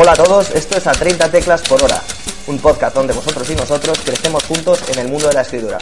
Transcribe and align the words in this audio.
Hola 0.00 0.12
a 0.12 0.14
todos, 0.14 0.54
esto 0.54 0.78
es 0.78 0.86
a 0.86 0.92
30 0.92 1.28
teclas 1.28 1.60
por 1.62 1.82
hora, 1.82 2.00
un 2.46 2.56
podcast 2.58 2.94
donde 2.94 3.12
vosotros 3.12 3.50
y 3.50 3.56
nosotros 3.56 3.98
crecemos 4.04 4.44
juntos 4.44 4.80
en 4.92 5.00
el 5.00 5.08
mundo 5.08 5.26
de 5.26 5.34
la 5.34 5.40
escritura. 5.40 5.76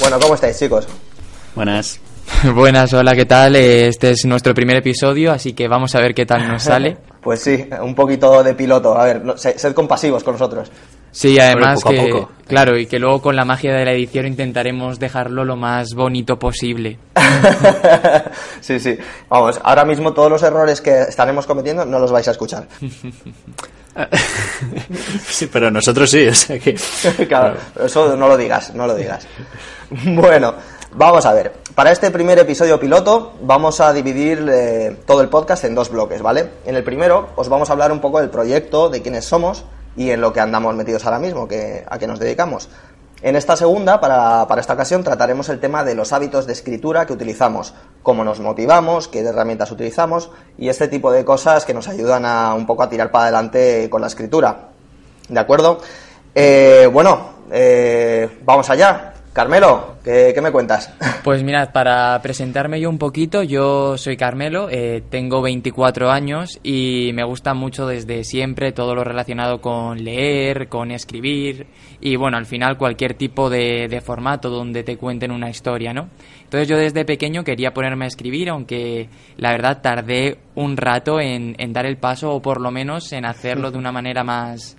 Bueno, 0.00 0.18
¿cómo 0.18 0.34
estáis 0.34 0.58
chicos? 0.58 0.88
Buenas. 1.54 2.00
Buenas, 2.56 2.92
hola, 2.92 3.14
¿qué 3.14 3.24
tal? 3.24 3.54
Eh, 3.54 3.86
Este 3.86 4.10
es 4.10 4.24
nuestro 4.24 4.52
primer 4.52 4.78
episodio, 4.78 5.30
así 5.30 5.52
que 5.52 5.68
vamos 5.68 5.94
a 5.94 6.00
ver 6.00 6.12
qué 6.12 6.26
tal 6.26 6.48
nos 6.48 6.64
sale. 6.64 6.96
Pues 7.22 7.40
sí, 7.42 7.68
un 7.82 7.94
poquito 7.94 8.42
de 8.44 8.54
piloto. 8.54 8.96
A 8.96 9.04
ver, 9.04 9.22
sed 9.36 9.74
compasivos 9.74 10.22
con 10.22 10.34
nosotros. 10.34 10.70
Sí, 11.16 11.40
además 11.40 11.82
poco 11.82 11.88
a 11.88 11.92
que, 11.92 12.12
poco. 12.12 12.30
claro, 12.46 12.76
y 12.76 12.84
que 12.84 12.98
luego 12.98 13.22
con 13.22 13.36
la 13.36 13.46
magia 13.46 13.72
de 13.72 13.86
la 13.86 13.92
edición 13.92 14.26
intentaremos 14.26 14.98
dejarlo 14.98 15.46
lo 15.46 15.56
más 15.56 15.94
bonito 15.94 16.38
posible. 16.38 16.98
sí, 18.60 18.78
sí. 18.78 18.98
Vamos, 19.30 19.58
ahora 19.64 19.86
mismo 19.86 20.12
todos 20.12 20.30
los 20.30 20.42
errores 20.42 20.82
que 20.82 21.04
estaremos 21.04 21.46
cometiendo 21.46 21.86
no 21.86 21.98
los 21.98 22.12
vais 22.12 22.28
a 22.28 22.32
escuchar. 22.32 22.68
Sí, 25.26 25.46
pero 25.46 25.70
nosotros 25.70 26.10
sí, 26.10 26.28
o 26.28 26.34
sea 26.34 26.58
que... 26.58 26.74
claro, 27.28 27.56
eso 27.82 28.14
no 28.14 28.28
lo 28.28 28.36
digas, 28.36 28.74
no 28.74 28.86
lo 28.86 28.94
digas. 28.94 29.26
Bueno, 30.04 30.52
vamos 30.92 31.24
a 31.24 31.32
ver. 31.32 31.50
Para 31.74 31.92
este 31.92 32.10
primer 32.10 32.38
episodio 32.38 32.78
piloto 32.78 33.38
vamos 33.40 33.80
a 33.80 33.94
dividir 33.94 34.46
eh, 34.52 34.98
todo 35.06 35.22
el 35.22 35.30
podcast 35.30 35.64
en 35.64 35.74
dos 35.74 35.88
bloques, 35.88 36.20
¿vale? 36.20 36.50
En 36.66 36.76
el 36.76 36.84
primero 36.84 37.30
os 37.36 37.48
vamos 37.48 37.70
a 37.70 37.72
hablar 37.72 37.90
un 37.90 38.02
poco 38.02 38.20
del 38.20 38.28
proyecto, 38.28 38.90
de 38.90 39.00
quiénes 39.00 39.24
somos 39.24 39.64
y 39.96 40.10
en 40.10 40.20
lo 40.20 40.32
que 40.32 40.40
andamos 40.40 40.74
metidos 40.74 41.04
ahora 41.04 41.18
mismo, 41.18 41.48
que, 41.48 41.84
a 41.88 41.98
qué 41.98 42.06
nos 42.06 42.18
dedicamos. 42.18 42.68
En 43.22 43.34
esta 43.34 43.56
segunda, 43.56 43.98
para, 43.98 44.46
para 44.46 44.60
esta 44.60 44.74
ocasión, 44.74 45.02
trataremos 45.02 45.48
el 45.48 45.58
tema 45.58 45.84
de 45.84 45.94
los 45.94 46.12
hábitos 46.12 46.46
de 46.46 46.52
escritura 46.52 47.06
que 47.06 47.14
utilizamos, 47.14 47.74
cómo 48.02 48.24
nos 48.24 48.40
motivamos, 48.40 49.08
qué 49.08 49.20
herramientas 49.20 49.72
utilizamos 49.72 50.30
y 50.58 50.68
este 50.68 50.86
tipo 50.88 51.10
de 51.10 51.24
cosas 51.24 51.64
que 51.64 51.72
nos 51.72 51.88
ayudan 51.88 52.26
a 52.26 52.52
un 52.54 52.66
poco 52.66 52.82
a 52.82 52.90
tirar 52.90 53.10
para 53.10 53.24
adelante 53.24 53.88
con 53.90 54.02
la 54.02 54.08
escritura. 54.08 54.68
¿De 55.28 55.40
acuerdo? 55.40 55.80
Eh, 56.34 56.88
bueno, 56.92 57.30
eh, 57.50 58.38
vamos 58.44 58.68
allá. 58.68 59.15
Carmelo, 59.36 59.96
¿qué, 60.02 60.34
me 60.42 60.50
cuentas? 60.50 60.90
Pues 61.22 61.42
mirad, 61.42 61.70
para 61.72 62.18
presentarme 62.22 62.80
yo 62.80 62.88
un 62.88 62.96
poquito, 62.96 63.42
yo 63.42 63.98
soy 63.98 64.16
Carmelo, 64.16 64.68
eh, 64.70 65.02
tengo 65.10 65.42
24 65.42 66.10
años 66.10 66.58
y 66.62 67.10
me 67.12 67.22
gusta 67.22 67.52
mucho 67.52 67.86
desde 67.86 68.24
siempre 68.24 68.72
todo 68.72 68.94
lo 68.94 69.04
relacionado 69.04 69.60
con 69.60 70.02
leer, 70.02 70.68
con 70.68 70.90
escribir 70.90 71.66
y 72.00 72.16
bueno, 72.16 72.38
al 72.38 72.46
final 72.46 72.78
cualquier 72.78 73.12
tipo 73.12 73.50
de, 73.50 73.88
de 73.88 74.00
formato 74.00 74.48
donde 74.48 74.84
te 74.84 74.96
cuenten 74.96 75.32
una 75.32 75.50
historia, 75.50 75.92
¿no? 75.92 76.08
Entonces 76.44 76.68
yo 76.68 76.78
desde 76.78 77.04
pequeño 77.04 77.44
quería 77.44 77.74
ponerme 77.74 78.06
a 78.06 78.08
escribir, 78.08 78.48
aunque 78.48 79.10
la 79.36 79.50
verdad 79.50 79.82
tardé 79.82 80.38
un 80.54 80.78
rato 80.78 81.20
en, 81.20 81.56
en 81.58 81.74
dar 81.74 81.84
el 81.84 81.98
paso 81.98 82.32
o 82.32 82.40
por 82.40 82.58
lo 82.58 82.70
menos 82.70 83.12
en 83.12 83.26
hacerlo 83.26 83.70
de 83.70 83.76
una 83.76 83.92
manera 83.92 84.24
más, 84.24 84.78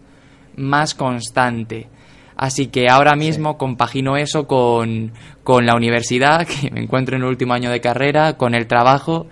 más 0.56 0.96
constante. 0.96 1.90
Así 2.38 2.68
que 2.68 2.88
ahora 2.88 3.16
mismo 3.16 3.58
compagino 3.58 4.16
eso 4.16 4.46
con, 4.46 5.12
con 5.44 5.66
la 5.66 5.76
universidad, 5.76 6.46
que 6.46 6.70
me 6.70 6.82
encuentro 6.84 7.16
en 7.16 7.24
el 7.24 7.28
último 7.30 7.54
año 7.56 7.72
de 7.72 7.82
carrera, 7.82 8.38
con 8.38 8.54
el 8.54 8.68
trabajo 8.68 9.26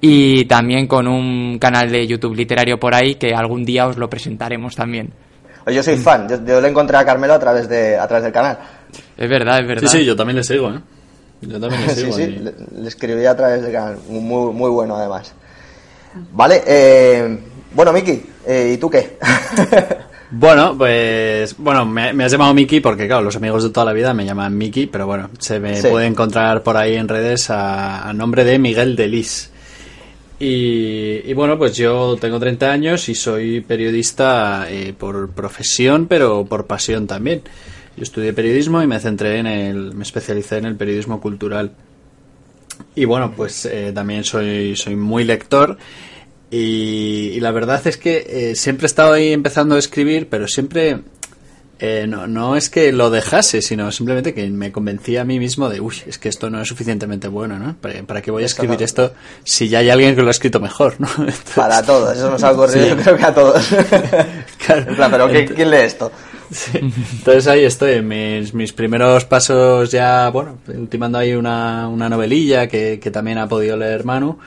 y 0.00 0.44
también 0.44 0.86
con 0.86 1.08
un 1.08 1.58
canal 1.58 1.90
de 1.90 2.06
YouTube 2.06 2.36
literario 2.36 2.78
por 2.78 2.94
ahí 2.94 3.16
que 3.16 3.34
algún 3.34 3.64
día 3.64 3.88
os 3.88 3.96
lo 3.96 4.08
presentaremos 4.08 4.76
también. 4.76 5.12
Oye, 5.66 5.76
Yo 5.76 5.82
soy 5.82 5.96
fan, 5.96 6.28
yo, 6.28 6.44
yo 6.44 6.60
le 6.60 6.68
encontré 6.68 6.96
a 6.96 7.04
Carmelo 7.04 7.34
a 7.34 7.38
través, 7.40 7.68
de, 7.68 7.96
a 7.98 8.06
través 8.06 8.24
del 8.24 8.32
canal. 8.32 8.58
Es 9.16 9.28
verdad, 9.28 9.60
es 9.60 9.66
verdad. 9.66 9.88
Sí, 9.90 9.98
sí, 9.98 10.04
yo 10.04 10.14
también 10.14 10.36
le 10.36 10.44
sigo, 10.44 10.70
¿eh? 10.70 10.80
Yo 11.42 11.58
también 11.60 11.82
le 11.82 11.88
Sí, 11.94 12.00
sigo. 12.02 12.12
sí, 12.16 12.22
y- 12.22 12.26
le, 12.38 12.54
le 12.80 12.88
escribí 12.88 13.26
a 13.26 13.36
través 13.36 13.62
del 13.62 13.72
canal. 13.72 13.98
Muy, 14.08 14.52
muy 14.52 14.70
bueno, 14.70 14.94
además. 14.96 15.34
Vale, 16.32 16.62
eh, 16.66 17.38
bueno, 17.74 17.92
Miki, 17.92 18.22
eh, 18.46 18.72
¿y 18.74 18.76
tú 18.78 18.88
qué? 18.88 19.18
Bueno, 20.34 20.74
pues... 20.78 21.54
Bueno, 21.58 21.84
me, 21.84 22.12
me 22.14 22.24
has 22.24 22.32
llamado 22.32 22.54
Miki 22.54 22.80
porque, 22.80 23.06
claro, 23.06 23.22
los 23.22 23.36
amigos 23.36 23.64
de 23.64 23.70
toda 23.70 23.84
la 23.86 23.92
vida 23.92 24.14
me 24.14 24.24
llaman 24.24 24.56
Miki, 24.56 24.86
pero 24.86 25.06
bueno, 25.06 25.28
se 25.38 25.60
me 25.60 25.80
Sí. 25.80 25.88
puede 25.88 26.06
encontrar 26.06 26.62
por 26.62 26.76
ahí 26.76 26.94
en 26.96 27.06
redes 27.06 27.50
a, 27.50 28.08
a 28.08 28.12
nombre 28.14 28.42
de 28.44 28.58
Miguel 28.58 28.96
Delis. 28.96 29.50
Y, 30.40 31.20
y 31.24 31.34
bueno, 31.34 31.58
pues 31.58 31.76
yo 31.76 32.16
tengo 32.20 32.40
30 32.40 32.72
años 32.72 33.08
y 33.08 33.14
soy 33.14 33.60
periodista 33.60 34.66
eh, 34.70 34.94
por 34.98 35.30
profesión, 35.30 36.06
pero 36.06 36.44
por 36.46 36.66
pasión 36.66 37.06
también. 37.06 37.42
Yo 37.96 38.02
estudié 38.02 38.32
periodismo 38.32 38.82
y 38.82 38.86
me 38.86 38.98
centré 39.00 39.38
en 39.38 39.46
el... 39.46 39.92
me 39.94 40.02
especialicé 40.02 40.56
en 40.56 40.64
el 40.64 40.76
periodismo 40.76 41.20
cultural. 41.20 41.72
Y 42.94 43.04
bueno, 43.04 43.34
pues 43.36 43.66
eh, 43.66 43.92
también 43.94 44.24
soy, 44.24 44.74
soy 44.76 44.96
muy 44.96 45.24
lector. 45.24 45.76
Y, 46.52 47.30
y 47.34 47.40
la 47.40 47.50
verdad 47.50 47.80
es 47.86 47.96
que 47.96 48.26
eh, 48.28 48.56
siempre 48.56 48.84
he 48.84 48.86
estado 48.86 49.14
ahí 49.14 49.32
empezando 49.32 49.74
a 49.74 49.78
escribir, 49.78 50.28
pero 50.28 50.46
siempre 50.46 50.98
eh, 51.80 52.04
no, 52.06 52.26
no 52.26 52.56
es 52.56 52.68
que 52.68 52.92
lo 52.92 53.08
dejase, 53.08 53.62
sino 53.62 53.90
simplemente 53.90 54.34
que 54.34 54.46
me 54.50 54.70
convencía 54.70 55.22
a 55.22 55.24
mí 55.24 55.38
mismo 55.38 55.70
de, 55.70 55.80
uy, 55.80 55.96
es 56.06 56.18
que 56.18 56.28
esto 56.28 56.50
no 56.50 56.60
es 56.60 56.68
suficientemente 56.68 57.26
bueno, 57.28 57.58
¿no? 57.58 57.74
¿Para, 57.80 58.02
para 58.02 58.20
qué 58.20 58.30
voy 58.30 58.42
a 58.42 58.46
escribir 58.46 58.78
no. 58.80 58.84
esto 58.84 59.14
si 59.44 59.68
ya 59.70 59.78
hay 59.78 59.88
alguien 59.88 60.14
que 60.14 60.20
lo 60.20 60.28
ha 60.28 60.30
escrito 60.30 60.60
mejor, 60.60 60.96
¿no? 61.00 61.08
Entonces, 61.18 61.42
Para 61.56 61.82
todos, 61.82 62.14
eso 62.16 62.30
nos 62.30 62.42
ha 62.44 62.52
ocurrido 62.52 62.84
Sí. 62.84 62.90
yo 62.90 62.96
creo 62.98 63.16
que 63.16 63.24
a 63.24 63.34
todos. 63.34 63.68
Claro. 64.66 64.90
En 64.90 64.94
plan, 64.96 65.10
pero 65.10 65.28
¿qué- 65.28 65.46
¿quién 65.46 65.70
lee 65.70 65.76
esto? 65.78 66.12
Sí. 66.52 66.78
Entonces 66.78 67.46
ahí 67.48 67.64
estoy, 67.64 68.02
mis, 68.02 68.52
mis 68.52 68.74
primeros 68.74 69.24
pasos 69.24 69.90
ya, 69.90 70.28
bueno, 70.28 70.58
ultimando 70.68 71.16
ahí 71.16 71.32
una, 71.32 71.88
una 71.88 72.10
novelilla 72.10 72.68
que, 72.68 73.00
que 73.02 73.10
también 73.10 73.38
ha 73.38 73.48
podido 73.48 73.74
leer 73.78 74.04
Manu. 74.04 74.38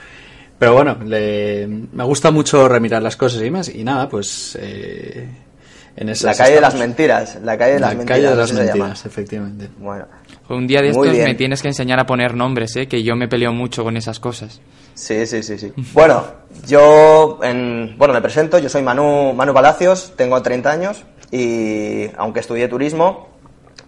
Pero 0.58 0.72
bueno, 0.74 0.96
le- 1.04 1.66
me 1.66 2.04
gusta 2.04 2.30
mucho 2.30 2.66
remirar 2.68 3.02
las 3.02 3.16
cosas 3.16 3.42
y 3.42 3.50
más. 3.50 3.68
Y 3.68 3.84
nada, 3.84 4.08
pues 4.08 4.56
eh, 4.60 5.28
en 5.96 6.06
La 6.22 6.34
calle 6.34 6.54
de 6.54 6.60
las 6.60 6.74
mentiras. 6.74 7.38
La 7.42 7.58
calle 7.58 7.74
de 7.74 7.80
las 7.80 7.90
La 7.90 7.96
mentiras. 7.98 8.18
calle 8.18 8.30
de 8.30 8.36
las 8.36 8.52
mentiras, 8.52 9.06
efectivamente. 9.06 9.68
Bueno, 9.78 10.06
Un 10.48 10.66
día 10.66 10.80
de 10.80 10.88
estos 10.90 11.06
me 11.08 11.34
tienes 11.34 11.60
que 11.62 11.68
enseñar 11.68 12.00
a 12.00 12.06
poner 12.06 12.34
nombres, 12.34 12.74
¿eh? 12.76 12.86
que 12.88 13.02
yo 13.02 13.16
me 13.16 13.28
peleo 13.28 13.52
mucho 13.52 13.84
con 13.84 13.96
esas 13.96 14.18
cosas. 14.20 14.60
sí, 14.94 15.26
sí, 15.26 15.42
sí, 15.42 15.58
sí. 15.58 15.72
Bueno, 15.92 16.24
yo, 16.66 17.38
en, 17.42 17.94
bueno, 17.98 18.14
me 18.14 18.22
presento, 18.22 18.58
yo 18.58 18.68
soy 18.70 18.82
Manu, 18.82 19.32
Manu 19.34 19.52
Palacios, 19.52 20.14
tengo 20.16 20.40
30 20.40 20.70
años 20.70 21.02
y 21.30 22.06
aunque 22.16 22.40
estudié 22.40 22.68
turismo, 22.68 23.28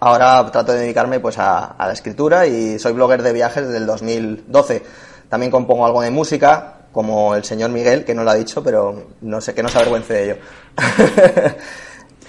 ahora 0.00 0.50
trato 0.50 0.72
de 0.72 0.80
dedicarme 0.80 1.18
pues 1.20 1.38
a, 1.38 1.64
a 1.64 1.86
la 1.86 1.92
escritura 1.92 2.46
y 2.46 2.78
soy 2.78 2.92
blogger 2.92 3.22
de 3.22 3.32
viajes 3.32 3.64
desde 3.66 3.78
el 3.78 3.86
2012. 3.86 4.82
También 5.28 5.50
compongo 5.50 5.84
algo 5.86 6.00
de 6.02 6.10
música, 6.10 6.74
como 6.92 7.34
el 7.34 7.44
señor 7.44 7.70
Miguel, 7.70 8.04
que 8.04 8.14
no 8.14 8.24
lo 8.24 8.30
ha 8.30 8.34
dicho, 8.34 8.62
pero 8.62 9.08
no 9.20 9.40
sé, 9.40 9.54
que 9.54 9.62
no 9.62 9.68
se 9.68 9.78
avergüence 9.78 10.12
de 10.14 10.24
ello. 10.24 10.36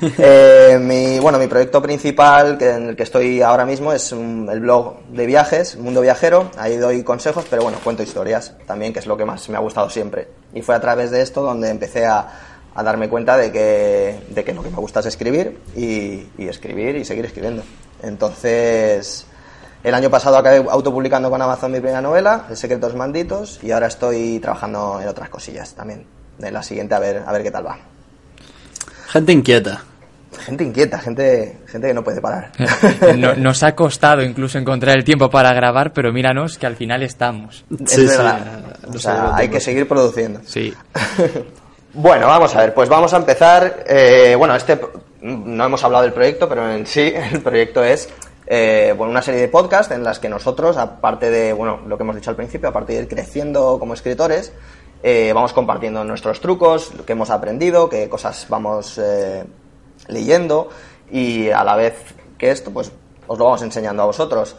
Eh, 0.01 0.77
mi, 0.81 1.19
bueno, 1.19 1.37
mi 1.37 1.47
proyecto 1.47 1.81
principal 1.81 2.57
que 2.57 2.69
en 2.69 2.87
el 2.89 2.95
que 2.95 3.03
estoy 3.03 3.41
ahora 3.41 3.65
mismo 3.65 3.91
es 3.91 4.13
un- 4.13 4.47
el 4.49 4.61
blog 4.61 5.03
de 5.09 5.25
viajes, 5.25 5.75
Mundo 5.75 5.99
Viajero. 5.99 6.49
Ahí 6.57 6.77
doy 6.77 7.03
consejos, 7.03 7.45
pero 7.49 7.63
bueno, 7.63 7.79
cuento 7.83 8.01
historias 8.01 8.55
también, 8.65 8.93
que 8.93 8.99
es 8.99 9.07
lo 9.07 9.17
que 9.17 9.25
más 9.25 9.49
me 9.49 9.57
ha 9.57 9.59
gustado 9.59 9.89
siempre. 9.89 10.29
Y 10.53 10.61
fue 10.61 10.73
a 10.75 10.79
través 10.79 11.11
de 11.11 11.21
esto 11.21 11.41
donde 11.41 11.69
empecé 11.69 12.05
a, 12.05 12.25
a 12.73 12.81
darme 12.81 13.09
cuenta 13.09 13.35
de 13.35 13.51
que, 13.51 14.21
de 14.29 14.43
que 14.45 14.53
lo 14.53 14.63
que 14.63 14.69
me 14.69 14.77
gusta 14.77 15.01
es 15.01 15.07
escribir 15.07 15.59
y, 15.75 16.29
y 16.37 16.47
escribir 16.47 16.95
y 16.95 17.03
seguir 17.03 17.25
escribiendo. 17.25 17.63
Entonces, 18.01 19.25
el 19.83 19.93
año 19.93 20.09
pasado 20.09 20.37
acabé 20.37 20.57
autopublicando 20.69 21.29
con 21.29 21.41
Amazon 21.41 21.71
mi 21.71 21.79
primera 21.79 22.01
novela, 22.01 22.45
El 22.49 22.57
Secretos 22.57 22.95
Malditos, 22.95 23.59
y 23.63 23.71
ahora 23.71 23.87
estoy 23.87 24.39
trabajando 24.39 24.99
en 25.01 25.07
otras 25.07 25.29
cosillas 25.29 25.73
también. 25.73 26.05
De 26.37 26.51
la 26.51 26.63
siguiente 26.63 26.95
a 26.95 26.99
ver, 26.99 27.23
a 27.25 27.31
ver 27.31 27.43
qué 27.43 27.51
tal 27.51 27.65
va. 27.67 27.77
Gente 29.09 29.31
inquieta. 29.31 29.83
Gente 30.45 30.63
inquieta, 30.63 30.99
gente, 30.99 31.57
gente 31.67 31.87
que 31.87 31.93
no 31.93 32.03
puede 32.03 32.21
parar. 32.21 32.51
No- 33.17 33.33
nos 33.35 33.63
ha 33.63 33.75
costado 33.75 34.21
incluso 34.23 34.57
encontrar 34.59 34.95
el 34.95 35.03
tiempo 35.03 35.29
para 35.29 35.51
grabar, 35.53 35.91
pero 35.91 36.13
míranos 36.13 36.57
que 36.57 36.67
al 36.67 36.75
final 36.75 37.01
estamos. 37.03 37.65
Es 37.71 37.91
Sí, 37.91 38.01
sí, 38.01 38.07
verdad. 38.07 38.61
O 38.87 38.99
sea, 38.99 39.35
hay 39.35 39.49
que 39.49 39.59
seguir 39.59 39.87
produciendo. 39.87 40.39
Sí. 40.45 40.73
Bueno, 41.91 42.27
vamos 42.27 42.55
a 42.55 42.59
ver, 42.59 42.73
pues 42.75 42.87
vamos 42.87 43.11
a 43.15 43.17
empezar. 43.17 43.83
eh, 43.87 44.35
bueno, 44.37 44.55
este 44.55 44.79
no 45.21 45.65
hemos 45.65 45.83
hablado 45.83 46.03
del 46.03 46.13
proyecto, 46.13 46.47
pero 46.47 46.71
en 46.71 46.85
sí 46.85 47.11
el 47.33 47.41
proyecto 47.41 47.83
es 47.83 48.07
eh, 48.51 48.95
bueno, 48.97 49.11
una 49.11 49.21
serie 49.21 49.41
de 49.41 49.47
podcasts 49.47 49.93
en 49.93 50.03
las 50.03 50.17
que 50.17 50.27
nosotros, 50.27 50.75
aparte 50.77 51.29
de 51.29 51.53
bueno, 51.53 51.81
lo 51.85 51.97
que 51.97 52.03
hemos 52.03 52.15
dicho 52.15 52.31
al 52.31 52.35
principio, 52.35 52.69
aparte 52.69 52.93
de 52.93 53.01
ir 53.03 53.07
creciendo 53.07 53.77
como 53.77 53.93
escritores, 53.93 54.51
eh, 55.03 55.31
vamos 55.35 55.53
compartiendo 55.53 56.03
nuestros 56.03 56.41
trucos, 56.41 56.95
lo 56.95 57.05
que 57.05 57.13
hemos 57.13 57.29
aprendido, 57.29 57.89
qué 57.89 58.09
cosas 58.09 58.47
vamos 58.49 58.97
eh, 58.97 59.45
leyendo 60.07 60.69
y 61.11 61.51
a 61.51 61.63
la 61.63 61.75
vez 61.75 61.93
que 62.39 62.49
esto, 62.49 62.71
pues 62.71 62.91
os 63.27 63.37
lo 63.37 63.45
vamos 63.45 63.61
enseñando 63.61 64.01
a 64.01 64.07
vosotros. 64.07 64.55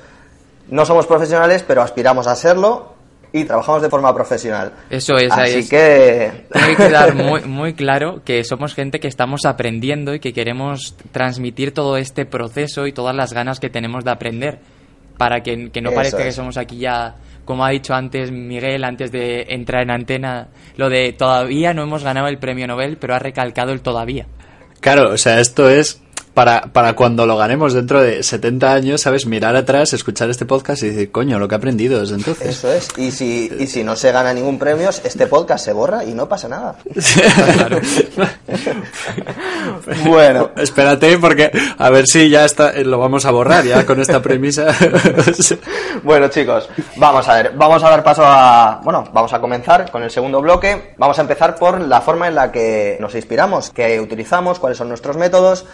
No 0.69 0.87
somos 0.87 1.09
profesionales, 1.09 1.65
pero 1.67 1.83
aspiramos 1.83 2.29
a 2.29 2.37
serlo 2.37 3.00
y 3.33 3.45
trabajamos 3.45 3.83
de 3.83 3.89
forma 3.89 4.15
profesional. 4.15 4.73
Eso 4.91 5.17
es, 5.17 5.33
Así 5.33 5.59
es. 5.59 5.71
que... 5.71 6.47
Tiene 6.53 6.69
que 6.69 6.77
quedar 6.77 7.15
muy, 7.15 7.43
muy 7.43 7.75
claro 7.75 8.23
que 8.25 8.45
somos 8.45 8.75
gente 8.75 9.01
que 9.01 9.09
estamos 9.09 9.45
aprendiendo 9.45 10.15
y 10.15 10.21
que 10.21 10.33
queremos 10.33 10.97
transmitir 11.13 11.73
todo 11.73 11.97
este 11.97 12.27
proceso 12.27 12.87
y 12.87 12.93
todas 12.93 13.15
las 13.15 13.33
ganas 13.33 13.61
que 13.61 13.71
tenemos 13.71 14.05
de 14.05 14.11
aprender 14.11 14.59
para 15.17 15.43
que, 15.43 15.71
que 15.71 15.83
no 15.83 15.91
Eso 15.91 15.97
parezca 15.97 16.25
que 16.25 16.33
somos 16.33 16.57
aquí 16.57 16.79
ya, 16.79 17.17
como 17.45 17.65
ha 17.65 17.71
dicho 17.71 17.95
antes 17.95 18.31
Miguel, 18.33 18.85
antes 18.85 19.13
de 19.13 19.45
entrar 19.51 19.83
en 19.83 19.91
antena, 19.91 20.49
lo 20.77 20.89
de 20.89 21.13
todavía 21.13 21.75
no 21.75 21.83
hemos 21.83 22.03
ganado 22.03 22.27
el 22.29 22.39
premio 22.39 22.67
Nobel, 22.67 22.97
pero 22.97 23.15
ha 23.15 23.19
recalcado 23.19 23.73
el 23.73 23.83
todavía. 23.83 24.27
Claro, 24.81 25.11
o 25.13 25.19
sea, 25.19 25.41
esto 25.41 25.69
es 25.69 26.01
para, 26.35 26.73
para 26.73 26.95
cuando 26.95 27.27
lo 27.27 27.37
ganemos 27.37 27.73
dentro 27.73 28.01
de 28.01 28.23
70 28.23 28.73
años, 28.73 29.01
¿sabes? 29.01 29.27
Mirar 29.27 29.57
atrás, 29.57 29.93
escuchar 29.93 30.31
este 30.31 30.47
podcast 30.47 30.83
y 30.83 30.91
decir, 30.91 31.11
coño, 31.11 31.39
lo 31.39 31.49
que 31.49 31.55
he 31.55 31.59
aprendido 31.59 32.01
desde 32.01 32.17
entonces. 32.17 32.49
Eso 32.49 32.73
es. 32.73 32.89
Y 32.97 33.11
si, 33.11 33.51
y 33.59 33.67
si 33.67 33.85
no 33.85 33.97
se 33.97 34.13
gana 34.13 34.33
ningún 34.33 34.59
premio, 34.59 34.91
este 34.91 35.27
podcast 35.27 35.65
se 35.65 35.73
borra 35.73 36.05
y 36.05 36.15
no 36.15 36.29
pasa 36.29 36.49
nada. 36.49 36.77
bueno, 40.07 40.51
Espérate, 40.57 41.19
porque 41.19 41.51
a 41.79 41.91
ver 41.91 42.07
si 42.07 42.29
ya 42.29 42.45
está, 42.45 42.71
eh, 42.71 42.85
lo 42.85 42.99
vamos 42.99 43.25
a 43.25 43.31
borrar 43.31 43.65
ya 43.65 43.85
con 43.87 44.01
esta 44.01 44.21
premisa. 44.21 44.75
bueno 46.03 46.29
chicos, 46.29 46.69
vamos 46.97 47.27
a 47.29 47.35
ver, 47.35 47.53
vamos 47.55 47.83
a 47.83 47.91
dar 47.91 48.05
paso 48.05 48.23
a, 48.25 48.81
bueno, 48.85 49.09
vamos 49.13 49.33
a 49.33 49.41
comenzar 49.41 49.91
con 49.91 50.03
el 50.03 50.11
segundo 50.11 50.41
bloque. 50.41 50.95
Vamos 50.99 51.19
a 51.19 51.23
empezar 51.23 51.57
por 51.57 51.81
la 51.81 52.01
forma 52.01 52.29
en 52.29 52.35
la 52.35 52.53
que 52.53 52.97
nos 53.01 53.15
inspiramos, 53.15 53.71
qué 53.71 54.01
utilizamos, 54.01 54.59
cuáles 54.59 54.79
son 54.79 54.89
nuestros 54.89 55.17
métodos. 55.17 55.65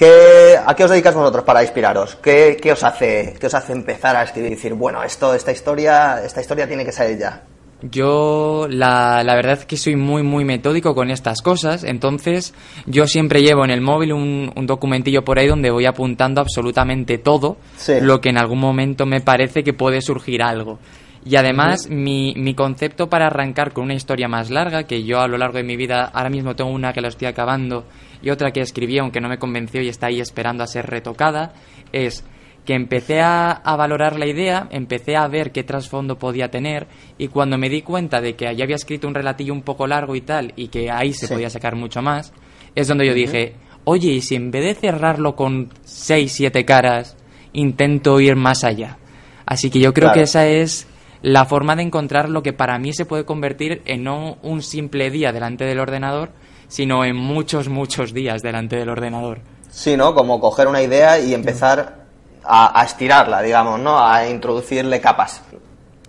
¿Qué, 0.00 0.56
¿A 0.64 0.74
qué 0.74 0.84
os 0.84 0.90
dedicáis 0.90 1.14
vosotros 1.14 1.44
para 1.44 1.60
inspiraros? 1.62 2.16
¿Qué, 2.22 2.56
qué 2.58 2.72
os 2.72 2.82
hace, 2.82 3.34
¿Qué 3.38 3.46
os 3.48 3.52
hace 3.52 3.74
empezar 3.74 4.16
a 4.16 4.22
escribir 4.22 4.50
y 4.52 4.54
decir, 4.54 4.72
bueno, 4.72 5.02
esto, 5.02 5.34
esta 5.34 5.52
historia, 5.52 6.24
esta 6.24 6.40
historia 6.40 6.66
tiene 6.66 6.86
que 6.86 6.92
salir 6.92 7.18
ya? 7.18 7.42
Yo 7.82 8.66
la, 8.70 9.22
la 9.22 9.34
verdad 9.34 9.58
es 9.58 9.66
que 9.66 9.76
soy 9.76 9.96
muy 9.96 10.22
muy 10.22 10.46
metódico 10.46 10.94
con 10.94 11.10
estas 11.10 11.42
cosas, 11.42 11.84
entonces 11.84 12.54
yo 12.86 13.06
siempre 13.06 13.42
llevo 13.42 13.62
en 13.64 13.70
el 13.70 13.82
móvil 13.82 14.14
un, 14.14 14.50
un 14.56 14.66
documentillo 14.66 15.22
por 15.22 15.38
ahí 15.38 15.46
donde 15.48 15.70
voy 15.70 15.84
apuntando 15.84 16.40
absolutamente 16.40 17.18
todo 17.18 17.58
Sí. 17.76 17.94
lo 18.00 18.22
que 18.22 18.30
en 18.30 18.38
algún 18.38 18.58
momento 18.58 19.04
me 19.04 19.20
parece 19.20 19.62
que 19.62 19.74
puede 19.74 20.00
surgir 20.00 20.42
algo. 20.42 20.78
Y 21.26 21.36
además 21.36 21.88
mi, 21.90 22.32
mi 22.38 22.54
concepto 22.54 23.10
para 23.10 23.26
arrancar 23.26 23.72
con 23.74 23.84
una 23.84 23.94
historia 23.94 24.28
más 24.28 24.48
larga, 24.50 24.84
que 24.84 25.04
yo 25.04 25.20
a 25.20 25.28
lo 25.28 25.36
largo 25.36 25.58
de 25.58 25.64
mi 25.64 25.76
vida 25.76 26.04
ahora 26.14 26.30
mismo 26.30 26.56
tengo 26.56 26.70
una 26.70 26.94
que 26.94 27.02
la 27.02 27.08
estoy 27.08 27.28
acabando 27.28 27.84
y 28.22 28.30
otra 28.30 28.50
que 28.52 28.60
escribí 28.60 28.98
aunque 28.98 29.20
no 29.20 29.28
me 29.28 29.38
convenció 29.38 29.80
y 29.82 29.88
está 29.88 30.06
ahí 30.06 30.20
esperando 30.20 30.62
a 30.64 30.66
ser 30.66 30.86
retocada, 30.86 31.52
es 31.92 32.24
que 32.64 32.74
empecé 32.74 33.20
a, 33.20 33.50
a 33.52 33.76
valorar 33.76 34.18
la 34.18 34.26
idea, 34.26 34.68
empecé 34.70 35.16
a 35.16 35.26
ver 35.28 35.50
qué 35.50 35.64
trasfondo 35.64 36.18
podía 36.18 36.50
tener 36.50 36.86
y 37.18 37.28
cuando 37.28 37.56
me 37.58 37.68
di 37.70 37.82
cuenta 37.82 38.20
de 38.20 38.36
que 38.36 38.54
ya 38.54 38.64
había 38.64 38.76
escrito 38.76 39.08
un 39.08 39.14
relatillo 39.14 39.52
un 39.54 39.62
poco 39.62 39.86
largo 39.86 40.14
y 40.14 40.20
tal 40.20 40.52
y 40.56 40.68
que 40.68 40.90
ahí 40.90 41.12
se 41.12 41.26
Sí. 41.26 41.32
podía 41.34 41.48
sacar 41.50 41.74
mucho 41.74 42.02
más, 42.02 42.32
es 42.74 42.86
donde 42.86 43.06
yo 43.06 43.14
dije, 43.14 43.54
oye, 43.84 44.10
¿y 44.12 44.20
si 44.20 44.34
en 44.36 44.50
vez 44.50 44.62
de 44.64 44.74
cerrarlo 44.74 45.34
con 45.34 45.70
seis, 45.84 46.32
siete 46.32 46.64
caras, 46.66 47.16
intento 47.54 48.20
ir 48.20 48.36
más 48.36 48.62
allá? 48.62 48.98
Así 49.46 49.70
que 49.70 49.80
yo 49.80 49.92
creo 49.92 50.08
Claro. 50.08 50.18
que 50.20 50.24
esa 50.24 50.46
es 50.46 50.86
la 51.22 51.44
forma 51.46 51.74
de 51.76 51.82
encontrar 51.82 52.28
lo 52.28 52.42
que 52.42 52.52
para 52.52 52.78
mí 52.78 52.92
se 52.92 53.04
puede 53.06 53.24
convertir 53.24 53.82
en 53.86 54.04
no 54.04 54.36
un 54.42 54.62
simple 54.62 55.10
día 55.10 55.32
delante 55.32 55.64
del 55.64 55.80
ordenador, 55.80 56.30
sino 56.70 57.04
en 57.04 57.16
muchos, 57.16 57.68
muchos 57.68 58.14
días 58.14 58.40
delante 58.40 58.76
del 58.76 58.88
ordenador. 58.88 59.40
Sí, 59.70 59.96
¿no? 59.98 60.14
Como 60.14 60.40
coger 60.40 60.66
una 60.68 60.80
idea 60.80 61.18
y 61.20 61.34
empezar 61.34 62.06
a, 62.42 62.80
a 62.80 62.84
estirarla, 62.84 63.42
digamos, 63.42 63.78
¿no? 63.78 63.98
A 64.02 64.26
introducirle 64.28 65.00
capas. 65.00 65.42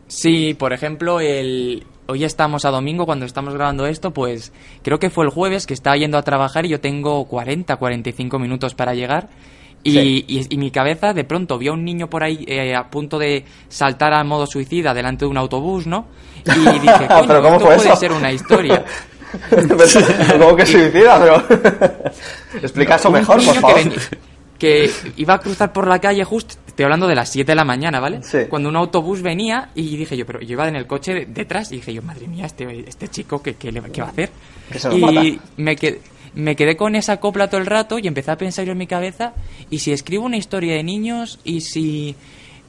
Sí, 0.08 0.54
por 0.54 0.74
ejemplo, 0.74 1.19
el... 1.19 1.86
hoy 2.08 2.24
estamos 2.24 2.66
a 2.66 2.69
domingo 2.72 3.06
cuando 3.06 3.25
estamos 3.25 3.54
grabando 3.54 3.86
esto, 3.86 4.12
pues 4.12 4.52
creo 4.84 5.00
que 5.00 5.10
fue 5.10 5.25
el 5.25 5.31
jueves 5.31 5.66
que 5.68 5.74
estaba 5.74 5.96
yendo 5.98 6.18
a 6.18 6.22
trabajar 6.24 6.66
y 6.66 6.69
yo 6.69 6.80
tengo 6.80 7.25
40, 7.25 7.75
45 7.75 8.40
minutos 8.40 8.74
para 8.75 8.94
llegar. 8.94 9.30
Y, 9.84 9.92
Sí. 9.94 10.25
y- 10.28 10.46
y 10.54 10.58
mi 10.58 10.69
cabeza 10.69 11.12
de 11.13 11.24
pronto 11.24 11.58
vio 11.58 11.72
a 11.72 11.74
un 11.74 11.84
niño 11.84 12.08
por 12.08 12.24
ahí 12.24 12.46
eh, 12.48 12.75
a 12.75 12.90
punto 12.92 13.18
de 13.18 13.46
saltar 13.68 14.13
a 14.13 14.24
modo 14.24 14.46
suicida 14.46 14.94
delante 14.94 15.25
de 15.25 15.31
un 15.31 15.38
autobús, 15.38 15.88
¿no? 15.88 16.06
Y 16.46 16.50
dije, 16.80 17.08
coño, 17.08 17.28
¿Pero 17.28 17.42
cómo 17.42 17.56
esto 17.56 17.66
fue 17.66 17.75
puede 17.78 17.90
eso? 17.90 17.96
ser 18.00 18.12
una 18.12 18.31
historia. 18.31 18.86
¿Cómo 20.39 20.56
que 20.56 20.66
suicida? 20.66 21.19
Pero... 21.19 21.44
Explica 22.62 22.95
eso 22.95 23.12
mejor, 23.12 23.44
por 23.44 23.54
que, 23.54 23.60
favor. 23.60 23.75
ven- 23.78 23.94
que 24.57 24.92
iba 25.18 25.33
a 25.36 25.39
cruzar 25.39 25.74
por 25.74 25.88
la 25.88 26.00
calle 26.00 26.24
justo, 26.24 26.54
estoy 26.68 26.83
hablando 26.83 27.07
de 27.07 27.16
las 27.16 27.30
7 27.30 27.51
de 27.51 27.56
la 27.56 27.63
mañana, 27.66 28.00
¿vale? 28.00 28.22
Sí. 28.22 28.39
Cuando 28.48 28.69
un 28.69 28.75
autobús 28.75 29.22
venía 29.24 29.69
y 29.74 29.98
dije 29.98 30.16
yo, 30.16 30.25
pero 30.25 30.39
yo 30.42 30.51
iba 30.51 30.68
en 30.68 30.75
el 30.75 30.86
coche 30.86 31.25
detrás 31.28 31.72
y 31.72 31.78
dije 31.78 31.94
yo, 31.94 32.04
madre 32.04 32.28
mía, 32.28 32.45
este, 32.45 32.88
este 32.88 33.07
chico, 33.07 33.42
¿qué, 33.42 33.56
qué, 33.56 33.72
le- 33.72 33.81
qué 33.92 34.01
va 34.01 34.10
a 34.10 34.12
hacer? 34.12 34.30
Que 34.72 34.78
se 34.80 34.94
y 34.95 35.00
mata. 35.01 35.22
me 35.57 35.75
quedé, 35.75 36.01
me 36.36 36.56
quedé 36.56 36.77
con 36.77 36.95
esa 36.95 37.18
copla 37.19 37.50
todo 37.50 37.60
el 37.60 37.66
rato 37.66 37.98
y 37.98 38.07
empecé 38.07 38.30
a 38.31 38.38
pensar 38.38 38.63
yo 38.66 38.74
en 38.74 38.77
mi 38.77 38.86
cabeza, 38.88 39.34
¿y 39.72 39.80
si 39.80 39.92
escribo 39.94 40.25
una 40.25 40.38
historia 40.38 40.75
de 40.75 40.84
niños? 40.84 41.39
¿Y 41.44 41.62
si 41.62 42.16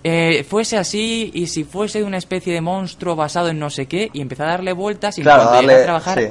eh, 0.03 0.44
fuese 0.49 0.79
así? 0.79 1.31
¿Y 1.35 1.47
si 1.49 1.65
fuese 1.65 1.99
de 1.99 2.05
una 2.05 2.17
especie 2.17 2.55
de 2.55 2.62
monstruo 2.62 3.17
basado 3.17 3.49
en 3.49 3.58
no 3.58 3.69
sé 3.69 3.85
qué? 3.85 4.08
Y 4.15 4.23
empecé 4.23 4.44
a 4.44 4.47
darle 4.47 4.73
vueltas 4.73 5.19
y 5.19 5.23
Claro, 5.23 5.43
cuando 5.43 5.61
llegué 5.61 5.73
darle... 5.73 5.82
a 5.82 5.85
trabajar... 5.85 6.19
sí. 6.19 6.29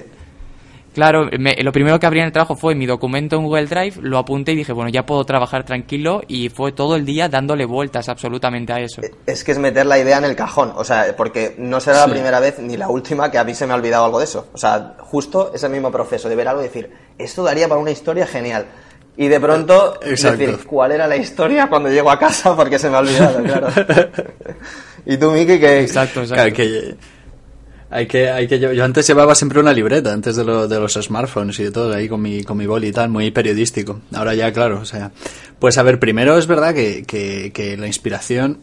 Claro, 0.93 1.29
me- 1.39 1.55
lo 1.63 1.71
primero 1.71 1.99
que 1.99 2.05
abrí 2.05 2.19
en 2.19 2.25
el 2.25 2.31
trabajo 2.33 2.55
fue 2.57 2.75
mi 2.75 2.85
documento 2.85 3.38
en 3.38 3.43
Google 3.43 3.65
Drive, 3.65 3.93
lo 4.01 4.17
apunté 4.17 4.51
y 4.51 4.55
dije, 4.57 4.73
bueno, 4.73 4.89
ya 4.89 5.05
puedo 5.05 5.23
trabajar 5.23 5.63
tranquilo 5.63 6.21
y 6.27 6.49
fue 6.49 6.73
todo 6.73 6.97
el 6.97 7.05
día 7.05 7.29
dándole 7.29 7.63
vueltas 7.65 8.09
absolutamente 8.09 8.73
a 8.73 8.79
eso. 8.81 9.01
Es 9.25 9.43
que 9.45 9.53
es 9.53 9.57
meter 9.57 9.85
la 9.85 9.97
idea 9.99 10.17
en 10.17 10.25
el 10.25 10.35
cajón, 10.35 10.73
o 10.75 10.83
sea, 10.83 11.15
porque 11.15 11.55
no 11.57 11.79
será 11.79 12.03
Sí. 12.03 12.07
la 12.09 12.13
primera 12.13 12.39
vez 12.41 12.59
ni 12.59 12.75
la 12.75 12.89
última 12.89 13.31
que 13.31 13.38
a 13.38 13.43
mí 13.45 13.53
se 13.55 13.65
me 13.65 13.71
ha 13.73 13.77
olvidado 13.77 14.03
algo 14.03 14.19
de 14.19 14.25
eso. 14.25 14.47
O 14.53 14.57
sea, 14.57 14.95
justo 14.99 15.51
ese 15.55 15.69
mismo 15.69 15.91
proceso 15.91 16.27
de 16.27 16.35
ver 16.35 16.49
algo 16.49 16.61
y 16.61 16.65
decir, 16.65 16.91
esto 17.17 17.41
daría 17.43 17.69
para 17.69 17.79
una 17.79 17.91
historia 17.91 18.27
genial. 18.27 18.65
Y 19.15 19.27
de 19.27 19.39
pronto 19.39 19.97
Exacto. 20.03 20.38
decir, 20.39 20.65
¿cuál 20.65 20.91
era 20.93 21.07
la 21.07 21.15
historia 21.15 21.67
cuando 21.69 21.89
llego 21.89 22.11
a 22.11 22.19
casa? 22.19 22.55
Porque 22.55 22.79
se 22.79 22.89
me 22.89 22.97
ha 22.97 22.99
olvidado, 22.99 23.41
claro. 23.43 23.67
y 25.05 25.17
tú, 25.17 25.31
Miki, 25.31 25.60
que... 25.60 25.81
Exacto, 25.81 26.21
exacto. 26.21 26.36
Claro, 26.36 26.53
que 26.55 26.95
hay 27.91 28.07
que, 28.07 28.29
hay 28.29 28.48
que 28.48 28.60
yo, 28.60 28.71
yo 28.71 28.83
antes 28.86 29.05
llevaba 29.05 29.36
siempre 29.36 29.60
una 29.60 29.74
libreta 29.74 30.13
antes 30.13 30.38
de, 30.38 30.45
lo, 30.45 30.67
de 30.67 30.79
los 30.79 30.93
smartphones 30.93 31.60
y 31.60 31.63
de 31.65 31.71
todo 31.71 31.93
ahí 31.93 32.07
con 32.07 32.21
mi, 32.21 32.43
con 32.43 32.57
mi 32.57 32.65
boli 32.65 32.88
y 32.88 32.91
tal, 32.91 33.10
muy 33.10 33.31
periodístico. 33.31 34.00
Ahora 34.13 34.33
ya, 34.33 34.51
claro, 34.53 34.79
o 34.79 34.86
sea, 34.86 35.12
pues 35.60 35.77
a 35.77 35.83
ver, 35.83 36.00
primero 36.00 36.38
es 36.38 36.48
verdad 36.48 36.74
que, 36.74 37.03
que, 37.03 37.51
que 37.53 37.75
la 37.77 37.88
inspiración 37.88 38.60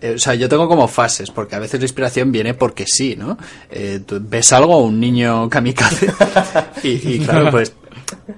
eh, 0.00 0.14
o 0.14 0.18
sea, 0.18 0.34
yo 0.34 0.48
tengo 0.48 0.68
como 0.68 0.86
fases, 0.86 1.30
porque 1.30 1.56
a 1.56 1.58
veces 1.58 1.80
la 1.80 1.86
inspiración 1.86 2.30
viene 2.30 2.54
porque 2.54 2.84
sí, 2.86 3.16
¿no? 3.16 3.36
Eh, 3.70 4.00
tú 4.06 4.20
ves 4.20 4.52
algo, 4.52 4.78
un 4.78 5.00
niño 5.00 5.48
kamikaze, 5.48 6.12
y, 6.82 7.14
y 7.14 7.18
claro, 7.20 7.50
pues 7.50 7.72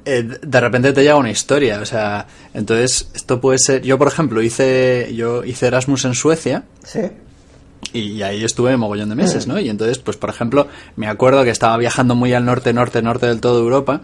eh, 0.05 0.23
de 0.43 0.61
repente 0.61 0.93
te 0.93 1.03
llega 1.03 1.17
una 1.17 1.31
historia, 1.31 1.81
o 1.81 1.87
sea, 1.87 2.27
entonces 2.55 3.11
esto 3.15 3.41
puede 3.41 3.59
ser, 3.59 3.83
yo 3.83 3.99
por 3.99 4.09
ejemplo 4.09 4.41
hice, 4.43 5.13
yo 5.15 5.45
hice 5.45 5.67
Erasmus 5.67 6.05
en 6.07 6.15
Suecia, 6.15 6.65
Sí. 6.85 7.01
Y 7.93 8.23
ahí 8.23 8.45
estuve 8.45 8.77
mogollón 8.77 9.09
de 9.09 9.15
meses, 9.17 9.47
¿no? 9.47 9.59
Y 9.59 9.69
entonces, 9.69 9.99
pues 9.99 10.17
por 10.17 10.31
ejemplo, 10.31 10.69
me 10.97 11.09
acuerdo 11.09 11.43
que 11.45 11.51
estaba 11.51 11.77
viajando 11.77 12.15
muy 12.15 12.33
al 12.35 12.45
norte, 12.45 12.73
norte, 12.73 13.03
norte 13.03 13.27
del 13.27 13.41
todo 13.41 13.59
Europa 13.61 14.01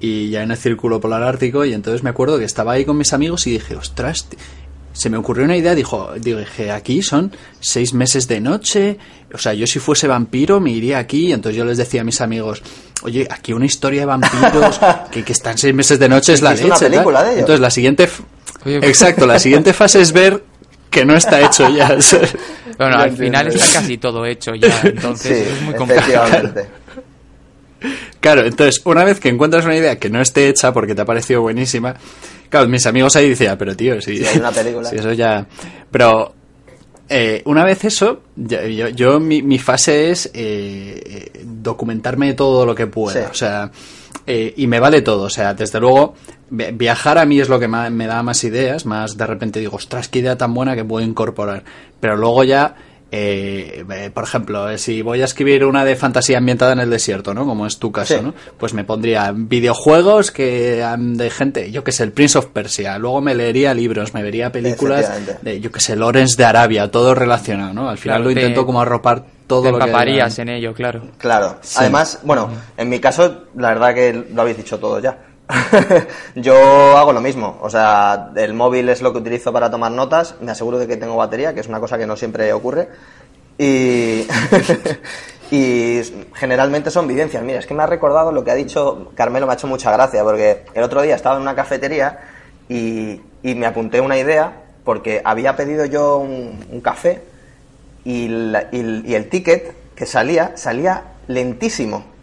y 0.00 0.28
ya 0.30 0.42
en 0.42 0.50
el 0.50 0.56
círculo 0.56 1.00
polar 1.00 1.22
ártico 1.22 1.64
y 1.64 1.72
entonces 1.72 2.02
me 2.02 2.10
acuerdo 2.10 2.38
que 2.38 2.44
estaba 2.44 2.72
ahí 2.72 2.84
con 2.84 2.98
mis 2.98 3.12
amigos 3.12 3.46
y 3.46 3.52
dije, 3.52 3.76
ostras, 3.76 4.26
se 4.92 5.10
me 5.10 5.18
ocurrió 5.18 5.44
una 5.44 5.56
idea, 5.56 5.74
dijo, 5.74 6.10
dije, 6.18 6.70
aquí 6.70 7.02
son 7.02 7.32
seis 7.60 7.92
meses 7.92 8.28
de 8.28 8.40
noche, 8.40 8.98
o 9.32 9.38
sea, 9.38 9.52
yo 9.52 9.66
si 9.66 9.78
fuese 9.78 10.06
vampiro 10.08 10.58
me 10.58 10.70
iría 10.70 10.98
aquí, 10.98 11.28
y 11.28 11.32
entonces 11.32 11.56
yo 11.56 11.66
les 11.66 11.76
decía 11.76 12.00
a 12.00 12.04
mis 12.04 12.20
amigos, 12.22 12.62
oye, 13.02 13.28
aquí 13.30 13.52
una 13.52 13.66
historia 13.66 14.00
de 14.00 14.06
vampiros 14.06 14.80
que, 15.10 15.22
que 15.22 15.32
están 15.32 15.58
seis 15.58 15.74
meses 15.74 15.98
de 15.98 16.08
noche 16.08 16.32
es 16.32 16.40
la 16.40 16.50
una 16.50 16.60
leche. 16.62 16.68
tal". 16.70 16.90
película 16.90 17.22
de 17.22 17.30
ello. 17.30 17.40
Entonces 17.40 17.60
la 17.60 17.70
siguiente, 17.70 18.08
Oye, 18.64 18.76
exacto, 18.78 19.26
la 19.26 19.38
siguiente 19.38 19.74
fase 19.74 20.00
es 20.00 20.12
ver 20.12 20.42
que 20.90 21.04
no 21.04 21.14
está 21.16 21.40
hecho 21.40 21.68
ya. 21.70 21.96
Bueno, 22.78 22.98
al 22.98 23.16
final 23.16 23.46
está 23.46 23.80
casi 23.80 23.96
todo 23.96 24.26
hecho 24.26 24.54
ya, 24.54 24.80
entonces 24.84 25.46
Sí, 25.46 25.52
es 25.54 25.62
muy 25.62 25.74
complicado. 25.74 26.52
Claro, 28.20 28.44
entonces, 28.44 28.80
una 28.84 29.04
vez 29.04 29.20
que 29.20 29.28
encuentras 29.28 29.64
una 29.64 29.76
idea 29.76 29.98
que 29.98 30.10
no 30.10 30.20
esté 30.20 30.48
hecha 30.48 30.72
porque 30.72 30.94
te 30.94 31.02
ha 31.02 31.04
parecido 31.04 31.42
buenísima, 31.42 31.94
claro, 32.48 32.68
mis 32.68 32.84
amigos 32.86 33.14
ahí 33.16 33.28
decían, 33.28 33.56
pero 33.58 33.76
tío, 33.76 34.00
si, 34.00 34.18
Sí, 34.18 34.26
hay 34.26 34.38
una 34.38 34.50
película. 34.52 34.88
si 34.88 34.96
eso 34.96 35.12
ya... 35.12 35.46
Pero 35.90 36.34
eh, 37.08 37.42
una 37.44 37.64
vez 37.64 37.84
eso, 37.84 38.22
ya- 38.34 38.66
yo, 38.66 38.88
yo 38.88 39.20
mi, 39.20 39.42
mi 39.42 39.58
fase 39.58 40.10
es 40.10 40.26
eh, 40.34 41.00
eh, 41.34 41.40
documentarme 41.44 42.32
todo 42.34 42.66
lo 42.66 42.74
que 42.74 42.86
pueda. 42.88 43.22
Sí. 43.22 43.28
O 43.30 43.34
sea, 43.34 43.70
eh, 44.26 44.54
y 44.56 44.66
me 44.66 44.80
vale 44.80 45.02
todo. 45.02 45.24
O 45.24 45.30
sea, 45.30 45.54
desde 45.54 45.80
luego, 45.80 46.14
viajar 46.50 47.18
a 47.18 47.24
mí 47.24 47.40
es 47.40 47.48
lo 47.48 47.58
que 47.58 47.68
me 47.68 48.06
da 48.06 48.22
más 48.22 48.44
ideas, 48.44 48.86
más 48.86 49.16
de 49.16 49.26
repente 49.26 49.60
digo, 49.60 49.76
ostras, 49.76 50.08
qué 50.08 50.20
idea 50.20 50.36
tan 50.36 50.54
buena 50.54 50.74
que 50.74 50.84
puedo 50.84 51.04
incorporar. 51.04 51.64
Pero 52.00 52.16
luego 52.16 52.44
ya 52.44 52.74
eh, 53.12 53.84
eh, 53.88 54.10
por 54.12 54.24
ejemplo, 54.24 54.68
eh, 54.68 54.78
si 54.78 55.00
voy 55.00 55.22
a 55.22 55.26
escribir 55.26 55.64
una 55.64 55.84
de 55.84 55.94
fantasía 55.94 56.38
ambientada 56.38 56.72
en 56.72 56.80
el 56.80 56.90
desierto, 56.90 57.34
¿no? 57.34 57.46
Como 57.46 57.64
es 57.66 57.78
tu 57.78 57.92
caso, 57.92 58.20
¿no? 58.20 58.34
Pues 58.58 58.74
me 58.74 58.82
pondría 58.82 59.32
videojuegos 59.32 60.32
que 60.32 60.84
de 60.98 61.30
gente, 61.30 61.70
yo 61.70 61.84
que 61.84 61.92
sé, 61.92 62.02
el 62.02 62.12
Prince 62.12 62.38
of 62.38 62.46
Persia. 62.46 62.98
Luego 62.98 63.20
me 63.20 63.34
leería 63.34 63.72
libros, 63.74 64.12
me 64.12 64.22
vería 64.22 64.50
películas 64.50 65.08
de, 65.40 65.60
yo 65.60 65.70
que 65.70 65.80
sé, 65.80 65.94
Lawrence 65.94 66.36
de 66.36 66.44
Arabia, 66.44 66.90
todo 66.90 67.14
relacionado, 67.14 67.72
¿no? 67.72 67.88
Al 67.88 67.98
final 67.98 68.24
lo 68.24 68.30
intento 68.30 68.66
como 68.66 68.80
arropar 68.80 69.24
todo 69.46 69.70
lo 69.70 69.78
que... 69.78 70.42
en 70.42 70.48
ello, 70.48 70.74
claro. 70.74 71.02
Claro. 71.18 71.56
Además, 71.76 72.20
bueno, 72.22 72.50
en 72.76 72.88
mi 72.88 73.00
caso, 73.00 73.44
la 73.54 73.68
verdad 73.68 73.94
que 73.94 74.12
lo 74.32 74.42
habéis 74.42 74.56
dicho 74.56 74.78
todo 74.78 74.98
ya. 75.00 75.18
yo 76.34 76.96
hago 76.96 77.12
lo 77.12 77.20
mismo, 77.20 77.58
o 77.62 77.70
sea, 77.70 78.30
el 78.34 78.52
móvil 78.52 78.88
es 78.88 79.00
lo 79.00 79.12
que 79.12 79.18
utilizo 79.18 79.52
para 79.52 79.70
tomar 79.70 79.92
notas, 79.92 80.34
me 80.40 80.50
aseguro 80.50 80.76
de 80.76 80.88
que 80.88 80.96
tengo 80.96 81.16
batería, 81.16 81.54
que 81.54 81.60
es 81.60 81.68
una 81.68 81.78
cosa 81.78 81.96
que 81.96 82.06
no 82.06 82.16
siempre 82.16 82.52
ocurre, 82.52 82.88
y, 83.56 84.26
y 85.50 86.02
generalmente 86.34 86.90
son 86.90 87.06
vivencias. 87.06 87.42
Mira, 87.44 87.60
es 87.60 87.66
que 87.66 87.74
me 87.74 87.84
ha 87.84 87.86
recordado 87.86 88.32
lo 88.32 88.42
que 88.42 88.50
ha 88.50 88.56
dicho 88.56 89.12
Carmelo, 89.14 89.46
me 89.46 89.52
ha 89.52 89.54
hecho 89.54 89.68
mucha 89.68 89.92
gracia, 89.92 90.24
porque 90.24 90.64
el 90.74 90.82
otro 90.82 91.00
día 91.02 91.14
estaba 91.14 91.36
en 91.36 91.42
una 91.42 91.54
cafetería 91.54 92.18
y, 92.68 93.20
y 93.42 93.54
me 93.54 93.66
apunté 93.66 94.00
una 94.00 94.18
idea, 94.18 94.64
porque 94.84 95.22
había 95.24 95.56
pedido 95.56 95.84
yo 95.84 96.18
un, 96.18 96.80
café 96.82 97.22
y, 98.06 98.26
y 98.72 99.14
el 99.14 99.28
ticket 99.28 99.94
que 99.94 100.06
salía, 100.06 100.56
salía 100.56 101.14
lentísimo 101.28 102.16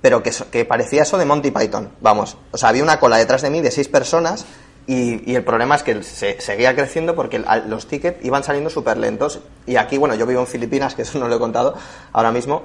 pero 0.00 0.22
que, 0.22 0.32
que, 0.50 0.64
parecía 0.64 1.02
eso 1.02 1.18
de 1.18 1.24
Monty 1.24 1.50
Python, 1.50 1.90
vamos. 2.00 2.36
O 2.52 2.56
sea, 2.56 2.68
había 2.68 2.82
una 2.82 3.00
cola 3.00 3.16
detrás 3.16 3.42
de 3.42 3.50
mí 3.50 3.60
de 3.60 3.70
seis 3.70 3.88
personas 3.88 4.46
y, 4.86 5.34
el 5.34 5.44
problema 5.44 5.74
es 5.74 5.82
que 5.82 6.02
se, 6.02 6.40
seguía 6.40 6.74
creciendo 6.74 7.14
porque 7.14 7.42
los 7.66 7.88
tickets 7.88 8.24
iban 8.24 8.44
saliendo 8.44 8.70
súper 8.70 8.96
lentos. 8.96 9.40
Y 9.66 9.76
aquí, 9.76 9.98
bueno, 9.98 10.14
yo 10.14 10.26
vivo 10.26 10.40
en 10.40 10.46
Filipinas, 10.46 10.94
que 10.94 11.02
eso 11.02 11.18
no 11.18 11.28
lo 11.28 11.36
he 11.36 11.38
contado 11.38 11.74
ahora 12.12 12.32
mismo, 12.32 12.62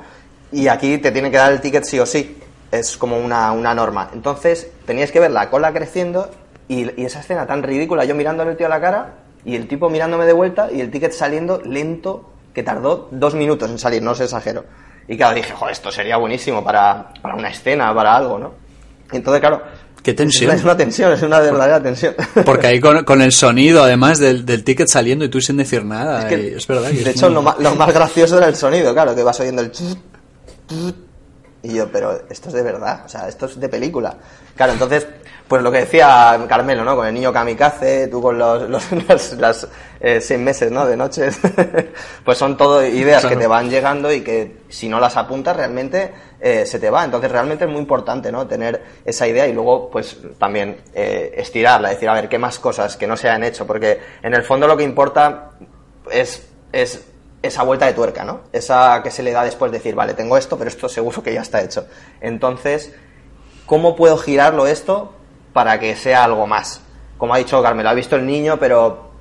y 0.52 0.68
aquí 0.68 0.98
te 1.00 1.12
tiene 1.12 1.32
que 1.32 1.38
dar 1.38 1.52
el 1.52 1.60
ticket 1.60 1.84
sí 1.84 2.00
o 2.00 2.06
sí. 2.06 2.38
Es 2.72 2.98
como 2.98 3.18
una, 3.18 3.52
una 3.52 3.74
norma. 3.76 4.10
Entonces, 4.14 4.68
tenías 4.86 5.12
que 5.12 5.20
ver 5.20 5.32
la 5.32 5.50
cola 5.50 5.74
creciendo 5.74 6.30
y, 6.68 7.02
y 7.02 7.06
esa 7.06 7.20
escena 7.20 7.46
tan 7.46 7.62
ridícula, 7.62 8.06
yo 8.06 8.16
mirándole 8.16 8.52
el 8.52 8.58
tío 8.58 8.68
a 8.68 8.70
la 8.70 8.82
cara 8.82 9.16
y 9.44 9.56
el 9.56 9.68
tipo 9.68 9.90
mirándome 9.90 10.26
de 10.26 10.34
vuelta 10.34 10.72
y 10.72 10.82
el 10.82 10.90
ticket 10.90 11.12
saliendo 11.12 11.62
lento, 11.64 12.30
que 12.54 12.64
tardó 12.64 13.10
dos 13.12 13.34
minutos 13.36 13.70
en 13.70 13.80
salir, 13.80 14.02
no 14.02 14.12
os 14.12 14.20
exagero. 14.20 14.66
Y 15.08 15.18
claro, 15.18 15.36
dije, 15.36 15.54
joder, 15.54 15.74
esto 15.74 15.92
sería 15.92 16.18
buenísimo 16.18 16.64
para, 16.64 17.14
para 17.22 17.36
una 17.36 17.50
escena, 17.50 17.94
para 17.94 18.16
algo, 18.16 18.40
¿no? 18.40 18.54
Y 19.12 19.18
entonces, 19.18 19.42
claro, 19.42 19.62
Qué 20.04 20.14
tensión. 20.14 20.54
Es 20.54 20.64
una, 20.66 20.76
tensión, 20.76 21.14
es 21.14 21.22
una 21.22 21.40
verdadera 21.40 21.82
tensión. 21.82 22.14
Porque 22.46 22.68
ahí 22.68 22.82
con, 22.82 23.06
con 23.06 23.22
el 23.22 23.32
sonido, 23.32 23.84
además 23.84 24.20
del, 24.20 24.46
del, 24.46 24.66
ticket 24.66 24.90
saliendo 24.90 25.24
y 25.24 25.30
tú 25.30 25.40
sin 25.40 25.56
decir 25.56 25.86
nada. 25.86 26.30
Es, 26.30 26.68
verdad. 26.68 26.90
de 26.90 27.10
hecho, 27.10 27.30
lo, 27.30 27.42
más, 27.42 27.58
lo, 27.60 27.74
más, 27.76 27.94
gracioso 27.94 28.38
era 28.38 28.48
el 28.48 28.56
sonido, 28.58 28.94
claro, 28.94 29.16
que 29.16 29.24
vas 29.24 29.40
oyendo 29.40 29.62
el. 29.62 29.72
Y 31.64 31.74
yo, 31.76 31.90
pero 31.90 32.24
esto 32.30 32.50
es 32.50 32.54
de 32.54 32.62
verdad, 32.62 33.04
o 33.06 33.10
sea, 33.10 33.30
esto 33.30 33.46
es 33.46 33.58
de 33.58 33.70
película. 33.70 34.18
Claro, 34.58 34.74
entonces, 34.74 35.08
pues 35.54 35.62
lo 35.62 35.72
que 35.72 35.82
decía 35.82 36.44
Carmelo, 36.50 36.84
¿no? 36.84 36.96
Con 36.96 37.06
el 37.06 37.14
niño 37.14 37.32
kamikaze, 37.32 38.08
tú 38.08 38.24
con 38.24 38.40
los, 38.40 38.68
los 39.08 39.34
las, 39.34 39.68
eh, 40.00 40.20
seis 40.20 40.40
meses, 40.40 40.72
¿no? 40.72 40.88
De 40.88 40.98
noches, 40.98 41.40
pues 42.26 42.40
son 42.40 42.58
todo 42.58 42.84
ideas 42.84 43.24
que 43.24 43.36
te 43.36 43.46
van 43.46 43.70
llegando 43.70 44.12
y 44.12 44.22
que 44.22 44.64
si 44.68 44.90
no 44.90 45.00
las 45.00 45.16
apuntas 45.16 45.56
realmente 45.56 46.12
eh, 46.42 46.66
se 46.66 46.80
te 46.80 46.90
va. 46.90 47.06
Entonces 47.06 47.32
realmente 47.32 47.66
es 47.66 47.70
muy 47.70 47.82
importante, 47.82 48.32
¿no? 48.32 48.48
Tener 48.48 48.82
esa 49.06 49.28
idea 49.28 49.46
y 49.46 49.54
luego, 49.54 49.92
pues 49.92 50.18
también 50.40 50.78
eh, 50.92 51.36
estirarla, 51.38 51.90
decir, 51.90 52.10
a 52.10 52.16
ver, 52.16 52.28
¿qué 52.28 52.40
más 52.40 52.58
cosas 52.58 52.98
que 52.98 53.06
no 53.06 53.16
se 53.16 53.30
han 53.30 53.44
hecho? 53.44 53.68
Porque 53.68 54.00
en 54.24 54.34
el 54.34 54.42
fondo 54.42 54.66
lo 54.66 54.76
que 54.76 54.84
importa 54.84 55.52
es, 56.10 56.48
es 56.72 57.06
esa 57.44 57.62
vuelta 57.62 57.86
de 57.86 57.94
tuerca, 57.94 58.24
¿no? 58.24 58.42
Esa 58.52 59.02
que 59.04 59.12
se 59.12 59.22
le 59.22 59.32
da 59.32 59.44
después 59.44 59.72
de 59.72 59.78
decir, 59.78 59.94
vale, 59.94 60.16
tengo 60.16 60.36
esto, 60.36 60.58
pero 60.58 60.72
esto 60.72 60.90
seguro 60.90 61.22
que 61.22 61.32
ya 61.32 61.42
está 61.42 61.62
hecho. 61.62 61.86
Entonces, 62.22 62.92
¿cómo 63.68 63.96
puedo 63.96 64.18
girarlo 64.18 64.66
esto 64.66 65.14
para 65.54 65.80
que 65.80 65.96
sea 65.96 66.24
algo 66.24 66.48
más. 66.48 66.82
Como 67.18 67.34
ha 67.34 67.38
dicho 67.38 67.62
Carmelo, 67.62 67.90
ha 67.90 67.94
visto 67.94 68.16
el 68.16 68.26
niño, 68.26 68.58
pero, 68.60 69.12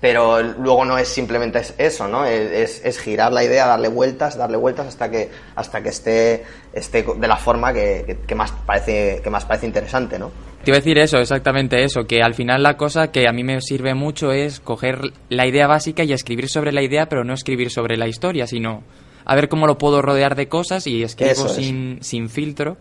pero 0.00 0.40
luego 0.42 0.84
no 0.84 0.96
es 0.96 1.08
simplemente 1.08 1.60
eso, 1.76 2.08
¿no? 2.08 2.24
Es, 2.24 2.80
es, 2.84 2.98
girar 2.98 3.32
la 3.32 3.44
idea, 3.44 3.66
darle 3.66 3.88
vueltas, 3.88 4.36
darle 4.38 4.56
vueltas 4.56 4.86
hasta 4.86 5.10
que, 5.10 5.28
hasta 5.54 5.82
que 5.82 5.90
esté, 5.90 6.44
esté 6.72 7.02
de 7.02 7.28
la 7.28 7.36
forma 7.36 7.72
que, 7.72 8.18
que, 8.26 8.34
más 8.34 8.52
parece, 8.52 9.20
que 9.22 9.28
más 9.28 9.44
parece 9.44 9.66
interesante, 9.66 10.18
¿no? 10.18 10.30
Te 10.64 10.70
iba 10.70 10.76
a 10.76 10.80
decir 10.80 10.96
eso, 10.98 11.18
exactamente 11.18 11.82
eso, 11.82 12.06
que 12.06 12.22
al 12.22 12.34
final 12.34 12.62
la 12.62 12.76
cosa 12.76 13.10
que 13.10 13.26
a 13.28 13.32
mí 13.32 13.42
me 13.42 13.60
sirve 13.60 13.94
mucho 13.94 14.30
es 14.30 14.60
coger 14.60 15.12
la 15.28 15.46
idea 15.46 15.66
básica 15.66 16.04
y 16.04 16.12
escribir 16.12 16.48
sobre 16.48 16.70
la 16.70 16.82
idea, 16.82 17.06
pero 17.06 17.24
no 17.24 17.34
escribir 17.34 17.70
sobre 17.70 17.96
la 17.96 18.06
historia, 18.06 18.46
sino 18.46 18.84
a 19.24 19.34
ver 19.34 19.48
cómo 19.48 19.66
lo 19.66 19.76
puedo 19.76 20.02
rodear 20.02 20.36
de 20.36 20.48
cosas 20.48 20.86
y 20.86 21.02
escribo 21.02 21.48
sin, 21.48 21.98
sin 22.00 22.28
filtro 22.28 22.76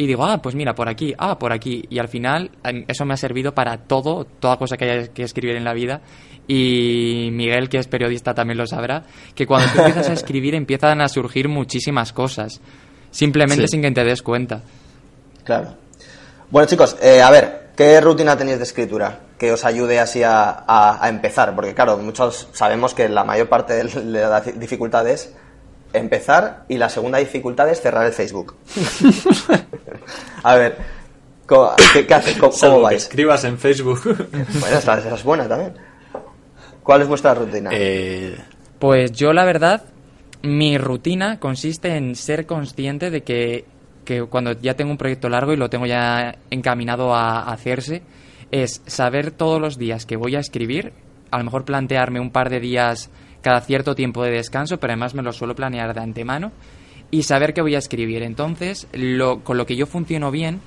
y 0.00 0.06
digo, 0.06 0.24
ah, 0.24 0.40
pues 0.40 0.54
mira, 0.54 0.74
por 0.74 0.88
aquí, 0.88 1.14
ah, 1.18 1.38
por 1.38 1.52
aquí. 1.52 1.84
Y 1.90 1.98
al 1.98 2.08
final 2.08 2.50
eso 2.88 3.04
me 3.04 3.12
ha 3.12 3.18
servido 3.18 3.54
para 3.54 3.76
todo, 3.76 4.24
toda 4.24 4.56
cosa 4.56 4.78
que 4.78 4.90
haya 4.90 5.08
que 5.08 5.24
escribir 5.24 5.56
en 5.56 5.64
la 5.64 5.74
vida. 5.74 6.00
Y 6.48 7.28
Miguel, 7.32 7.68
que 7.68 7.76
es 7.76 7.86
periodista, 7.86 8.32
también 8.32 8.56
lo 8.56 8.66
sabrá, 8.66 9.04
que 9.34 9.46
cuando 9.46 9.70
tú 9.70 9.80
empiezas 9.80 10.08
a 10.08 10.14
escribir 10.14 10.54
empiezan 10.54 11.02
a 11.02 11.08
surgir 11.08 11.50
muchísimas 11.50 12.14
cosas, 12.14 12.62
simplemente 13.10 13.68
sin 13.68 13.82
que 13.82 13.90
te 13.90 14.02
des 14.02 14.22
cuenta. 14.22 14.62
Claro. 15.44 15.74
Bueno, 16.50 16.66
chicos, 16.66 16.96
eh, 17.02 17.20
a 17.20 17.30
ver, 17.30 17.72
¿qué 17.76 18.00
rutina 18.00 18.38
tenéis 18.38 18.56
de 18.56 18.64
escritura 18.64 19.20
que 19.36 19.52
os 19.52 19.66
ayude 19.66 20.00
así 20.00 20.22
a, 20.22 20.64
a, 20.66 21.10
empezar? 21.10 21.54
Porque, 21.54 21.74
claro, 21.74 21.98
muchos 21.98 22.48
sabemos 22.54 22.94
que 22.94 23.06
la 23.10 23.24
mayor 23.24 23.50
parte 23.50 23.74
de 23.74 24.02
la 24.02 24.40
dificultad 24.40 25.06
es 25.06 25.34
empezar 25.92 26.64
y 26.68 26.78
la 26.78 26.88
segunda 26.88 27.18
dificultad 27.18 27.68
es 27.68 27.80
cerrar 27.80 28.06
el 28.06 28.12
Facebook. 28.12 28.56
a 30.42 30.54
ver, 30.54 30.76
¿qué, 31.46 32.14
haces? 32.14 32.38
¿Cómo, 32.38 32.80
vais? 32.80 33.02
escribas 33.02 33.44
en 33.44 33.58
Facebook. 33.58 34.00
bueno, 34.60 34.78
esa, 34.78 34.98
es 34.98 35.24
buena 35.24 35.48
también. 35.48 35.74
¿Cuál 36.82 37.02
es 37.02 37.08
vuestra 37.08 37.34
rutina? 37.34 37.70
Eh, 37.72 38.36
pues 38.78 39.12
yo 39.12 39.32
la 39.32 39.44
verdad, 39.44 39.84
mi 40.42 40.78
rutina 40.78 41.38
consiste 41.38 41.96
en 41.96 42.14
ser 42.14 42.46
consciente 42.46 43.10
de 43.10 43.22
que, 43.22 43.64
que 44.04 44.22
cuando 44.24 44.52
ya 44.52 44.74
tengo 44.74 44.90
un 44.90 44.98
proyecto 44.98 45.28
largo 45.28 45.52
y 45.52 45.56
lo 45.56 45.68
tengo 45.70 45.86
ya 45.86 46.36
encaminado 46.50 47.14
a 47.14 47.52
hacerse, 47.52 48.02
es 48.50 48.82
saber 48.86 49.30
todos 49.30 49.60
los 49.60 49.78
días 49.78 50.06
que 50.06 50.16
voy 50.16 50.36
a 50.36 50.40
escribir, 50.40 50.92
a 51.30 51.38
lo 51.38 51.44
mejor 51.44 51.64
plantearme 51.64 52.20
un 52.20 52.30
par 52.30 52.50
de 52.50 52.60
días 52.60 53.10
cada 53.42 53.60
cierto 53.60 53.94
tiempo 53.94 54.22
de 54.22 54.30
descanso, 54.30 54.78
pero 54.78 54.92
además 54.92 55.14
me 55.14 55.22
lo 55.22 55.32
suelo 55.32 55.54
planear 55.54 55.94
de 55.94 56.00
antemano 56.00 56.52
y 57.10 57.22
saber 57.22 57.54
qué 57.54 57.62
voy 57.62 57.74
a 57.74 57.78
escribir. 57.78 58.22
Entonces, 58.22 58.86
lo, 58.92 59.40
con 59.40 59.56
lo 59.56 59.66
que 59.66 59.76
yo 59.76 59.86
funciono 59.86 60.30
bien 60.30 60.60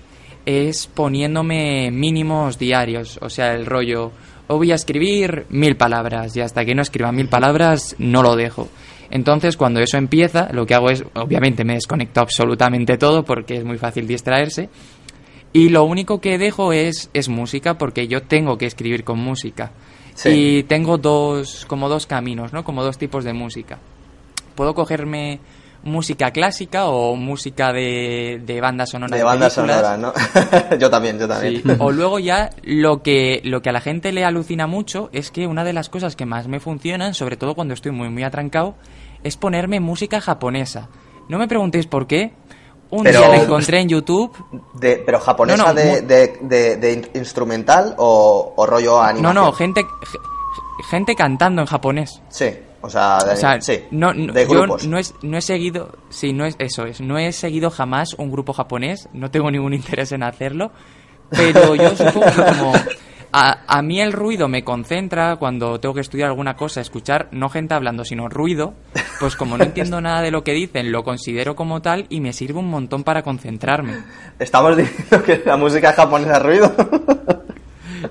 es 0.45 0.87
poniéndome 0.87 1.89
mínimos 1.91 2.59
diarios, 2.59 3.17
o 3.21 3.29
sea, 3.29 3.53
el 3.53 3.65
rollo, 3.65 4.11
o 4.47 4.57
voy 4.57 4.71
a 4.71 4.75
escribir 4.75 5.45
mil 5.49 5.77
palabras 5.77 6.35
y 6.35 6.41
hasta 6.41 6.65
que 6.65 6.75
no 6.75 6.81
escriba 6.81 7.11
mil 7.11 7.29
palabras 7.29 7.95
no 7.97 8.21
lo 8.21 8.35
dejo. 8.35 8.67
Entonces, 9.09 9.57
cuando 9.57 9.79
eso 9.79 9.97
empieza, 9.97 10.49
lo 10.51 10.65
que 10.65 10.73
hago 10.73 10.89
es, 10.89 11.03
obviamente 11.13 11.63
me 11.63 11.75
desconecto 11.75 12.19
absolutamente 12.19 12.97
todo 12.97 13.23
porque 13.23 13.55
es 13.55 13.63
muy 13.63 13.77
fácil 13.77 14.07
distraerse. 14.07 14.69
Y 15.53 15.69
lo 15.69 15.83
único 15.83 16.19
que 16.19 16.39
dejo 16.39 16.73
es, 16.73 17.11
es 17.13 17.29
música 17.29 17.77
porque 17.77 18.07
yo 18.07 18.23
tengo 18.23 18.57
que 18.57 18.65
escribir 18.65 19.03
con 19.03 19.19
música. 19.19 19.71
Y 20.25 20.63
tengo 20.63 20.97
dos, 20.97 21.65
como 21.65 21.89
dos 21.89 22.05
caminos, 22.05 22.53
¿no? 22.53 22.63
Como 22.63 22.83
dos 22.83 22.97
tipos 22.97 23.23
de 23.23 23.33
música. 23.33 23.79
Puedo 24.55 24.73
cogerme 24.73 25.39
música 25.83 26.31
clásica 26.31 26.85
o 26.85 27.15
música 27.15 27.73
de, 27.73 28.41
de 28.45 28.61
banda 28.61 28.85
sonora. 28.85 29.15
De, 29.15 29.23
banda 29.23 29.49
sonora, 29.49 29.97
¿no? 29.97 30.13
yo 30.79 30.89
también, 30.89 31.19
yo 31.19 31.27
también. 31.27 31.61
O 31.79 31.91
luego 31.91 32.19
ya 32.19 32.49
lo 32.63 33.03
que, 33.03 33.41
lo 33.43 33.61
que 33.61 33.69
a 33.69 33.73
la 33.73 33.81
gente 33.81 34.11
le 34.11 34.23
alucina 34.23 34.65
mucho 34.65 35.09
es 35.11 35.29
que 35.29 35.45
una 35.45 35.63
de 35.63 35.73
las 35.73 35.89
cosas 35.89 36.15
que 36.15 36.25
más 36.25 36.47
me 36.47 36.59
funcionan, 36.59 37.13
sobre 37.13 37.37
todo 37.37 37.53
cuando 37.53 37.73
estoy 37.73 37.91
muy, 37.91 38.09
muy 38.09 38.23
atrancado, 38.23 38.75
es 39.23 39.37
ponerme 39.37 39.79
música 39.79 40.21
japonesa. 40.21 40.89
No 41.29 41.37
me 41.37 41.47
preguntéis 41.47 41.87
por 41.87 42.07
qué, 42.07 42.33
un 42.89 43.03
día 43.03 43.27
la 43.27 43.37
encontré 43.37 43.81
en 43.81 43.89
YouTube. 43.89 44.31
De, 44.73 44.97
¿Pero 44.97 45.19
japonesa 45.19 45.73
de, 45.73 46.01
de, 46.01 47.09
instrumental 47.15 47.95
o, 47.97 48.53
o, 48.55 48.65
rollo 48.65 49.01
animación? 49.01 49.35
No, 49.35 49.45
no, 49.45 49.51
gente, 49.51 49.85
gente 50.89 51.15
cantando 51.15 51.61
en 51.61 51.67
japonés. 51.67 52.21
Sí, 52.29 52.51
o 52.81 52.89
sea, 52.89 53.17
de, 53.19 53.61
sí, 53.61 53.85
no, 53.91 54.13
yo 54.13 54.67
no, 54.67 54.97
es, 54.97 55.15
no 55.21 55.37
he 55.37 55.41
seguido, 55.41 55.91
sí, 56.09 56.33
no 56.33 56.45
es, 56.45 56.55
eso 56.59 56.85
es, 56.85 56.99
no 56.99 57.17
he 57.17 57.31
seguido 57.31 57.69
jamás 57.71 58.13
un 58.15 58.29
grupo 58.29 58.51
japonés, 58.51 59.07
no 59.13 59.31
tengo 59.31 59.49
ningún 59.49 59.73
interés 59.73 60.11
en 60.11 60.21
hacerlo, 60.21 60.71
pero 61.29 61.75
yo 61.75 61.95
supongo 61.95 62.25
que 62.25 62.59
como 62.59 62.73
a, 63.33 63.63
a 63.67 63.81
mí 63.81 63.99
el 63.99 64.13
ruido 64.13 64.47
me 64.47 64.63
concentra 64.63 65.35
cuando 65.37 65.79
tengo 65.79 65.95
que 65.95 66.01
estudiar 66.01 66.29
alguna 66.29 66.55
cosa, 66.55 66.79
escuchar 66.81 67.27
no 67.31 67.49
gente 67.49 67.73
hablando, 67.73 68.05
sino 68.05 68.29
ruido. 68.29 68.73
Pues 69.19 69.35
como 69.35 69.57
no 69.57 69.63
entiendo 69.63 69.99
nada 70.01 70.21
de 70.21 70.31
lo 70.31 70.43
que 70.43 70.53
dicen, 70.53 70.91
lo 70.91 71.03
considero 71.03 71.55
como 71.55 71.81
tal 71.81 72.05
y 72.09 72.21
me 72.21 72.31
sirve 72.33 72.59
un 72.59 72.69
montón 72.69 73.03
para 73.03 73.23
concentrarme. 73.23 73.93
Estamos 74.39 74.77
diciendo 74.77 75.23
que 75.23 75.41
la 75.45 75.57
música 75.57 75.93
japonesa 75.93 76.37
es 76.37 76.43
ruido. 76.43 76.73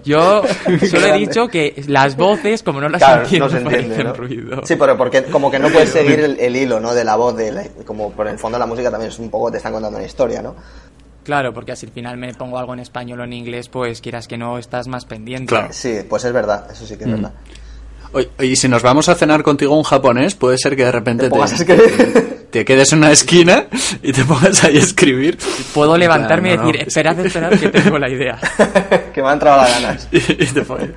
Yo 0.05 0.43
solo 0.89 1.07
he 1.07 1.19
dicho 1.19 1.49
que 1.49 1.83
las 1.87 2.17
voces, 2.17 2.63
como 2.63 2.81
no 2.81 2.89
las 2.89 2.99
Claro, 3.03 3.23
entiendo, 3.25 3.47
no 3.47 3.51
se 3.53 3.59
entiende, 3.59 4.05
¿no? 4.05 4.15
ruido. 4.15 4.61
Sí, 4.65 4.77
pero 4.77 4.97
porque 4.97 5.25
como 5.25 5.51
que 5.51 5.59
no 5.59 5.69
puedes 5.69 5.91
seguir 5.93 6.19
el, 6.21 6.41
el 6.41 6.57
hilo, 6.57 6.81
¿no? 6.81 6.95
De 6.95 7.05
la 7.05 7.17
voz, 7.17 7.37
de 7.37 7.53
la- 7.53 7.65
como 7.85 8.11
por 8.11 8.27
el 8.27 8.39
fondo 8.39 8.59
la 8.59 8.65
música 8.67 8.91
también 8.91 9.11
es 9.11 9.19
un 9.19 9.29
poco, 9.29 9.51
te 9.51 9.59
están 9.59 9.73
contando 9.73 9.99
una 9.99 10.07
historia, 10.07 10.41
¿no? 10.41 10.55
Claro, 11.25 11.53
porque 11.55 11.77
si 11.77 11.87
al 11.87 11.93
final 11.93 12.17
me 12.17 12.35
pongo 12.35 12.59
algo 12.59 12.73
en 12.75 12.81
español 12.81 13.21
o 13.21 13.25
en 13.25 13.33
inglés, 13.33 13.69
pues 13.69 14.01
quieras 14.01 14.27
que 14.27 14.37
no, 14.37 14.59
estás 14.59 14.89
más 14.89 15.05
pendiente. 15.05 15.47
Claro. 15.47 15.69
Sí, 15.73 15.99
pues 16.09 16.25
es 16.25 16.33
verdad, 16.33 16.67
eso 16.71 16.85
sí 16.87 16.97
que 16.97 17.05
es 17.05 17.09
Mm. 17.11 17.13
verdad. 17.13 17.33
Oye, 18.15 18.29
y 18.41 18.57
si 18.57 18.69
nos 18.69 18.83
vamos 18.83 19.09
a 19.09 19.15
cenar 19.15 19.43
contigo 19.43 19.75
un 19.77 19.85
japonés, 19.85 20.35
puede 20.35 20.59
ser 20.59 20.77
que 20.77 20.85
de 20.85 20.93
repente 20.93 21.25
Te 21.25 21.29
te, 21.31 21.35
pongas 21.35 21.53
a 21.53 21.57
escribir. 21.57 22.47
te 22.51 22.65
quedes 22.65 22.93
en 22.93 22.99
una 22.99 23.11
esquina 23.13 23.69
y 24.03 24.13
te 24.13 24.23
pongas 24.25 24.63
ahí 24.65 24.77
a 24.77 24.81
escribir. 24.81 25.39
Puedo 25.73 25.97
levantarme 25.97 26.51
y 26.51 26.53
Claro, 26.53 26.63
no, 26.65 26.73
decir, 26.73 26.83
no. 26.83 26.89
esperad, 26.89 27.19
esperad, 27.27 27.51
que 27.59 27.69
tengo 27.71 27.99
la 27.99 28.11
idea. 28.11 28.39
que 29.15 29.23
me 29.23 29.29
han 29.29 29.35
entrado 29.35 29.57
las 29.63 29.81
ganas. 29.81 30.09
Y, 30.13 30.17
y 30.19 30.47
te 30.47 30.63
pones- 30.63 30.91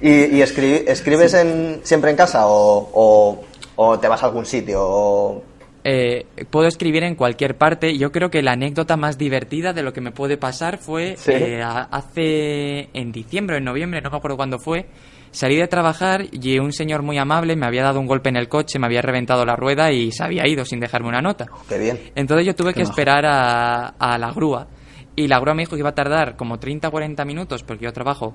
¿Y, 0.00 0.08
y 0.10 0.40
escri- 0.42 0.82
escribes 0.88 1.34
en, 1.34 1.80
siempre 1.84 2.10
en 2.10 2.16
casa 2.16 2.46
o, 2.48 2.90
o, 2.92 3.44
o 3.76 3.98
te 4.00 4.08
vas 4.08 4.22
a 4.22 4.26
algún 4.26 4.44
sitio? 4.46 4.78
O... 4.82 5.42
Eh, 5.90 6.26
puedo 6.50 6.66
escribir 6.68 7.02
en 7.04 7.14
cualquier 7.14 7.56
parte. 7.56 7.96
Yo 7.96 8.12
creo 8.12 8.28
que 8.30 8.42
la 8.42 8.52
anécdota 8.52 8.96
más 8.98 9.16
divertida 9.16 9.72
de 9.72 9.82
lo 9.82 9.94
que 9.94 10.02
me 10.02 10.10
puede 10.10 10.36
pasar 10.36 10.76
fue 10.76 11.16
Sí. 11.16 11.32
eh, 11.32 11.62
hace 11.62 12.90
en 12.92 13.10
diciembre 13.12 13.56
o 13.56 13.58
en 13.58 13.64
noviembre, 13.64 14.00
no 14.02 14.10
me 14.10 14.16
acuerdo 14.18 14.36
cuándo 14.36 14.58
fue. 14.58 14.86
Salí 15.30 15.56
de 15.56 15.66
trabajar 15.68 16.24
y 16.32 16.58
un 16.58 16.72
señor 16.72 17.02
muy 17.02 17.16
amable 17.16 17.54
me 17.56 17.66
había 17.66 17.82
dado 17.84 18.00
un 18.00 18.06
golpe 18.06 18.28
en 18.28 18.36
el 18.36 18.48
coche, 18.48 18.78
me 18.78 18.86
había 18.86 19.00
reventado 19.02 19.44
la 19.46 19.56
rueda 19.56 19.90
y 19.92 20.10
se 20.12 20.24
había 20.24 20.46
ido 20.46 20.64
sin 20.66 20.80
dejarme 20.80 21.08
una 21.08 21.20
nota. 21.22 21.46
Qué 21.68 21.78
bien. 21.78 21.98
Entonces 22.14 22.46
yo 22.46 22.54
tuve 22.54 22.72
Qué 22.72 22.80
que 22.80 22.82
majo. 22.82 22.92
esperar 22.92 23.24
a, 23.26 23.86
a 23.98 24.18
la 24.18 24.30
grúa. 24.32 24.68
Y 25.16 25.26
la 25.26 25.38
grúa 25.40 25.54
me 25.54 25.62
dijo 25.62 25.72
que 25.74 25.80
iba 25.80 25.90
a 25.90 25.94
tardar 25.94 26.36
como 26.36 26.58
30 26.58 26.88
o 26.88 26.90
40 26.90 27.24
minutos 27.24 27.62
porque 27.62 27.84
yo 27.86 27.92
trabajo 27.92 28.34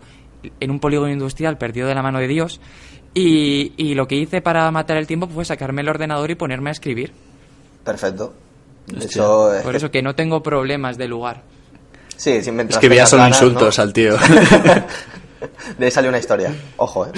en 0.60 0.72
un 0.72 0.80
polígono 0.80 1.12
industrial 1.12 1.58
perdido 1.58 1.88
de 1.88 1.96
la 1.96 2.02
mano 2.02 2.20
de 2.20 2.28
Dios. 2.28 2.60
Y, 3.14 3.74
y 3.78 3.94
lo 3.94 4.08
que 4.08 4.16
hice 4.16 4.42
para 4.42 4.70
matar 4.72 4.98
el 4.98 5.06
tiempo 5.08 5.28
fue 5.28 5.46
sacarme 5.46 5.82
el 5.82 5.90
ordenador 5.90 6.32
y 6.32 6.36
ponerme 6.36 6.70
a 6.70 6.74
escribir. 6.74 7.14
Perfecto. 7.84 8.34
Hostia. 8.90 9.06
Eso, 9.06 9.54
es 9.56 9.62
Por 9.64 9.72
que- 9.72 9.78
eso 9.78 9.92
que 9.92 10.02
no 10.02 10.16
tengo 10.16 10.44
problemas 10.44 10.98
de 10.98 11.08
lugar. 11.08 11.42
Sí, 12.16 12.42
sí, 12.44 12.52
mientras 12.52 12.78
Escribía 12.78 12.98
tengas 13.06 13.10
solo 13.10 13.24
ganas, 13.24 13.42
insultos 13.42 13.78
¿no? 13.78 13.84
al 13.84 13.94
tío. 13.94 14.16
De 15.78 15.86
ahí 15.86 15.92
salió 15.92 16.10
una 16.10 16.20
historia. 16.20 16.54
Ojo, 16.78 17.06
¿eh? 17.06 17.10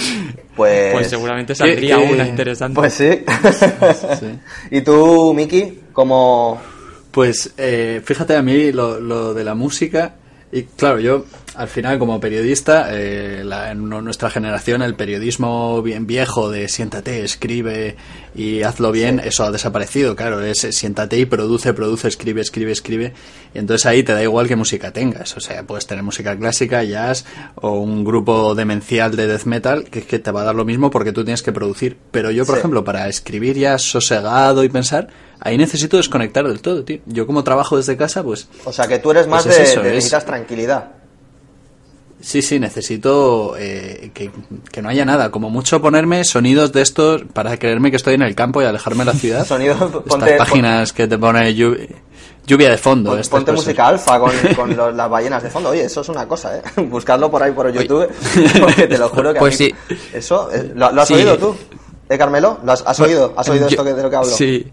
Pues, 0.55 0.93
Pues 0.93 1.09
seguramente 1.09 1.53
saldría 1.53 1.97
qué- 1.97 2.03
una 2.13 2.27
interesante. 2.27 2.75
Pues 2.75 2.93
sí. 2.93 3.09
Sí. 4.19 4.39
¿Y 4.71 4.81
tú, 4.81 5.33
Miki, 5.35 5.81
cómo...? 5.93 6.59
Pues 7.11 7.53
eh, 7.57 8.01
fíjate 8.03 8.35
a 8.35 8.41
mí 8.41 8.71
lo, 8.71 8.99
lo 8.99 9.33
de 9.33 9.43
la 9.43 9.53
música 9.55 10.15
y 10.51 10.63
claro, 10.63 10.99
yo 10.99 11.25
al 11.57 11.67
final 11.67 11.97
como 11.99 12.19
periodista, 12.19 12.87
eh, 12.91 13.43
la- 13.45 13.71
en 13.71 13.87
nu- 13.89 14.01
nuestra 14.01 14.29
generación 14.29 14.81
el 14.81 14.95
periodismo 14.95 15.81
bien 15.81 16.05
viejo 16.07 16.49
de 16.51 16.67
siéntate, 16.67 17.23
escribe 17.23 17.95
y 18.35 18.63
hazlo 18.63 18.91
bien, 18.91 19.19
eso 19.23 19.43
ha 19.45 19.51
desaparecido, 19.51 20.15
claro, 20.15 20.41
es 20.41 20.63
eh, 20.63 20.71
siéntate 20.71 21.17
y 21.17 21.25
produce, 21.25 21.73
produce, 21.73 22.07
escribe, 22.07 22.41
escribe, 22.41 22.71
escribe 22.71 23.13
y 23.53 23.59
entonces 23.59 23.85
ahí 23.85 24.03
te 24.03 24.13
da 24.13 24.21
igual 24.21 24.47
qué 24.47 24.55
música 24.55 24.91
tengas, 24.91 25.35
o 25.37 25.39
sea, 25.39 25.63
puedes 25.63 25.87
tener 25.87 26.03
música 26.03 26.37
clásica, 26.37 26.83
jazz 26.83 27.25
o 27.55 27.71
un 27.79 28.03
grupo 28.03 28.55
demencial 28.55 29.15
de 29.15 29.27
death 29.27 29.45
metal 29.45 29.85
que, 29.85 30.03
que 30.03 30.19
te 30.19 30.31
va 30.31 30.41
a 30.41 30.45
dar 30.45 30.55
lo 30.55 30.65
mismo 30.65 30.91
porque 30.91 31.11
tú 31.13 31.23
tienes 31.23 31.41
que 31.43 31.51
producir, 31.53 31.97
pero 32.11 32.31
yo 32.31 32.45
por 32.45 32.55
Sí. 32.55 32.59
ejemplo 32.59 32.83
para 32.83 33.07
escribir 33.07 33.57
ya 33.57 33.77
sosegado 33.77 34.63
y 34.63 34.69
pensar, 34.69 35.07
ahí 35.39 35.57
necesito 35.57 35.97
desconectar 35.97 36.47
del 36.47 36.59
todo, 36.61 36.83
tío. 36.83 36.99
Yo 37.05 37.25
como 37.27 37.43
trabajo 37.43 37.77
desde 37.77 37.95
casa, 37.97 38.23
pues 38.23 38.47
O 38.65 38.73
sea, 38.73 38.87
que 38.87 38.99
tú 38.99 39.11
eres 39.11 39.27
más 39.27 39.43
Pues 39.43 39.55
es 39.57 39.65
de, 39.67 39.71
eso, 39.71 39.81
de 39.81 39.87
es- 39.89 39.95
necesitas 39.95 40.25
tranquilidad. 40.25 40.91
Sí, 42.25 42.41
sí, 42.41 42.59
necesito 42.59 43.55
eh, 43.57 44.09
que, 44.13 44.31
que 44.71 44.81
no 44.81 44.89
haya 44.89 45.05
nada. 45.05 45.29
Como 45.31 45.49
mucho 45.49 45.81
ponerme 45.81 46.23
sonidos 46.23 46.71
de 46.73 46.81
estos 46.81 47.23
para 47.33 47.57
creerme 47.57 47.91
que 47.91 47.97
estoy 47.97 48.15
en 48.15 48.23
el 48.23 48.33
campo 48.35 48.61
y 48.61 48.65
alejarme 48.65 49.05
de 49.05 49.13
la 49.13 49.17
ciudad. 49.17 49.45
Sonido, 49.47 49.73
Estas 49.73 50.01
ponte, 50.03 50.35
páginas 50.37 50.91
que 50.93 51.07
te 51.07 51.17
pone 51.17 51.53
llu- 51.55 51.77
lluvia 52.47 52.69
de 52.71 52.77
fondo. 52.77 53.11
ponte 53.11 53.51
cosas. 53.51 53.65
música 53.65 53.87
alfa 53.87 54.19
con, 54.19 54.31
con 54.55 54.75
los- 54.75 54.95
las 54.95 55.09
ballenas 55.09 55.43
de 55.43 55.49
fondo. 55.49 55.69
Oye, 55.69 55.83
eso 55.85 56.01
es 56.01 56.09
una 56.09 56.27
cosa, 56.27 56.57
¿eh? 56.57 56.61
Buscadlo 56.89 57.29
por 57.29 57.43
ahí 57.43 57.51
por 57.51 57.71
YouTube, 57.71 58.09
porque 58.59 58.87
te 58.87 58.97
lo 58.97 59.09
juro 59.09 59.31
que 59.31 59.37
a 59.37 59.41
Pues 59.41 59.59
mí- 59.59 59.67
sí. 59.67 59.95
Eso, 60.13 60.51
eh, 60.51 60.71
¿lo, 60.75 60.91
lo 60.91 61.01
has 61.03 61.07
Sí. 61.07 61.13
oído 61.13 61.37
tú? 61.37 61.55
¿Eh, 62.09 62.17
Carmelo? 62.17 62.59
¿Lo 62.63 62.71
has, 62.71 62.83
has 62.85 62.99
oído? 62.99 63.33
¿Has 63.37 63.47
oído 63.49 63.65
Yo- 63.65 63.69
esto 63.69 63.83
que, 63.83 63.93
de 63.93 64.03
lo 64.03 64.09
que 64.09 64.15
hablo? 64.15 64.29
Sí. 64.31 64.65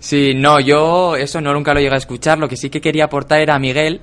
Sí, 0.00 0.32
no, 0.34 0.60
yo 0.60 1.16
eso 1.16 1.40
no 1.40 1.52
nunca 1.52 1.74
lo 1.74 1.80
llegué 1.80 1.94
a 1.94 1.98
escuchar. 1.98 2.38
Lo 2.38 2.48
que 2.48 2.56
sí 2.56 2.70
que 2.70 2.80
quería 2.80 3.06
aportar 3.06 3.40
era 3.40 3.56
a 3.56 3.58
Miguel 3.58 4.00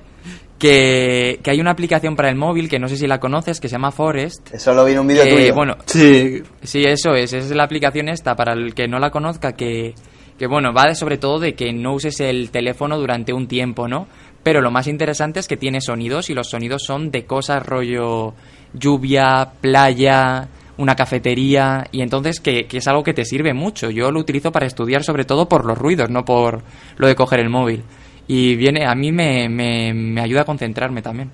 que, 0.58 1.40
que 1.42 1.50
hay 1.50 1.60
una 1.60 1.70
aplicación 1.70 2.16
para 2.16 2.28
el 2.28 2.36
móvil 2.36 2.68
que 2.68 2.78
no 2.78 2.88
sé 2.88 2.96
si 2.96 3.06
la 3.06 3.20
conoces 3.20 3.60
que 3.60 3.68
se 3.68 3.72
llama 3.72 3.92
Forest. 3.92 4.54
Eso 4.54 4.74
lo 4.74 4.84
vi 4.84 4.92
en 4.92 5.00
un 5.00 5.06
vídeo 5.06 5.28
tuyo. 5.28 5.54
bueno, 5.54 5.76
Sí, 5.86 6.42
Sí, 6.62 6.84
eso 6.84 7.14
es, 7.14 7.32
esa 7.32 7.46
es 7.46 7.54
la 7.54 7.64
aplicación 7.64 8.08
esta, 8.08 8.34
para 8.34 8.52
el 8.52 8.74
que 8.74 8.88
no 8.88 8.98
la 8.98 9.10
conozca, 9.10 9.52
que, 9.52 9.94
que 10.38 10.46
bueno, 10.46 10.72
va 10.72 10.86
de 10.86 10.94
sobre 10.94 11.18
todo 11.18 11.38
de 11.38 11.54
que 11.54 11.72
no 11.72 11.94
uses 11.94 12.20
el 12.20 12.50
teléfono 12.50 12.98
durante 12.98 13.32
un 13.32 13.46
tiempo, 13.46 13.88
¿no? 13.88 14.06
Pero 14.42 14.60
lo 14.60 14.70
más 14.70 14.86
interesante 14.86 15.40
es 15.40 15.48
que 15.48 15.56
tiene 15.56 15.80
sonidos 15.80 16.30
y 16.30 16.34
los 16.34 16.48
sonidos 16.48 16.84
son 16.84 17.10
de 17.10 17.24
cosas 17.24 17.66
rollo 17.66 18.34
lluvia, 18.72 19.50
playa, 19.60 20.48
una 20.78 20.94
cafetería 20.94 21.86
y 21.90 22.02
entonces 22.02 22.40
que, 22.40 22.66
que 22.66 22.78
es 22.78 22.86
algo 22.86 23.02
que 23.02 23.14
te 23.14 23.24
sirve 23.24 23.54
mucho. 23.54 23.90
Yo 23.90 24.10
lo 24.10 24.20
utilizo 24.20 24.52
para 24.52 24.66
estudiar 24.66 25.02
sobre 25.02 25.24
todo 25.24 25.48
por 25.48 25.64
los 25.64 25.76
ruidos, 25.76 26.10
no 26.10 26.24
por 26.24 26.62
lo 26.96 27.08
de 27.08 27.14
coger 27.14 27.40
el 27.40 27.50
móvil. 27.50 27.82
Y 28.28 28.56
viene, 28.56 28.86
a 28.86 28.94
mí 28.94 29.12
me, 29.12 29.48
me, 29.48 29.94
me 29.94 30.20
ayuda 30.20 30.42
a 30.42 30.44
concentrarme 30.44 31.02
también. 31.02 31.30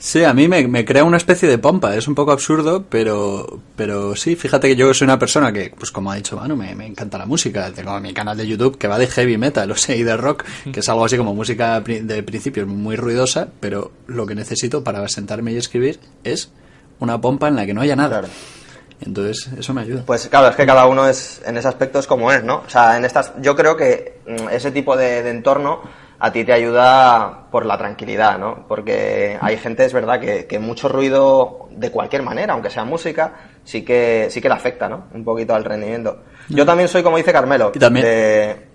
Sí, 0.00 0.22
a 0.22 0.32
mí 0.32 0.46
me, 0.46 0.68
me 0.68 0.84
crea 0.84 1.02
una 1.02 1.16
especie 1.16 1.48
de 1.48 1.58
pompa, 1.58 1.96
es 1.96 2.06
un 2.06 2.14
poco 2.14 2.30
absurdo, 2.30 2.86
pero, 2.88 3.60
pero 3.74 4.14
sí, 4.14 4.36
fíjate 4.36 4.68
que 4.68 4.76
yo 4.76 4.94
soy 4.94 5.06
una 5.06 5.18
persona 5.18 5.52
que, 5.52 5.74
pues 5.76 5.90
como 5.90 6.12
ha 6.12 6.14
dicho 6.14 6.36
Manu, 6.36 6.54
me, 6.54 6.72
me 6.76 6.86
encanta 6.86 7.18
la 7.18 7.26
música, 7.26 7.72
tengo 7.72 7.98
mi 7.98 8.14
canal 8.14 8.36
de 8.36 8.46
YouTube 8.46 8.78
que 8.78 8.86
va 8.86 8.96
de 8.96 9.08
heavy 9.08 9.36
metal, 9.38 9.68
o 9.72 9.74
sea, 9.74 9.96
y 9.96 10.04
de 10.04 10.16
rock, 10.16 10.44
que 10.72 10.80
es 10.80 10.88
algo 10.88 11.04
así 11.04 11.16
como 11.16 11.34
música 11.34 11.80
de 11.80 12.22
principio 12.22 12.64
muy 12.64 12.94
ruidosa, 12.94 13.48
pero 13.58 13.90
lo 14.06 14.24
que 14.24 14.36
necesito 14.36 14.84
para 14.84 15.06
sentarme 15.08 15.50
y 15.52 15.56
escribir 15.56 15.98
es 16.22 16.52
una 17.00 17.20
pompa 17.20 17.48
en 17.48 17.56
la 17.56 17.66
que 17.66 17.74
no 17.74 17.80
haya 17.80 17.96
nada. 17.96 18.20
Claro. 18.20 18.34
Entonces, 19.00 19.48
eso 19.58 19.72
me 19.74 19.82
ayuda. 19.82 20.02
Pues 20.06 20.28
claro, 20.28 20.48
es 20.48 20.56
que 20.56 20.66
cada 20.66 20.86
uno 20.86 21.06
es 21.08 21.40
en 21.46 21.56
ese 21.56 21.68
aspecto 21.68 21.98
es 21.98 22.06
como 22.06 22.32
es, 22.32 22.42
¿no? 22.42 22.62
O 22.66 22.70
sea, 22.70 22.96
en 22.96 23.04
estas, 23.04 23.32
yo 23.40 23.54
creo 23.54 23.76
que 23.76 24.20
mm, 24.26 24.48
ese 24.50 24.70
tipo 24.72 24.96
de, 24.96 25.22
de 25.22 25.30
entorno 25.30 25.80
a 26.20 26.32
ti 26.32 26.44
te 26.44 26.52
ayuda 26.52 27.46
por 27.52 27.64
la 27.64 27.78
tranquilidad, 27.78 28.38
¿no? 28.38 28.66
Porque 28.66 29.38
hay 29.40 29.56
gente, 29.56 29.84
es 29.84 29.92
verdad, 29.92 30.18
que, 30.18 30.46
que 30.46 30.58
mucho 30.58 30.88
ruido 30.88 31.68
de 31.70 31.92
cualquier 31.92 32.22
manera, 32.22 32.54
aunque 32.54 32.70
sea 32.70 32.84
música, 32.84 33.34
sí 33.62 33.84
que, 33.84 34.26
sí 34.30 34.40
que 34.40 34.48
le 34.48 34.54
afecta, 34.54 34.88
¿no? 34.88 35.04
Un 35.14 35.22
poquito 35.24 35.54
al 35.54 35.64
rendimiento. 35.64 36.24
Yo 36.48 36.66
también 36.66 36.88
soy, 36.88 37.04
como 37.04 37.18
dice 37.18 37.32
Carmelo, 37.32 37.70
Y 37.74 37.78
también- 37.78 38.04
de... 38.04 38.66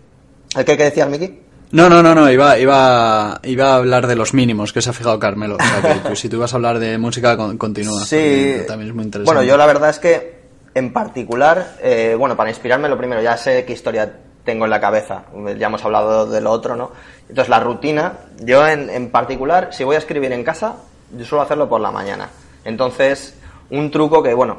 ¿El 0.55 0.63
que, 0.65 0.77
que 0.77 0.83
decías, 0.83 1.09
Miki? 1.09 1.41
No, 1.73 1.89
no, 1.89 2.03
no, 2.03 2.13
no, 2.13 2.31
iba, 2.31 2.57
iba, 2.59 3.39
iba 3.43 3.67
a 3.73 3.75
hablar 3.75 4.05
de 4.07 4.15
los 4.15 4.33
mínimos 4.35 4.71
que 4.71 4.81
se 4.81 4.91
ha 4.91 4.93
fijado 4.93 5.17
Carmelo. 5.17 5.55
O 5.55 5.63
sea, 5.63 6.03
que 6.03 6.15
si 6.15 6.29
tú 6.29 6.39
vas 6.39 6.53
a 6.53 6.57
hablar 6.57 6.77
de 6.79 6.97
música, 6.99 7.35
con- 7.35 7.57
continúa. 7.57 8.05
Sí. 8.05 8.57
También 8.67 8.89
es 8.89 8.95
muy 8.95 9.05
interesante. 9.05 9.25
Bueno, 9.25 9.41
yo 9.43 9.57
la 9.57 9.65
verdad 9.65 9.89
es 9.89 9.97
que, 9.97 10.35
en 10.75 10.93
particular, 10.93 11.77
eh, 11.81 12.15
bueno, 12.17 12.37
para 12.37 12.51
inspirarme, 12.51 12.87
lo 12.89 12.97
primero, 12.97 13.21
ya 13.23 13.35
sé 13.37 13.65
qué 13.65 13.73
historia 13.73 14.11
tengo 14.45 14.65
en 14.65 14.71
la 14.71 14.79
cabeza. 14.79 15.23
Ya 15.57 15.65
hemos 15.67 15.83
hablado 15.83 16.27
de 16.27 16.41
lo 16.41 16.51
otro, 16.51 16.75
¿no? 16.75 16.91
Entonces, 17.27 17.49
la 17.49 17.59
rutina, 17.59 18.13
yo 18.41 18.67
en, 18.67 18.89
en 18.91 19.09
particular, 19.09 19.69
si 19.71 19.83
voy 19.83 19.95
a 19.95 19.99
escribir 19.99 20.31
en 20.31 20.43
casa, 20.43 20.75
yo 21.17 21.25
suelo 21.25 21.41
hacerlo 21.41 21.67
por 21.67 21.81
la 21.81 21.89
mañana. 21.89 22.29
Entonces, 22.65 23.35
un 23.71 23.89
truco 23.89 24.21
que, 24.21 24.33
bueno, 24.35 24.57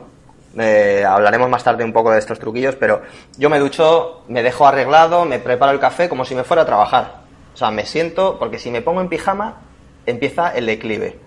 eh, 0.58 1.04
hablaremos 1.06 1.48
más 1.48 1.64
tarde 1.64 1.84
un 1.84 1.92
poco 1.92 2.10
de 2.10 2.18
estos 2.18 2.38
truquillos, 2.38 2.76
pero 2.76 3.02
yo 3.36 3.50
me 3.50 3.58
ducho, 3.58 4.22
me 4.28 4.42
dejo 4.42 4.66
arreglado, 4.66 5.24
me 5.24 5.38
preparo 5.38 5.72
el 5.72 5.80
café 5.80 6.08
como 6.08 6.24
si 6.24 6.34
me 6.34 6.44
fuera 6.44 6.62
a 6.62 6.66
trabajar. 6.66 7.24
O 7.52 7.56
sea, 7.56 7.70
me 7.70 7.86
siento, 7.86 8.38
porque 8.38 8.58
si 8.58 8.70
me 8.70 8.82
pongo 8.82 9.00
en 9.00 9.08
pijama, 9.08 9.62
empieza 10.06 10.50
el 10.50 10.66
declive. 10.66 11.18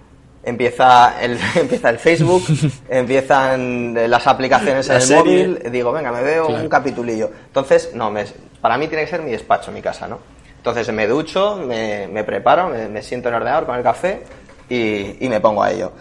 Empieza 0.43 1.21
el, 1.21 1.37
empieza 1.55 1.89
el 1.89 1.99
Facebook, 1.99 2.43
empiezan 2.89 4.09
las 4.09 4.27
aplicaciones 4.27 4.89
en 4.89 4.95
el 4.95 5.01
serie. 5.01 5.47
móvil, 5.47 5.71
digo, 5.71 5.91
venga, 5.91 6.11
me 6.11 6.21
veo 6.21 6.47
un 6.47 6.69
capitulillo. 6.69 7.29
Entonces, 7.47 7.91
no, 7.93 8.09
me, 8.09 8.25
para 8.61 8.77
mí 8.77 8.87
tiene 8.87 9.03
que 9.03 9.09
ser 9.09 9.21
mi 9.21 9.31
despacho, 9.31 9.71
mi 9.71 9.81
casa, 9.81 10.07
¿no? 10.07 10.19
Entonces 10.57 10.91
me 10.93 11.07
ducho, 11.07 11.55
me, 11.55 12.07
me 12.07 12.23
preparo, 12.23 12.69
me, 12.69 12.89
me 12.89 13.01
siento 13.01 13.29
en 13.29 13.35
el 13.35 13.41
ordenador 13.41 13.65
con 13.65 13.75
el 13.77 13.83
café 13.83 14.23
y, 14.69 15.25
y 15.25 15.29
me 15.29 15.39
pongo 15.39 15.63
a 15.63 15.71
ello. 15.71 15.91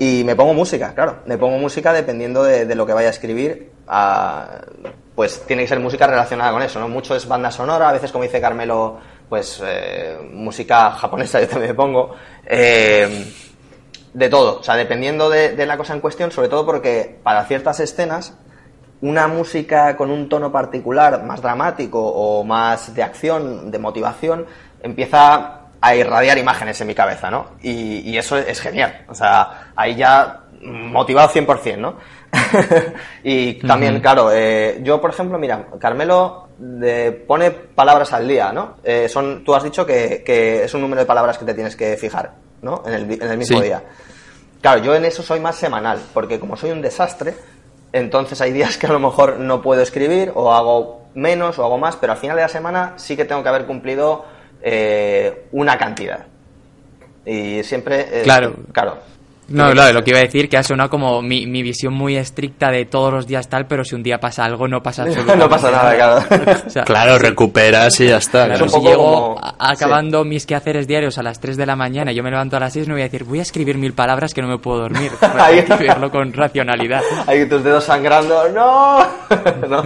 Y 0.00 0.24
me 0.24 0.34
pongo 0.34 0.54
música, 0.54 0.94
claro, 0.94 1.18
me 1.26 1.36
pongo 1.36 1.58
música 1.58 1.92
dependiendo 1.92 2.42
de, 2.42 2.74
lo 2.74 2.86
que 2.86 2.94
vaya 2.94 3.08
a 3.08 3.10
escribir. 3.10 3.70
ah, 3.86 4.62
pues 5.14 5.42
tiene 5.46 5.62
que 5.64 5.68
ser 5.68 5.78
música 5.78 6.06
relacionada 6.06 6.50
con 6.52 6.62
eso, 6.62 6.80
¿no? 6.80 6.88
Mucho 6.88 7.14
es 7.14 7.28
banda 7.28 7.50
sonora, 7.50 7.90
a 7.90 7.92
veces 7.92 8.10
como 8.10 8.24
dice 8.24 8.40
Carmelo, 8.40 8.98
pues 9.28 9.62
eh, 9.62 10.16
música 10.32 10.92
japonesa 10.92 11.38
yo 11.42 11.48
también 11.48 11.72
me 11.72 11.74
pongo. 11.74 12.14
Eh, 12.46 13.30
De 14.14 14.28
todo, 14.30 14.60
o 14.60 14.62
sea, 14.62 14.74
dependiendo 14.74 15.28
de, 15.28 15.54
de 15.54 15.66
la 15.66 15.76
cosa 15.76 15.92
en 15.92 16.00
cuestión, 16.00 16.32
sobre 16.32 16.48
todo 16.48 16.64
porque 16.64 17.20
para 17.22 17.44
ciertas 17.44 17.78
escenas 17.80 18.32
una 19.02 19.28
música 19.28 19.96
con 19.96 20.10
un 20.10 20.28
tono 20.30 20.50
particular, 20.50 21.24
más 21.24 21.42
dramático 21.42 22.00
o 22.00 22.42
más 22.42 22.94
de 22.94 23.02
acción, 23.02 23.70
de 23.70 23.78
motivación, 23.78 24.46
empieza 24.82 25.59
a 25.80 25.94
irradiar 25.94 26.38
imágenes 26.38 26.80
en 26.80 26.86
mi 26.86 26.94
cabeza, 26.94 27.30
¿no? 27.30 27.52
Y, 27.62 28.00
y 28.10 28.18
eso 28.18 28.36
es 28.36 28.60
genial. 28.60 29.04
O 29.08 29.14
sea, 29.14 29.72
ahí 29.76 29.96
ya 29.96 30.40
motivado 30.62 31.28
100%, 31.30 31.78
¿no? 31.78 31.96
y 33.24 33.54
también, 33.54 34.00
claro, 34.00 34.30
eh, 34.32 34.80
yo, 34.82 35.00
por 35.00 35.10
ejemplo, 35.10 35.38
mira, 35.38 35.66
Carmelo 35.78 36.48
de, 36.58 37.12
pone 37.12 37.50
palabras 37.50 38.12
al 38.12 38.28
día, 38.28 38.52
¿no? 38.52 38.76
Eh, 38.84 39.08
son, 39.08 39.42
tú 39.42 39.54
has 39.54 39.64
dicho 39.64 39.86
que, 39.86 40.22
que, 40.24 40.64
es 40.64 40.74
un 40.74 40.82
número 40.82 41.00
de 41.00 41.06
palabras 41.06 41.38
que 41.38 41.44
te 41.44 41.54
tienes 41.54 41.76
que 41.76 41.96
fijar, 41.96 42.32
¿no? 42.62 42.82
En 42.86 42.92
el, 42.92 43.12
en 43.12 43.30
el 43.30 43.38
mismo 43.38 43.58
Sí. 43.58 43.64
día. 43.64 43.82
Claro, 44.60 44.82
yo 44.82 44.94
en 44.94 45.06
eso 45.06 45.22
soy 45.22 45.40
más 45.40 45.56
semanal, 45.56 45.98
porque 46.12 46.38
como 46.38 46.56
soy 46.56 46.70
un 46.70 46.82
desastre, 46.82 47.34
entonces 47.92 48.40
hay 48.42 48.52
días 48.52 48.76
que 48.76 48.86
a 48.86 48.92
lo 48.92 49.00
mejor 49.00 49.38
no 49.38 49.62
puedo 49.62 49.80
escribir 49.80 50.32
o 50.34 50.52
hago 50.52 51.00
menos 51.14 51.58
o 51.58 51.64
hago 51.64 51.78
más, 51.78 51.96
pero 51.96 52.12
al 52.12 52.18
final 52.18 52.36
de 52.36 52.42
la 52.42 52.48
semana 52.48 52.92
sí 52.96 53.16
que 53.16 53.24
tengo 53.24 53.42
que 53.42 53.48
haber 53.48 53.64
cumplido 53.64 54.24
eh, 54.62 55.46
una 55.52 55.76
cantidad. 55.78 56.26
Y 57.26 57.62
siempre... 57.62 58.00
eh, 58.10 58.22
Claro. 58.24 58.54
Claro. 58.72 58.98
No, 59.48 59.68
claro, 59.72 59.92
lo 59.94 60.04
que 60.04 60.10
iba 60.10 60.20
a 60.20 60.22
decir 60.22 60.48
que 60.48 60.56
ha 60.58 60.62
sonado 60.62 60.88
como 60.88 61.22
mi, 61.22 61.44
mi 61.44 61.60
visión 61.64 61.92
muy 61.92 62.16
estricta 62.16 62.70
de 62.70 62.84
todos 62.84 63.12
los 63.12 63.26
días 63.26 63.48
tal, 63.48 63.66
pero 63.66 63.82
si 63.84 63.96
un 63.96 64.02
día 64.04 64.20
pasa 64.20 64.44
algo 64.44 64.68
no 64.68 64.80
pasa 64.80 65.02
absolutamente 65.06 65.42
no 65.42 65.48
pasa 65.50 65.72
nada, 65.72 65.96
claro. 65.96 66.60
O 66.66 66.70
sea, 66.70 66.84
Claro, 66.84 67.18
recuperas 67.18 67.98
y 67.98 68.06
ya 68.06 68.18
está. 68.18 68.46
Claro, 68.46 68.68
si 68.68 68.78
llego 68.80 69.34
como- 69.34 69.40
acabando 69.58 70.24
mis 70.24 70.46
quehaceres 70.46 70.86
diarios 70.86 71.18
a 71.18 71.24
las 71.24 71.40
3 71.40 71.56
de 71.56 71.66
la 71.66 71.74
mañana 71.74 72.12
y 72.12 72.14
yo 72.14 72.22
me 72.22 72.30
levanto 72.30 72.56
a 72.58 72.60
las 72.60 72.72
6, 72.72 72.86
no 72.86 72.94
voy 72.94 73.00
a 73.02 73.06
decir, 73.06 73.24
voy 73.24 73.40
a 73.40 73.42
escribir 73.42 73.76
mil 73.76 73.92
palabras 73.92 74.32
que 74.32 74.40
no 74.40 74.46
me 74.46 74.58
puedo 74.58 74.82
dormir. 74.82 75.10
Ahí. 75.20 75.58
Hay 75.58 75.64
que 75.64 75.74
verlo 75.74 76.12
con 76.12 76.32
racionalidad. 76.32 77.02
Hay 77.26 77.44
tus 77.48 77.64
dedos 77.64 77.82
sangrando. 77.82 78.48
¡No! 78.50 79.00
¿No? 79.68 79.82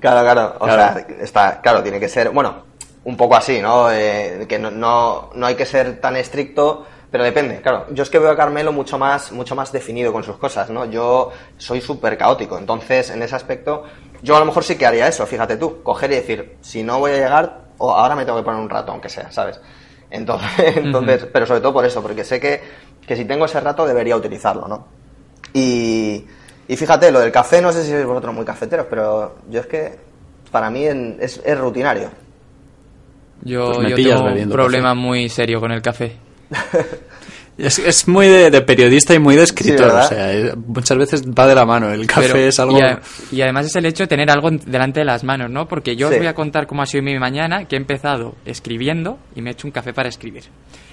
Claro, 0.00 0.22
claro. 0.22 0.54
O 0.58 0.64
Claro. 0.64 0.94
sea, 1.00 1.06
está, 1.20 1.60
claro, 1.60 1.82
tiene 1.82 2.00
que 2.00 2.08
ser, 2.08 2.30
bueno, 2.30 2.64
un 3.04 3.16
poco 3.16 3.36
así, 3.36 3.60
¿no? 3.60 3.90
Eh, 3.90 4.46
que 4.48 4.58
no, 4.58 4.70
no, 4.70 5.30
no 5.34 5.46
hay 5.46 5.54
que 5.54 5.66
ser 5.66 6.00
tan 6.00 6.16
estricto, 6.16 6.86
pero 7.10 7.24
depende. 7.24 7.60
Claro, 7.60 7.86
yo 7.90 8.02
es 8.02 8.10
que 8.10 8.18
veo 8.18 8.30
a 8.30 8.36
Carmelo 8.36 8.72
mucho 8.72 8.98
más, 8.98 9.32
mucho 9.32 9.54
más 9.54 9.72
definido 9.72 10.12
con 10.12 10.22
sus 10.22 10.36
cosas, 10.36 10.70
¿no? 10.70 10.84
Yo 10.86 11.30
soy 11.58 11.80
súper 11.80 12.16
caótico, 12.16 12.58
entonces 12.58 13.10
en 13.10 13.22
ese 13.22 13.34
aspecto, 13.34 13.84
yo 14.22 14.36
a 14.36 14.40
lo 14.40 14.46
mejor 14.46 14.64
sí 14.64 14.76
que 14.76 14.86
haría 14.86 15.08
eso, 15.08 15.26
fíjate 15.26 15.56
tú, 15.56 15.82
coger 15.82 16.12
y 16.12 16.16
decir, 16.16 16.56
si 16.60 16.82
no 16.82 17.00
voy 17.00 17.12
a 17.12 17.16
llegar, 17.16 17.64
o 17.78 17.92
ahora 17.92 18.14
me 18.14 18.24
tengo 18.24 18.38
que 18.38 18.44
poner 18.44 18.60
un 18.60 18.70
rato, 18.70 18.92
aunque 18.92 19.08
sea, 19.08 19.30
¿sabes? 19.30 19.60
Entonces, 20.10 20.48
entonces 20.76 21.26
pero 21.32 21.44
sobre 21.44 21.60
todo 21.60 21.72
por 21.72 21.84
eso, 21.84 22.02
porque 22.02 22.24
sé 22.24 22.38
que, 22.38 22.62
que 23.06 23.16
si 23.16 23.24
tengo 23.24 23.46
ese 23.46 23.60
rato 23.60 23.84
debería 23.84 24.16
utilizarlo, 24.16 24.68
¿no? 24.68 24.86
Y, 25.52 26.24
y 26.68 26.76
fíjate, 26.76 27.10
lo 27.10 27.20
del 27.20 27.32
café, 27.32 27.60
no 27.60 27.72
sé 27.72 27.82
si 27.82 27.90
sois 27.90 28.06
vosotros 28.06 28.32
muy 28.32 28.44
cafeteros, 28.44 28.86
pero 28.88 29.36
yo 29.50 29.60
es 29.60 29.66
que 29.66 29.98
para 30.50 30.70
mí 30.70 30.86
es 30.86 31.58
rutinario. 31.58 32.21
Yo, 33.44 33.72
Pues 33.74 33.88
yo 33.90 33.96
tengo 33.96 34.24
un 34.24 34.50
problema 34.50 34.90
café. 34.90 35.00
muy 35.00 35.28
serio 35.28 35.60
con 35.60 35.72
el 35.72 35.82
café. 35.82 36.12
Es, 37.58 37.78
es 37.78 38.08
muy 38.08 38.28
de, 38.28 38.50
de 38.50 38.62
periodista 38.62 39.14
y 39.14 39.18
muy 39.18 39.36
de 39.36 39.42
escritor. 39.42 39.86
o 39.90 40.02
sea, 40.08 40.32
es- 40.32 40.56
muchas 40.56 40.96
veces 40.96 41.22
va 41.28 41.46
de 41.46 41.54
la 41.54 41.66
mano. 41.66 41.92
El 41.92 42.06
café 42.06 42.28
Pero- 42.28 42.38
es 42.38 42.58
algo. 42.58 42.78
y, 42.78 42.80
a- 42.82 43.00
y 43.30 43.42
además 43.42 43.66
es 43.66 43.76
el 43.76 43.84
hecho 43.84 44.04
de 44.04 44.06
tener 44.08 44.30
algo 44.30 44.50
delante 44.50 45.00
de 45.00 45.04
las 45.04 45.22
manos, 45.22 45.50
¿no? 45.50 45.68
Porque 45.68 45.94
yo 45.94 46.08
Sí. 46.08 46.14
os 46.14 46.18
voy 46.18 46.26
a 46.28 46.34
contar 46.34 46.66
cómo 46.66 46.80
ha 46.82 46.86
sido 46.86 47.02
mi 47.04 47.16
mañana, 47.18 47.66
que 47.66 47.76
he 47.76 47.78
empezado 47.78 48.36
escribiendo 48.46 49.18
y 49.36 49.42
me 49.42 49.50
he 49.50 49.52
hecho 49.52 49.68
un 49.68 49.72
café 49.72 49.92
para 49.92 50.08
escribir. 50.08 50.44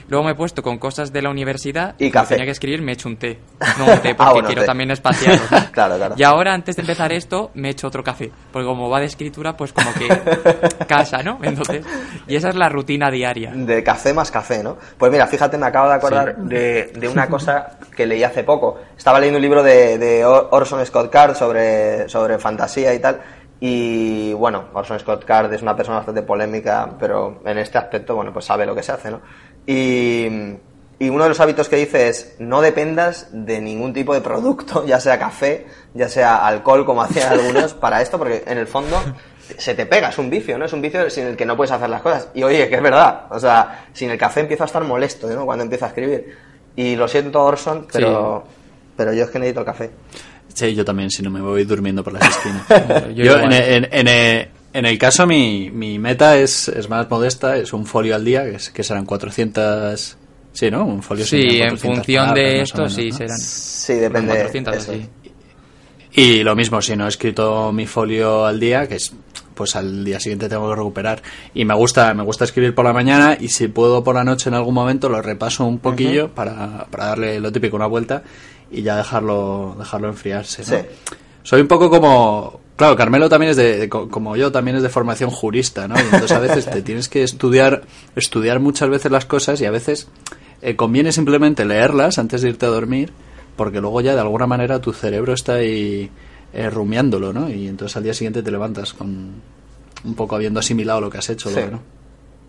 Luego 0.10 0.26
me 0.26 0.32
he 0.32 0.36
puesto 0.36 0.62
con 0.62 0.78
cosas 0.78 1.13
de 1.13 1.22
la 1.22 1.30
universidad 1.30 1.95
Y 2.00 2.12
café. 2.12 2.36
tenía 2.36 2.45
que 2.45 2.52
escribir, 2.52 2.82
me 2.82 2.91
he 2.91 2.95
hecho 2.95 3.08
un 3.08 3.17
té. 3.17 3.39
No 3.78 3.86
un 3.86 4.00
té, 4.00 4.15
porque 4.15 4.30
Ah, 4.30 4.32
bueno, 4.34 4.48
quiero 4.48 4.62
té. 4.63 4.67
también 4.67 4.91
espaciarlo. 4.91 5.41
Claro, 5.72 5.95
claro. 5.98 6.15
Y 6.17 6.24
ahora, 6.24 6.54
antes 6.54 6.76
de 6.76 6.82
empezar 6.82 7.12
esto, 7.13 7.52
me 7.54 7.69
he 7.69 7.72
hecho 7.72 7.88
otro 7.88 8.04
café. 8.04 8.32
Porque 8.52 8.65
como 8.65 8.89
va 8.89 9.00
de 9.00 9.06
escritura, 9.06 9.56
pues 9.56 9.72
como 9.72 9.93
que 9.93 10.08
casa, 10.88 11.24
¿no? 11.24 11.39
Entonces, 11.41 11.86
y 12.28 12.36
esa 12.36 12.50
es 12.50 12.56
la 12.56 12.67
rutina 12.69 13.10
diaria. 13.12 13.52
De 13.54 13.84
café 13.84 14.13
más 14.13 14.32
café, 14.32 14.62
¿no? 14.63 14.78
Pues 14.98 15.12
mira, 15.12 15.28
fíjate, 15.28 15.58
me 15.58 15.67
acabo 15.67 15.88
de 15.89 15.95
acordar 15.95 16.36
de, 16.38 16.91
de 16.95 17.08
una 17.08 17.28
cosa 17.28 17.78
que 17.95 18.06
leí 18.06 18.24
hace 18.24 18.43
poco. 18.43 18.80
Estaba 18.98 19.19
leyendo 19.19 19.38
un 19.38 19.43
libro 19.43 19.63
de, 19.63 19.98
de 19.98 20.26
Or- 20.26 20.50
Orson 20.52 20.86
Scott 20.86 21.10
Card 21.12 21.36
sobre, 21.36 22.10
sobre 22.10 22.38
fantasía 22.39 22.93
y 22.93 23.00
tal. 23.00 23.22
Y 23.62 24.32
bueno, 24.34 24.69
Orson 24.74 24.98
Scott 25.00 25.26
Card 25.26 25.52
es 25.54 25.62
una 25.62 25.76
persona 25.76 25.98
bastante 25.98 26.22
polémica, 26.22 26.89
pero 26.98 27.41
en 27.45 27.58
este 27.58 27.78
aspecto, 27.78 28.15
bueno, 28.15 28.32
pues 28.32 28.45
sabe 28.45 28.65
lo 28.65 28.74
que 28.74 28.82
se 28.82 28.93
hace, 28.93 29.12
¿no? 29.12 29.19
Y, 29.71 30.27
y 30.97 31.10
uno 31.10 31.23
de 31.23 31.29
los 31.29 31.39
hábitos 31.39 31.69
que 31.69 31.75
dice 31.75 32.10
es 32.10 32.36
no 32.39 32.60
dependas 32.60 33.27
de 33.32 33.62
ningún 33.62 33.93
tipo 33.93 34.15
de 34.15 34.21
producto, 34.21 34.84
ya 34.88 34.99
sea 34.99 35.19
café, 35.19 35.67
ya 35.93 36.10
sea 36.10 36.45
alcohol, 36.47 36.86
como 36.86 37.03
hacían 37.03 37.32
algunos, 37.39 37.75
para 37.75 38.01
esto, 38.01 38.17
porque 38.17 38.43
en 38.47 38.58
el 38.58 38.65
fondo 38.67 38.97
se 39.58 39.75
te 39.75 39.86
pega, 39.86 40.10
es 40.10 40.17
un 40.17 40.29
vicio, 40.29 40.58
¿no? 40.58 40.65
Es 40.65 40.73
un 40.73 40.82
vicio 40.82 41.08
sin 41.10 41.25
el 41.27 41.36
que 41.38 41.45
no 41.45 41.55
puedes 41.55 41.71
hacer 41.71 41.89
las 41.89 42.01
cosas. 42.01 42.29
Y 42.34 42.41
oye, 42.43 42.67
que 42.67 42.75
es 42.75 42.82
verdad, 42.82 43.25
o 43.29 43.39
sea, 43.39 43.86
sin 43.93 44.10
el 44.10 44.17
café 44.17 44.39
empiezo 44.41 44.63
a 44.63 44.65
estar 44.67 44.84
molesto, 44.84 45.27
¿no? 45.29 45.45
Cuando 45.45 45.63
empiezo 45.63 45.86
a 45.86 45.89
escribir. 45.89 46.36
Y 46.75 46.95
lo 46.95 47.08
siento, 47.08 47.43
Orson, 47.43 47.88
pero, 47.91 48.43
pero 48.97 49.13
yo 49.13 49.23
es 49.25 49.29
que 49.29 49.38
necesito 49.39 49.60
el 49.62 49.65
café. 49.65 49.89
Sí, 50.53 50.73
yo 50.75 50.84
también, 50.86 51.10
si 51.12 51.21
no 51.23 51.29
me 51.29 51.41
voy 51.41 51.63
durmiendo 51.63 52.03
por 52.03 52.13
las 52.13 52.27
esquinas. 52.29 52.67
Yo 53.15 53.23
yo, 53.23 53.39
en, 53.39 53.51
en- 53.53 54.08
en- 54.08 54.49
en 54.73 54.86
el 54.86 54.97
caso, 54.97 55.25
mi, 55.27 55.69
mi 55.71 55.99
meta 55.99 56.38
es, 56.38 56.67
es 56.67 56.89
más 56.89 57.10
modesta, 57.10 57.58
es 57.58 57.73
un 57.73 57.86
folio 57.86 58.15
al 58.15 58.23
día, 58.25 58.43
que, 58.43 58.55
es- 58.55 58.69
que 58.69 58.84
serán 58.84 59.05
400. 59.05 60.17
Sí, 60.51 60.71
¿no? 60.71 60.84
Un 60.86 61.03
folio 61.03 61.25
Sí, 61.25 61.38
en 61.62 61.69
400 61.77 61.82
función 61.82 62.23
palabras, 62.25 62.43
de 62.43 62.62
esto, 62.62 62.77
menos, 62.77 62.93
sí, 62.93 63.10
¿no? 63.12 63.17
serán 63.17 63.38
Sí, 63.38 63.93
depende. 63.95 64.27
400 64.34 64.75
eso 64.75 64.91
así. 64.91 65.01
es. 65.01 65.32
Y 66.12 66.43
lo 66.43 66.55
mismo, 66.55 66.82
si 66.82 66.95
no 66.95 67.05
he 67.05 67.10
escrito 67.10 67.71
mi 67.71 67.86
folio 67.86 68.45
al 68.45 68.60
día, 68.60 68.88
que 68.88 68.95
es 68.95 69.13
pues 69.53 69.75
al 69.75 70.05
día 70.05 70.19
siguiente 70.21 70.47
tengo 70.47 70.69
que 70.69 70.75
recuperar. 70.75 71.21
Y 71.53 71.65
me 71.65 71.73
gusta, 71.75 72.13
me 72.13 72.23
gusta 72.23 72.45
escribir 72.45 72.73
por 72.73 72.86
la 72.86 72.93
mañana 72.93 73.38
y 73.39 73.49
si 73.49 73.67
puedo 73.67 74.03
por 74.05 74.15
la 74.15 74.23
noche 74.23 74.49
en 74.49 74.55
algún 74.55 74.73
momento 74.73 75.10
lo 75.10 75.21
repaso 75.21 75.65
un 75.65 75.79
poquillo 75.79 76.29
para, 76.34 76.86
para 76.89 77.08
darle 77.08 77.39
lo 77.41 77.51
típico 77.51 77.75
una 77.75 77.86
vuelta 77.86 78.23
y 78.71 78.82
ya 78.84 78.95
dejarlo, 78.95 79.75
dejarlo 79.77 80.08
enfriarse. 80.08 80.62
¿no? 80.62 80.67
Sí. 80.79 80.86
Soy 81.43 81.62
un 81.62 81.67
poco 81.67 81.89
como. 81.89 82.60
Claro, 82.80 82.96
Carmelo 82.96 83.28
también 83.30 83.52
es 83.52 83.58
de, 83.58 83.78
de- 83.78 83.89
co- 83.89 84.08
como 84.10 84.36
yo, 84.38 84.52
también 84.52 84.78
es 84.78 84.84
de 84.84 84.89
formación 84.89 85.30
jurista, 85.30 85.88
¿no? 85.88 85.96
Y 86.00 86.04
entonces 86.04 86.32
a 86.32 86.39
veces 86.39 86.65
te 86.65 86.82
tienes 86.82 87.10
que 87.10 87.24
estudiar, 87.24 87.84
estudiar 88.15 88.60
muchas 88.62 88.89
veces 88.89 89.12
las 89.12 89.26
cosas 89.26 89.60
y 89.60 89.65
a 89.65 89.72
veces 89.72 90.08
eh, 90.62 90.76
conviene 90.78 91.12
simplemente 91.12 91.65
leerlas 91.65 92.18
antes 92.20 92.42
de 92.42 92.50
irte 92.50 92.65
a 92.65 92.70
dormir, 92.70 93.12
porque 93.58 93.82
luego 93.82 94.00
ya 94.00 94.13
de 94.15 94.22
alguna 94.22 94.48
manera 94.48 94.80
tu 94.80 94.94
cerebro 94.94 95.34
está 95.34 95.56
ahí 95.56 96.10
eh, 96.54 96.70
rumiándolo, 96.70 97.34
¿no? 97.34 97.50
Y 97.50 97.68
entonces 97.68 97.98
al 97.98 98.04
día 98.04 98.13
siguiente 98.13 98.42
te 98.42 98.50
levantas 98.50 98.94
con 98.94 99.34
un 100.06 100.15
poco 100.15 100.36
habiendo 100.38 100.62
asimilado 100.62 101.02
lo 101.02 101.10
que 101.10 101.18
has 101.18 101.30
hecho, 101.30 101.50
Sí. 101.50 101.56
luego, 101.56 101.72
¿no? 101.72 102.00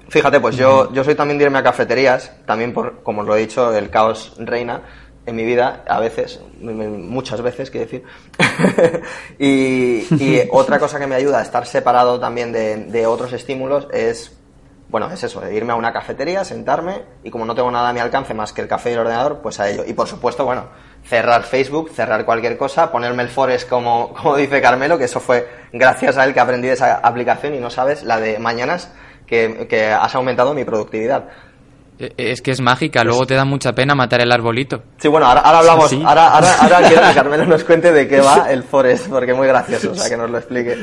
Fíjate, 0.08 0.40
pues 0.40 0.56
yo, 0.56 0.92
yo 0.92 1.04
soy 1.04 1.14
también 1.16 1.38
de 1.38 1.44
irme 1.44 1.58
a 1.58 1.62
cafeterías, 1.62 2.32
también 2.46 2.72
por, 2.72 3.02
como 3.02 3.20
os 3.22 3.26
lo 3.26 3.36
he 3.36 3.40
dicho, 3.40 3.72
el 3.72 3.90
caos 3.90 4.34
reina 4.38 4.82
en 5.26 5.36
mi 5.36 5.44
vida, 5.44 5.84
a 5.86 6.00
veces, 6.00 6.40
muchas 6.60 7.42
veces, 7.42 7.70
quiero 7.70 7.86
decir. 7.86 8.04
y, 9.38 10.06
y 10.22 10.42
otra 10.52 10.78
cosa 10.78 10.98
que 10.98 11.06
me 11.06 11.14
ayuda 11.14 11.38
a 11.38 11.42
estar 11.42 11.66
separado 11.66 12.18
también 12.18 12.52
de, 12.52 12.76
de 12.76 13.06
otros 13.06 13.32
estímulos 13.32 13.86
es, 13.92 14.36
bueno, 14.88 15.10
es 15.12 15.22
eso, 15.22 15.48
irme 15.50 15.72
a 15.72 15.76
una 15.76 15.92
cafetería, 15.92 16.44
sentarme 16.44 17.02
y 17.22 17.30
como 17.30 17.44
no 17.44 17.54
tengo 17.54 17.70
nada 17.70 17.90
a 17.90 17.92
mi 17.92 18.00
alcance 18.00 18.34
más 18.34 18.52
que 18.52 18.62
el 18.62 18.68
café 18.68 18.90
y 18.90 18.92
el 18.94 19.00
ordenador, 19.00 19.40
pues 19.42 19.60
a 19.60 19.68
ello. 19.68 19.84
Y 19.86 19.92
por 19.92 20.08
supuesto, 20.08 20.44
bueno, 20.44 20.68
cerrar 21.04 21.42
Facebook, 21.42 21.90
cerrar 21.90 22.24
cualquier 22.24 22.56
cosa, 22.56 22.90
ponerme 22.90 23.22
el 23.22 23.28
Forest 23.28 23.68
como, 23.68 24.14
como 24.20 24.36
dice 24.36 24.60
Carmelo, 24.60 24.98
que 24.98 25.04
eso 25.04 25.20
fue 25.20 25.46
gracias 25.72 26.16
a 26.16 26.24
él 26.24 26.34
que 26.34 26.40
aprendí 26.40 26.68
esa 26.68 26.96
aplicación 26.96 27.54
y 27.54 27.58
no 27.58 27.70
sabes 27.70 28.02
la 28.02 28.18
de 28.18 28.38
mañanas 28.38 28.92
que, 29.26 29.66
que 29.68 29.86
has 29.86 30.14
aumentado 30.14 30.54
mi 30.54 30.64
productividad. 30.64 31.28
Eh, 32.00 32.12
Es 32.16 32.40
que 32.42 32.50
es 32.50 32.60
mágica, 32.60 33.04
luego 33.04 33.26
te 33.26 33.34
da 33.34 33.44
mucha 33.44 33.72
pena 33.74 33.94
matar 33.94 34.20
el 34.22 34.32
arbolito. 34.32 34.82
Sí, 34.98 35.08
bueno, 35.08 35.26
ahora, 35.26 35.40
ahora 35.42 35.58
hablamos, 35.58 35.90
Sí. 35.90 36.02
ahora, 36.04 36.28
ahora, 36.32 36.48
ahora 36.60 36.88
quiero 36.88 37.02
que 37.06 37.14
Carmelo 37.14 37.44
nos 37.46 37.62
cuente 37.64 37.92
de 37.92 38.08
qué 38.08 38.20
va 38.20 38.50
el 38.50 38.62
Forest, 38.64 39.08
porque 39.08 39.32
es 39.32 39.36
muy 39.36 39.46
gracioso, 39.46 39.92
o 39.92 39.94
sea, 39.94 40.08
que 40.08 40.16
nos 40.16 40.30
lo 40.30 40.38
explique. 40.38 40.76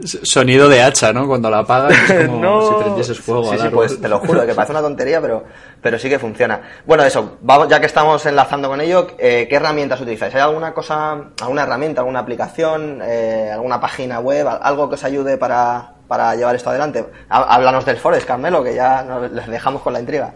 Sonido 0.00 0.68
de 0.68 0.80
hacha, 0.80 1.12
¿no? 1.12 1.26
Cuando 1.26 1.50
la 1.50 1.58
apagas 1.58 1.92
es 2.08 2.28
como 2.28 2.62
si 2.68 2.74
prendieses 2.84 3.18
fuego 3.18 3.50
Sí, 3.52 3.58
sí, 3.58 3.68
pues 3.68 4.00
te 4.00 4.08
lo 4.08 4.20
juro, 4.20 4.46
que 4.46 4.54
parece 4.54 4.70
una 4.70 4.80
tontería, 4.80 5.20
pero, 5.20 5.42
pero 5.82 5.98
sí 5.98 6.08
que 6.08 6.20
funciona. 6.20 6.60
Bueno, 6.86 7.02
eso, 7.02 7.38
vamos, 7.42 7.66
ya 7.68 7.80
que 7.80 7.86
estamos 7.86 8.24
enlazando 8.24 8.68
con 8.68 8.80
ello, 8.80 9.08
eh, 9.18 9.46
¿qué 9.50 9.56
herramientas 9.56 10.00
utilizáis? 10.00 10.32
¿Hay 10.36 10.40
alguna 10.40 10.72
cosa, 10.72 11.14
alguna 11.42 11.64
herramienta, 11.64 12.00
alguna 12.02 12.20
aplicación, 12.20 13.00
eh, 13.02 13.50
alguna 13.52 13.80
página 13.80 14.20
web, 14.20 14.46
al- 14.46 14.60
algo 14.62 14.88
que 14.88 14.94
os 14.94 15.02
ayude 15.02 15.36
para, 15.36 15.94
para 16.08 16.34
llevar 16.34 16.56
esto 16.56 16.70
adelante? 16.70 17.04
Há- 17.28 17.54
Háblanos 17.54 17.84
del 17.84 17.98
Forest, 17.98 18.26
Carmelo, 18.26 18.64
que 18.64 18.74
ya 18.74 19.02
nos 19.04 19.30
les 19.30 19.46
dejamos 19.46 19.82
con 19.82 19.92
la 19.92 20.00
intriga. 20.00 20.32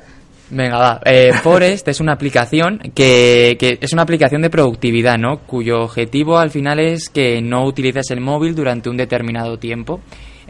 Venga, 0.51 0.77
va. 0.79 1.01
Eh, 1.07 1.33
Forest 1.43 1.89
es 1.89 1.99
una 2.01 2.13
aplicación 2.13 2.79
que, 2.95 3.57
que 3.59 3.79
es 3.81 3.93
una 3.95 4.03
aplicación 4.03 4.43
de 4.43 4.51
productividad, 4.51 5.17
¿no? 5.17 5.39
Cuyo 5.47 5.81
objetivo 5.83 6.37
al 6.39 6.51
final 6.51 6.79
es 6.79 7.09
que 7.09 7.41
no 7.41 7.65
utilices 7.65 8.11
el 8.11 8.21
móvil 8.21 8.55
durante 8.55 8.91
un 8.91 8.99
determinado 8.99 9.59
tiempo. 9.59 10.01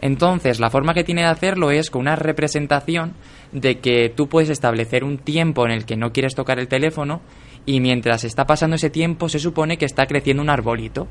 Entonces, 0.01 0.59
la 0.59 0.69
forma 0.69 0.93
que 0.93 1.05
tiene 1.05 1.21
de 1.21 1.27
hacerlo 1.27 1.71
es 1.71 1.89
con 1.89 2.01
una 2.01 2.17
representación 2.17 3.13
de 3.53 3.79
que 3.79 4.09
tú 4.13 4.27
puedes 4.27 4.49
establecer 4.49 5.05
un 5.05 5.17
tiempo 5.19 5.65
en 5.65 5.71
el 5.71 5.85
que 5.85 5.95
no 5.95 6.11
quieres 6.11 6.35
tocar 6.35 6.59
el 6.59 6.67
teléfono 6.67 7.21
y 7.65 7.79
mientras 7.79 8.25
está 8.25 8.45
pasando 8.45 8.75
ese 8.75 8.89
tiempo 8.89 9.29
se 9.29 9.39
supone 9.39 9.77
que 9.77 9.85
está 9.85 10.05
creciendo 10.05 10.43
un 10.43 10.49
arbolito. 10.49 11.07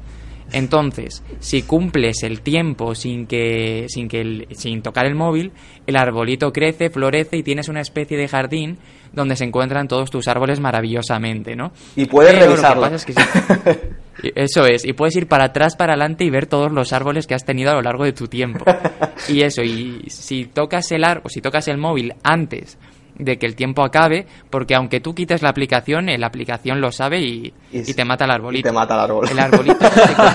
Entonces, 0.52 1.22
si 1.40 1.62
cumples 1.62 2.22
el 2.22 2.40
tiempo 2.42 2.94
sin 2.94 3.26
que 3.26 3.86
sin 3.88 4.08
que 4.08 4.20
el- 4.20 4.46
sin 4.52 4.82
tocar 4.82 5.06
el 5.06 5.14
móvil, 5.14 5.52
el 5.86 5.96
arbolito 5.96 6.52
crece, 6.52 6.90
florece 6.90 7.36
y 7.38 7.42
tienes 7.42 7.68
una 7.68 7.80
especie 7.80 8.16
de 8.16 8.28
jardín 8.28 8.78
donde 9.12 9.36
se 9.36 9.44
encuentran 9.44 9.88
todos 9.88 10.10
tus 10.10 10.28
árboles 10.28 10.60
maravillosamente, 10.60 11.56
¿no? 11.56 11.72
Y 11.96 12.06
puedes 12.06 12.32
Pero 12.32 12.44
lo 12.46 12.50
que 12.52 12.56
revisarlo. 12.56 12.82
pasa 12.82 12.94
es 12.96 13.04
que 13.04 13.12
sí. 13.12 13.20
Eso 14.34 14.66
es, 14.66 14.84
y 14.84 14.92
puedes 14.92 15.16
ir 15.16 15.26
para 15.26 15.44
atrás, 15.46 15.74
para 15.74 15.94
adelante 15.94 16.24
y 16.24 16.30
ver 16.30 16.46
todos 16.46 16.70
los 16.70 16.92
árboles 16.92 17.26
que 17.26 17.34
has 17.34 17.44
tenido 17.44 17.70
a 17.70 17.74
lo 17.74 17.82
largo 17.82 18.04
de 18.04 18.12
tu 18.12 18.28
tiempo. 18.28 18.64
Y 19.28 19.42
eso, 19.42 19.62
y 19.62 20.02
si 20.08 20.46
tocas 20.46 20.90
el 20.90 21.04
árbol, 21.04 21.30
si 21.30 21.40
tocas 21.40 21.68
el 21.68 21.78
móvil 21.78 22.14
antes 22.24 22.76
de 23.18 23.38
que 23.38 23.46
el 23.46 23.54
tiempo 23.54 23.82
acabe, 23.84 24.26
porque 24.50 24.74
aunque 24.74 25.00
tú 25.00 25.14
quites 25.14 25.42
la 25.42 25.50
aplicación, 25.50 26.08
eh, 26.08 26.18
la 26.18 26.26
aplicación 26.28 26.80
lo 26.80 26.90
sabe 26.92 27.20
y, 27.20 27.52
Y 27.72 27.94
te 27.94 28.04
mata 28.04 28.24
el 28.24 28.30
y 28.30 28.34
arbolito. 28.34 28.68
te 28.68 28.72
mata 28.74 28.94
el 28.94 29.00
árbol. 29.00 29.28
El 29.30 29.38
arbolito 29.38 29.86
se, 29.90 30.14
con- 30.14 30.26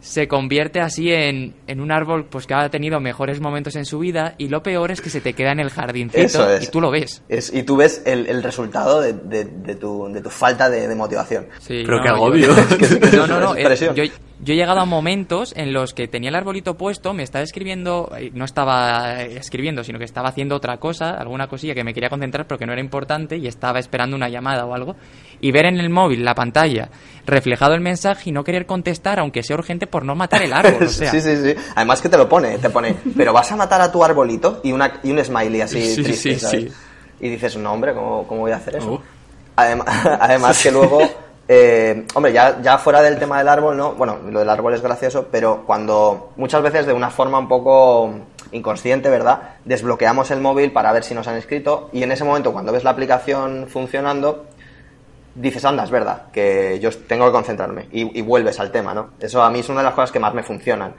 se 0.00 0.26
convierte 0.28 0.80
así 0.80 1.12
en, 1.12 1.54
en 1.68 1.80
un 1.80 1.92
árbol 1.92 2.24
pues 2.28 2.46
que 2.46 2.54
ha 2.54 2.68
tenido 2.70 2.98
mejores 2.98 3.40
momentos 3.40 3.76
en 3.76 3.84
su 3.84 4.00
vida 4.00 4.34
y 4.36 4.48
lo 4.48 4.62
peor 4.62 4.90
es 4.90 5.00
que 5.00 5.10
se 5.10 5.20
te 5.20 5.32
queda 5.32 5.52
en 5.52 5.60
el 5.60 5.70
jardincito 5.70 6.18
Eso 6.22 6.50
es. 6.50 6.64
y 6.64 6.70
tú 6.70 6.80
lo 6.80 6.90
ves. 6.90 7.22
Es- 7.28 7.52
y 7.54 7.62
tú 7.62 7.76
ves 7.76 8.02
el, 8.04 8.26
el 8.26 8.42
resultado 8.42 9.00
de, 9.00 9.12
de- 9.12 9.44
de 9.44 9.74
tu, 9.76 10.08
de 10.12 10.20
tu 10.20 10.30
falta 10.30 10.68
de, 10.68 10.88
de 10.88 10.94
motivación. 10.96 11.46
Sí, 11.60 11.82
Pero 11.86 11.98
no, 11.98 12.02
qué 12.02 12.08
yo- 12.08 12.14
agobio. 12.14 12.48
No, 13.16 13.26
no, 13.28 13.40
no. 13.40 13.54
Es 13.54 13.64
presión. 13.66 13.94
yo, 13.94 14.02
yo 14.42 14.54
he 14.54 14.56
llegado 14.56 14.80
a 14.80 14.84
momentos 14.84 15.54
en 15.56 15.72
los 15.72 15.94
que 15.94 16.08
tenía 16.08 16.28
el 16.28 16.34
arbolito 16.34 16.74
puesto, 16.76 17.14
me 17.14 17.22
estaba 17.22 17.44
escribiendo, 17.44 18.10
eh, 18.18 18.30
no 18.34 18.44
estaba 18.44 19.22
eh, 19.22 19.36
escribiendo, 19.38 19.84
sino 19.84 19.98
que 19.98 20.04
estaba 20.04 20.28
haciendo 20.28 20.56
otra 20.56 20.78
cosa, 20.78 21.10
alguna 21.12 21.46
cosilla 21.46 21.74
que 21.74 21.84
me 21.84 21.94
quería 21.94 22.10
concentrar 22.10 22.46
porque 22.46 22.66
no 22.66 22.72
era 22.72 22.80
importante 22.80 23.36
y 23.36 23.46
estaba 23.46 23.78
esperando 23.78 24.16
una 24.16 24.28
llamada 24.28 24.66
o 24.66 24.74
algo, 24.74 24.96
y 25.40 25.52
ver 25.52 25.66
en 25.66 25.78
el 25.78 25.88
móvil 25.90 26.24
la 26.24 26.34
pantalla 26.34 26.90
reflejado 27.24 27.74
el 27.74 27.80
mensaje 27.80 28.30
y 28.30 28.32
no 28.32 28.42
querer 28.44 28.66
contestar, 28.66 29.20
aunque 29.20 29.42
sea 29.44 29.56
urgente, 29.56 29.86
por 29.86 30.04
no 30.04 30.14
matar 30.16 30.42
el 30.42 30.52
árbol. 30.52 30.82
O 30.82 30.88
sea, 30.88 31.10
sí, 31.12 31.20
sí, 31.20 31.36
sí. 31.36 31.54
Además 31.76 32.02
que 32.02 32.08
te 32.08 32.18
lo 32.18 32.28
pone, 32.28 32.58
te 32.58 32.68
pone, 32.68 32.96
pero 33.16 33.32
vas 33.32 33.50
a 33.52 33.56
matar 33.56 33.80
a 33.80 33.92
tu 33.92 34.02
arbolito 34.04 34.60
y, 34.64 34.72
una, 34.72 35.00
y 35.04 35.12
un 35.12 35.24
smiley 35.24 35.60
así 35.60 35.80
Sí, 35.94 36.02
triste, 36.02 36.34
sí, 36.34 36.40
¿sabes? 36.40 36.62
sí. 36.64 36.68
Y 37.20 37.28
dices, 37.28 37.56
no, 37.56 37.72
hombre, 37.72 37.94
¿cómo, 37.94 38.26
cómo 38.26 38.40
voy 38.40 38.50
a 38.52 38.56
hacer 38.56 38.74
eso? 38.76 38.94
Oh. 38.94 39.02
Adem- 39.54 39.84
además 40.20 40.60
que 40.60 40.72
luego, 40.72 40.98
eh, 41.48 42.06
hombre, 42.14 42.32
ya, 42.32 42.78
fuera 42.78 43.02
del 43.02 43.18
tema 43.18 43.38
del 43.38 43.48
árbol, 43.48 43.76
¿no? 43.76 43.94
Bueno, 43.94 44.18
lo 44.30 44.38
del 44.40 44.48
árbol 44.48 44.74
es 44.74 44.82
gracioso, 44.82 45.28
pero 45.30 45.64
cuando 45.66 46.32
muchas 46.36 46.62
veces 46.62 46.86
de 46.86 46.92
una 46.92 47.10
forma 47.10 47.38
un 47.38 47.48
poco 47.48 48.14
inconsciente, 48.52 49.10
¿verdad? 49.10 49.56
Desbloqueamos 49.64 50.30
el 50.30 50.40
móvil 50.40 50.72
para 50.72 50.92
ver 50.92 51.04
si 51.04 51.14
nos 51.14 51.26
han 51.26 51.36
escrito 51.36 51.88
y 51.92 52.02
en 52.02 52.12
ese 52.12 52.24
momento 52.24 52.52
cuando 52.52 52.72
ves 52.72 52.84
la 52.84 52.90
aplicación 52.90 53.66
funcionando, 53.68 54.46
dices, 55.34 55.64
anda, 55.64 55.84
es 55.84 55.90
verdad, 55.90 56.30
que 56.32 56.78
yo 56.80 56.90
tengo 56.90 57.26
que 57.26 57.32
concentrarme 57.32 57.88
y, 57.90 58.18
y 58.18 58.22
vuelves 58.22 58.60
al 58.60 58.70
tema, 58.70 58.94
¿no? 58.94 59.10
Eso 59.20 59.42
a 59.42 59.50
mí 59.50 59.60
es 59.60 59.68
una 59.68 59.80
de 59.80 59.86
las 59.86 59.94
cosas 59.94 60.12
que 60.12 60.20
más 60.20 60.34
me 60.34 60.42
funcionan 60.42 60.94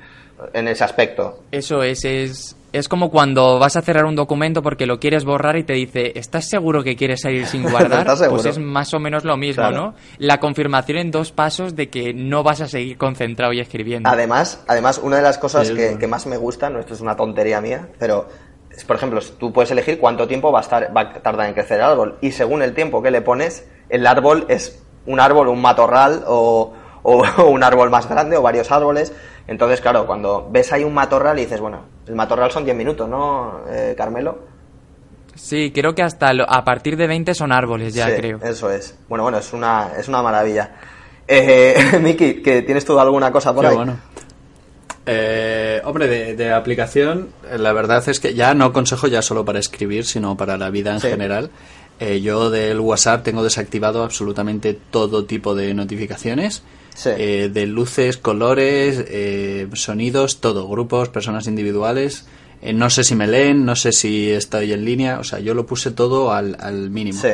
en 0.52 0.68
ese 0.68 0.84
aspecto. 0.84 1.44
Eso 1.52 1.84
es, 1.84 2.04
es, 2.06 2.56
es 2.74 2.90
como 2.90 3.12
cuando 3.12 3.60
vas 3.60 3.76
a 3.78 3.82
cerrar 3.82 4.06
un 4.06 4.16
documento 4.16 4.62
porque 4.64 4.86
lo 4.88 5.00
quieres 5.00 5.24
borrar 5.26 5.56
y 5.58 5.64
te 5.64 5.74
dice, 5.74 6.12
¿estás 6.16 6.50
seguro 6.50 6.84
que 6.84 6.96
quieres 6.96 7.22
salir 7.22 7.46
sin 7.46 7.64
guardar? 7.70 8.00
¿Estás 8.02 8.20
seguro? 8.20 8.42
Pues 8.42 8.58
es 8.58 8.60
más 8.60 8.94
o 8.94 9.00
menos 9.00 9.24
lo 9.24 9.38
mismo, 9.38 9.62
Claro. 9.64 9.78
¿no? 9.78 9.96
La 10.18 10.40
confirmación 10.40 10.98
en 10.98 11.12
dos 11.12 11.32
pasos 11.32 11.76
de 11.76 11.90
que 11.90 12.14
no 12.14 12.42
vas 12.44 12.62
a 12.62 12.68
seguir 12.68 12.98
concentrado 12.98 13.54
y 13.54 13.60
escribiendo. 13.60 14.10
Además, 14.10 14.64
además 14.68 15.00
una 15.02 15.18
de 15.18 15.22
las 15.22 15.38
cosas 15.38 15.68
Sí, 15.68 15.76
que, 15.76 16.08
más 16.08 16.26
me 16.26 16.38
gustan, 16.38 16.74
no, 16.74 16.80
esto 16.80 16.96
es 16.96 17.02
una 17.02 17.16
tontería 17.16 17.62
mía, 17.62 17.90
pero 18.00 18.28
es, 18.72 18.84
por 18.84 18.96
ejemplo, 18.96 19.20
tú 19.40 19.54
puedes 19.54 19.70
elegir 19.70 20.00
cuánto 20.00 20.28
tiempo 20.28 20.52
va 20.52 20.60
a, 20.60 20.62
estar, 20.64 20.92
va 20.96 21.02
a 21.02 21.14
tardar 21.22 21.48
en 21.48 21.54
crecer 21.54 21.78
el 21.78 21.86
árbol 21.86 22.18
y 22.22 22.32
según 22.32 22.64
el 22.64 22.74
tiempo 22.74 23.04
que 23.04 23.12
le 23.12 23.22
pones, 23.22 23.68
el 23.90 24.08
árbol 24.08 24.46
es 24.50 24.84
un 25.06 25.20
árbol, 25.20 25.48
un 25.48 25.62
matorral 25.62 26.24
o, 26.26 26.74
o 27.04 27.24
un 27.48 27.64
árbol 27.64 27.90
más 27.90 28.08
grande 28.10 28.36
o 28.38 28.42
varios 28.42 28.72
árboles. 28.72 29.14
Entonces, 29.48 29.82
claro, 29.82 30.06
cuando 30.08 30.48
ves 30.52 30.72
ahí 30.74 30.84
un 30.84 30.94
matorral 30.94 31.38
y 31.38 31.44
dices, 31.44 31.60
bueno, 31.60 31.82
el 32.08 32.16
matorral 32.16 32.52
son 32.52 32.64
10 32.66 32.76
minutos, 32.76 33.08
¿no, 33.08 33.60
eh, 33.70 33.94
Carmelo? 33.98 34.40
Sí, 35.36 35.72
creo 35.74 35.96
que 35.96 36.04
hasta 36.04 36.32
lo- 36.34 36.50
a 36.50 36.64
partir 36.64 36.96
de 36.96 37.08
20 37.08 37.34
son 37.34 37.52
árboles 37.52 37.94
ya, 37.94 38.08
Sí, 38.08 38.14
creo. 38.16 38.40
Eso 38.44 38.70
es. 38.72 38.96
Bueno, 39.10 39.24
bueno, 39.24 39.40
es 39.40 39.52
una, 39.52 39.92
es 39.98 40.08
una 40.08 40.22
maravilla. 40.22 40.72
Eh, 41.28 41.76
Miki, 42.02 42.42
¿que 42.42 42.62
¿tienes 42.62 42.86
tú 42.86 43.00
alguna 43.00 43.32
cosa 43.32 43.54
por 43.54 43.64
Qué 43.64 43.70
ahí? 43.72 43.76
bueno. 43.76 43.98
Eh, 45.06 45.82
hombre, 45.84 46.08
de, 46.08 46.36
de 46.36 46.54
aplicación, 46.54 47.30
eh, 47.52 47.58
la 47.58 47.74
verdad 47.74 48.08
es 48.08 48.20
que 48.22 48.34
ya 48.36 48.54
no 48.54 48.72
consejo 48.72 49.08
ya 49.08 49.22
solo 49.22 49.44
para 49.44 49.60
escribir, 49.60 50.06
sino 50.06 50.38
para 50.38 50.58
la 50.58 50.70
vida 50.70 50.94
en 50.94 51.02
Sí. 51.02 51.10
general. 51.10 51.50
Eh, 52.00 52.22
yo 52.22 52.50
del 52.50 52.80
WhatsApp 52.80 53.24
tengo 53.24 53.44
desactivado 53.44 54.04
absolutamente 54.04 54.74
todo 54.92 55.26
tipo 55.26 55.56
de 55.56 55.74
notificaciones. 55.74 56.64
Sí. 56.96 57.10
eh, 57.18 57.50
de 57.54 57.66
luces, 57.66 58.18
colores, 58.18 59.04
eh, 59.08 59.68
sonidos, 59.74 60.40
todo, 60.42 60.68
grupos, 60.68 61.10
personas 61.10 61.48
individuales. 61.48 62.26
Eh, 62.62 62.74
no 62.74 62.90
sé 62.90 63.04
si 63.04 63.16
me 63.16 63.28
leen, 63.28 63.66
no 63.66 63.76
sé 63.76 63.92
si 63.92 64.32
estoy 64.32 64.72
en 64.74 64.86
línea, 64.86 65.20
o 65.20 65.24
sea, 65.24 65.40
yo 65.40 65.54
lo 65.54 65.66
puse 65.66 65.92
todo 65.92 66.32
al, 66.32 66.56
al 66.60 66.90
mínimo. 66.92 67.20
Sí, 67.22 67.30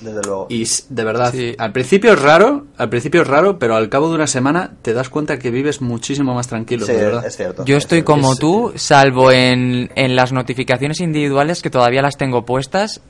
desde 0.00 0.22
luego. 0.22 0.46
Y 0.48 0.66
de 0.88 1.04
verdad, 1.04 1.32
Sí. 1.32 1.54
al 1.58 1.72
principio 1.72 2.12
es 2.14 2.18
raro, 2.22 2.64
al 2.78 2.88
principio 2.88 3.20
es 3.20 3.26
raro, 3.28 3.58
pero 3.58 3.76
al 3.76 3.90
cabo 3.90 4.08
de 4.08 4.14
una 4.14 4.26
semana 4.26 4.72
te 4.80 4.94
das 4.94 5.10
cuenta 5.10 5.38
que 5.38 5.50
vives 5.50 5.82
muchísimo 5.82 6.34
más 6.34 6.48
tranquilo, 6.48 6.86
Sí, 6.86 6.92
de 6.92 7.04
verdad. 7.04 7.26
es 7.26 7.36
cierto. 7.36 7.64
Yo 7.66 7.76
es 7.76 7.84
estoy 7.84 7.98
cierto. 7.98 8.12
como 8.12 8.32
Es- 8.32 8.38
tú, 8.38 8.72
salvo 8.76 9.30
en, 9.32 9.90
en 9.96 10.16
las 10.16 10.32
notificaciones 10.32 11.00
individuales 11.00 11.60
que 11.60 11.68
todavía 11.68 12.00
las 12.00 12.16
tengo 12.16 12.46
puestas. 12.46 13.02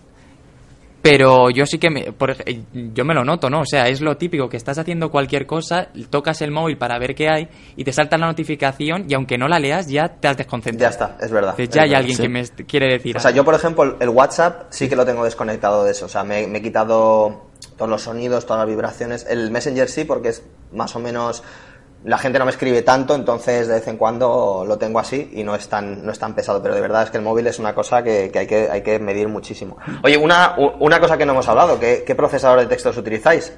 Pero 1.03 1.49
yo 1.49 1.65
sí 1.65 1.79
que 1.79 1.89
me, 1.89 2.13
por 2.13 2.31
ej- 2.33 2.63
yo 2.93 3.05
me 3.07 3.15
lo 3.15 3.25
noto, 3.25 3.49
¿no? 3.49 3.61
O 3.61 3.65
sea, 3.67 3.89
es 3.89 4.01
lo 4.03 4.17
típico 4.19 4.49
que 4.51 4.59
estás 4.59 4.77
haciendo 4.77 5.11
cualquier 5.11 5.47
cosa, 5.47 5.89
tocas 6.11 6.43
el 6.43 6.51
móvil 6.51 6.77
para 6.77 6.99
ver 6.99 7.15
qué 7.15 7.29
hay 7.31 7.49
y 7.77 7.85
te 7.85 7.93
salta 7.93 8.19
la 8.19 8.27
notificación 8.27 9.07
y 9.09 9.15
aunque 9.15 9.39
no 9.39 9.49
la 9.49 9.59
leas 9.59 9.87
ya 9.89 10.09
te 10.09 10.29
has 10.29 10.37
Ya 10.37 10.45
desconcentrado. 10.45 10.91
está, 10.93 11.17
es 11.25 11.31
verdad. 11.31 11.55
Es 11.59 11.71
ya 11.71 11.83
hay 11.83 11.89
verdad. 11.89 11.99
alguien 12.01 12.17
sí. 12.17 12.23
que 12.23 12.29
me 12.29 12.45
quiere 12.67 12.87
decir. 12.93 13.17
O 13.17 13.21
sea, 13.21 13.31
yo, 13.31 13.45
por 13.45 13.55
ejemplo, 13.55 13.97
el 13.99 14.09
WhatsApp 14.11 14.65
sí 14.71 14.89
que 14.89 14.97
lo 14.97 15.07
tengo 15.07 15.25
desconectado 15.25 15.85
de 15.85 15.93
eso. 15.93 16.05
O 16.07 16.09
sea, 16.11 16.23
me, 16.23 16.47
me 16.47 16.59
he 16.59 16.63
quitado 16.63 17.47
todos 17.79 17.91
los 17.91 18.03
sonidos, 18.03 18.45
todas 18.45 18.61
las 18.61 18.69
vibraciones. 18.69 19.27
El 19.29 19.51
Messenger 19.51 19.89
sí, 19.89 20.05
porque 20.05 20.29
es 20.29 20.43
más 20.73 20.95
o 20.97 20.99
menos. 20.99 21.43
La 22.05 22.17
gente 22.17 22.39
no 22.39 22.47
me 22.47 22.51
escribe 22.51 22.81
tanto, 22.81 23.15
entonces 23.15 23.69
de 23.69 23.75
vez 23.75 23.87
en 23.89 23.99
cuando 23.99 24.65
lo 24.67 24.79
tengo 24.79 24.99
así 24.99 25.31
y 25.35 25.45
no 25.45 25.55
es 25.55 25.69
tan, 25.69 26.05
no 26.05 26.13
pesado. 26.35 26.63
Pero 26.63 26.75
de 26.75 26.81
verdad 26.81 27.03
es 27.03 27.11
que 27.11 27.19
el 27.19 27.23
móvil 27.23 27.47
es 27.47 27.59
una 27.59 27.75
cosa 27.75 28.03
que, 28.03 28.31
que 28.33 28.39
hay, 28.39 28.47
que 28.47 28.71
hay 28.71 28.83
que 28.83 28.99
medir 28.99 29.29
muchísimo. 29.29 29.77
Oye, 30.03 30.17
una, 30.17 30.57
una 30.79 30.99
cosa 30.99 31.19
que 31.19 31.27
no 31.27 31.33
hemos 31.33 31.49
hablado: 31.49 31.79
¿qué, 31.79 32.03
¿qué 32.07 32.15
procesador 32.15 32.61
de 32.61 32.67
textos 32.67 32.97
utilizáis? 32.97 33.53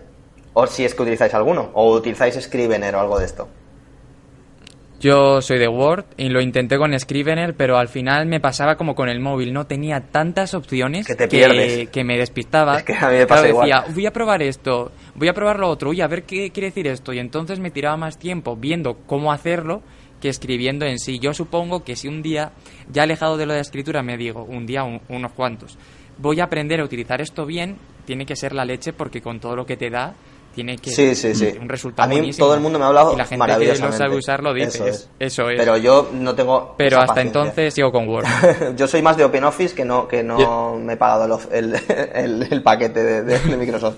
O 0.54 0.66
si 0.66 0.84
es 0.84 0.94
que 0.94 1.02
utilizáis 1.02 1.32
alguno. 1.34 1.70
O 1.74 1.92
utilizáis 1.92 2.34
Scrivener 2.40 2.96
o 2.96 3.00
algo 3.00 3.18
de 3.18 3.26
esto. 3.26 3.48
Yo 5.02 5.42
soy 5.42 5.58
de 5.58 5.66
Word 5.66 6.04
y 6.16 6.28
lo 6.28 6.40
intenté 6.40 6.78
con 6.78 6.96
Scrivener, 6.96 7.54
pero 7.56 7.76
al 7.76 7.88
final 7.88 8.26
me 8.26 8.38
pasaba 8.38 8.76
como 8.76 8.94
con 8.94 9.08
el 9.08 9.18
móvil. 9.18 9.52
No 9.52 9.66
tenía 9.66 10.00
tantas 10.12 10.54
opciones 10.54 11.04
Que 11.08 11.16
te 11.16 11.26
pierdes. 11.26 11.88
que 11.90 12.04
me 12.04 12.16
despistaba. 12.16 12.78
Es 12.78 12.84
que 12.84 12.94
a 12.94 13.08
mí 13.10 13.16
me 13.16 13.26
pasa 13.26 13.42
Claro, 13.42 13.48
igual. 13.48 13.66
decía, 13.68 13.84
voy 13.94 14.06
a 14.06 14.12
probar 14.12 14.42
esto, 14.42 14.92
voy 15.16 15.26
a 15.26 15.34
probar 15.34 15.58
lo 15.58 15.68
otro, 15.68 15.90
uy, 15.90 16.00
a 16.02 16.06
ver 16.06 16.22
qué 16.22 16.50
quiere 16.50 16.68
decir 16.68 16.86
esto. 16.86 17.12
Y 17.12 17.18
entonces 17.18 17.58
me 17.58 17.72
tiraba 17.72 17.96
más 17.96 18.16
tiempo 18.16 18.54
viendo 18.54 18.98
cómo 19.06 19.32
hacerlo 19.32 19.82
que 20.20 20.28
escribiendo 20.28 20.86
en 20.86 21.00
sí. 21.00 21.18
Yo 21.18 21.34
supongo 21.34 21.82
que 21.82 21.96
si 21.96 22.06
un 22.06 22.22
día, 22.22 22.52
ya 22.88 23.02
alejado 23.02 23.36
de 23.36 23.46
lo 23.46 23.54
de 23.54 23.58
la 23.58 23.62
escritura, 23.62 24.04
me 24.04 24.16
digo, 24.16 24.44
un 24.44 24.66
día, 24.66 24.84
un- 24.84 25.00
unos 25.08 25.32
cuantos, 25.32 25.76
voy 26.18 26.38
a 26.38 26.44
aprender 26.44 26.80
a 26.80 26.84
utilizar 26.84 27.20
esto 27.20 27.44
bien, 27.44 27.76
tiene 28.04 28.24
que 28.24 28.36
ser 28.36 28.52
la 28.52 28.64
leche 28.64 28.92
porque 28.92 29.20
con 29.20 29.40
todo 29.40 29.56
lo 29.56 29.66
que 29.66 29.76
te 29.76 29.90
da, 29.90 30.14
tiene 30.54 30.78
que 30.78 30.90
Sí, 30.90 31.14
sí, 31.14 31.34
sí. 31.34 31.54
un 31.60 31.68
resultado 31.68 32.04
A 32.06 32.08
mí 32.08 32.16
buenísimo. 32.16 32.46
todo 32.46 32.54
el 32.54 32.60
mundo 32.60 32.78
me 32.78 32.84
ha 32.84 32.88
hablado 32.88 33.12
y 33.12 33.16
la 33.16 33.24
gente 33.24 33.46
que 33.58 33.78
lo 33.78 33.92
sabe 33.92 34.16
usar 34.16 34.42
lo 34.42 34.52
dice. 34.54 34.68
Eso 34.68 34.86
es- 34.86 34.94
es. 34.96 35.08
Eso 35.18 35.50
es. 35.50 35.58
Pero 35.58 35.76
yo 35.76 36.10
no 36.12 36.34
tengo. 36.34 36.74
Pero 36.78 36.98
hasta 36.98 37.14
paciencia. 37.14 37.40
entonces 37.40 37.74
sigo 37.74 37.90
con 37.92 38.08
Word. 38.08 38.26
yo 38.76 38.86
soy 38.86 39.02
más 39.02 39.16
de 39.16 39.24
OpenOffice 39.24 39.74
que 39.74 39.84
no, 39.84 40.06
que 40.08 40.22
no 40.22 40.38
Yo- 40.38 40.78
me 40.80 40.92
he 40.94 40.96
pagado 40.96 41.40
el, 41.52 41.74
el, 41.74 41.80
el- 42.14 42.48
el 42.50 42.62
paquete 42.62 43.02
de, 43.02 43.22
de- 43.22 43.38
de 43.38 43.56
Microsoft. 43.56 43.96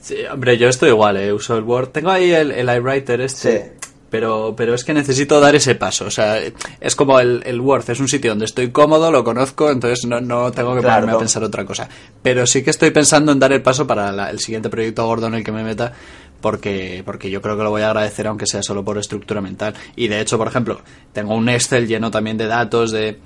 Sí, 0.00 0.16
hombre, 0.32 0.58
yo 0.58 0.68
estoy 0.68 0.88
igual, 0.90 1.16
eh, 1.16 1.32
uso 1.32 1.56
el 1.56 1.62
Word. 1.62 1.88
Tengo 1.90 2.10
ahí 2.10 2.32
el, 2.32 2.50
el 2.50 2.68
iWriter 2.76 3.20
este, 3.20 3.72
Sí. 3.80 3.88
Pero, 4.12 4.54
pero 4.56 4.74
es 4.74 4.84
que 4.84 4.94
necesito 4.94 5.40
dar 5.40 5.56
ese 5.56 5.74
paso. 5.74 6.04
O 6.04 6.10
sea, 6.10 6.38
es 6.80 6.94
como 6.94 7.18
el, 7.18 7.42
el 7.46 7.60
Word, 7.60 7.90
es 7.90 7.98
un 7.98 8.06
sitio 8.06 8.30
donde 8.30 8.44
estoy 8.44 8.70
cómodo, 8.70 9.10
lo 9.10 9.24
conozco, 9.24 9.70
entonces 9.70 10.04
no, 10.06 10.20
no 10.20 10.52
tengo 10.52 10.74
que 10.76 10.82
Claro. 10.82 11.00
ponerme 11.00 11.16
a 11.16 11.18
pensar 11.18 11.42
otra 11.42 11.64
cosa. 11.64 11.88
Pero 12.22 12.46
sí 12.46 12.62
que 12.62 12.70
estoy 12.70 12.90
pensando 12.90 13.32
en 13.32 13.40
dar 13.40 13.52
el 13.52 13.62
paso 13.62 13.86
para 13.86 14.12
la- 14.12 14.30
el 14.30 14.38
siguiente 14.38 14.68
proyecto 14.68 15.04
gordo 15.06 15.26
en 15.26 15.34
el 15.34 15.42
que 15.42 15.50
me 15.50 15.64
meta, 15.64 15.92
porque, 16.40 17.02
porque 17.04 17.30
yo 17.30 17.40
creo 17.40 17.56
que 17.56 17.62
lo 17.62 17.70
voy 17.70 17.82
a 17.82 17.88
agradecer, 17.88 18.26
aunque 18.26 18.46
sea 18.46 18.62
solo 18.62 18.84
por 18.84 18.98
estructura 18.98 19.40
mental. 19.40 19.74
Y 19.96 20.08
de 20.08 20.20
hecho, 20.20 20.36
por 20.38 20.46
ejemplo, 20.48 20.80
tengo 21.12 21.34
un 21.34 21.48
Excel 21.48 21.88
lleno 21.88 22.10
también 22.10 22.36
de 22.36 22.46
datos, 22.46 22.90
de... 22.92 23.18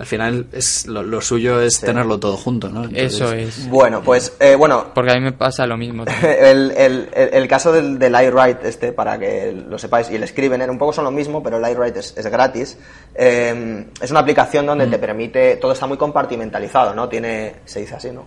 al 0.00 0.06
final 0.06 0.46
es 0.50 0.86
lo, 0.86 1.02
lo 1.02 1.20
suyo 1.20 1.60
es 1.60 1.78
tenerlo 1.78 2.18
todo 2.18 2.38
junto, 2.38 2.70
¿no? 2.70 2.84
Entonces, 2.84 3.12
Eso 3.12 3.34
es. 3.34 3.68
Bueno, 3.68 4.00
pues, 4.02 4.34
eh, 4.40 4.54
bueno, 4.54 4.86
Porque 4.94 5.12
a 5.12 5.14
mí 5.16 5.20
me 5.20 5.32
pasa 5.32 5.66
lo 5.66 5.76
mismo. 5.76 6.06
el, 6.22 6.70
el, 6.70 7.10
el, 7.12 7.28
el 7.34 7.48
caso 7.48 7.70
del, 7.70 7.98
del 7.98 8.14
iWrite 8.14 8.66
este, 8.66 8.92
para 8.92 9.18
que 9.18 9.52
lo 9.52 9.78
sepáis, 9.78 10.10
y 10.10 10.16
el 10.16 10.26
Scrivener, 10.26 10.70
un 10.70 10.78
poco 10.78 10.94
son 10.94 11.04
lo 11.04 11.10
mismo, 11.10 11.42
pero 11.42 11.58
el 11.58 11.70
iWrite 11.70 11.98
es, 11.98 12.14
es 12.16 12.26
gratis. 12.28 12.78
Eh, 13.14 13.84
es 14.00 14.10
una 14.10 14.20
aplicación 14.20 14.64
donde 14.64 14.86
te 14.86 14.98
permite, 14.98 15.56
todo 15.56 15.72
está 15.72 15.86
muy 15.86 15.98
compartimentalizado, 15.98 16.94
¿no? 16.94 17.06
Tiene, 17.06 17.56
se 17.66 17.80
dice 17.80 17.96
así, 17.96 18.10
¿no? 18.10 18.24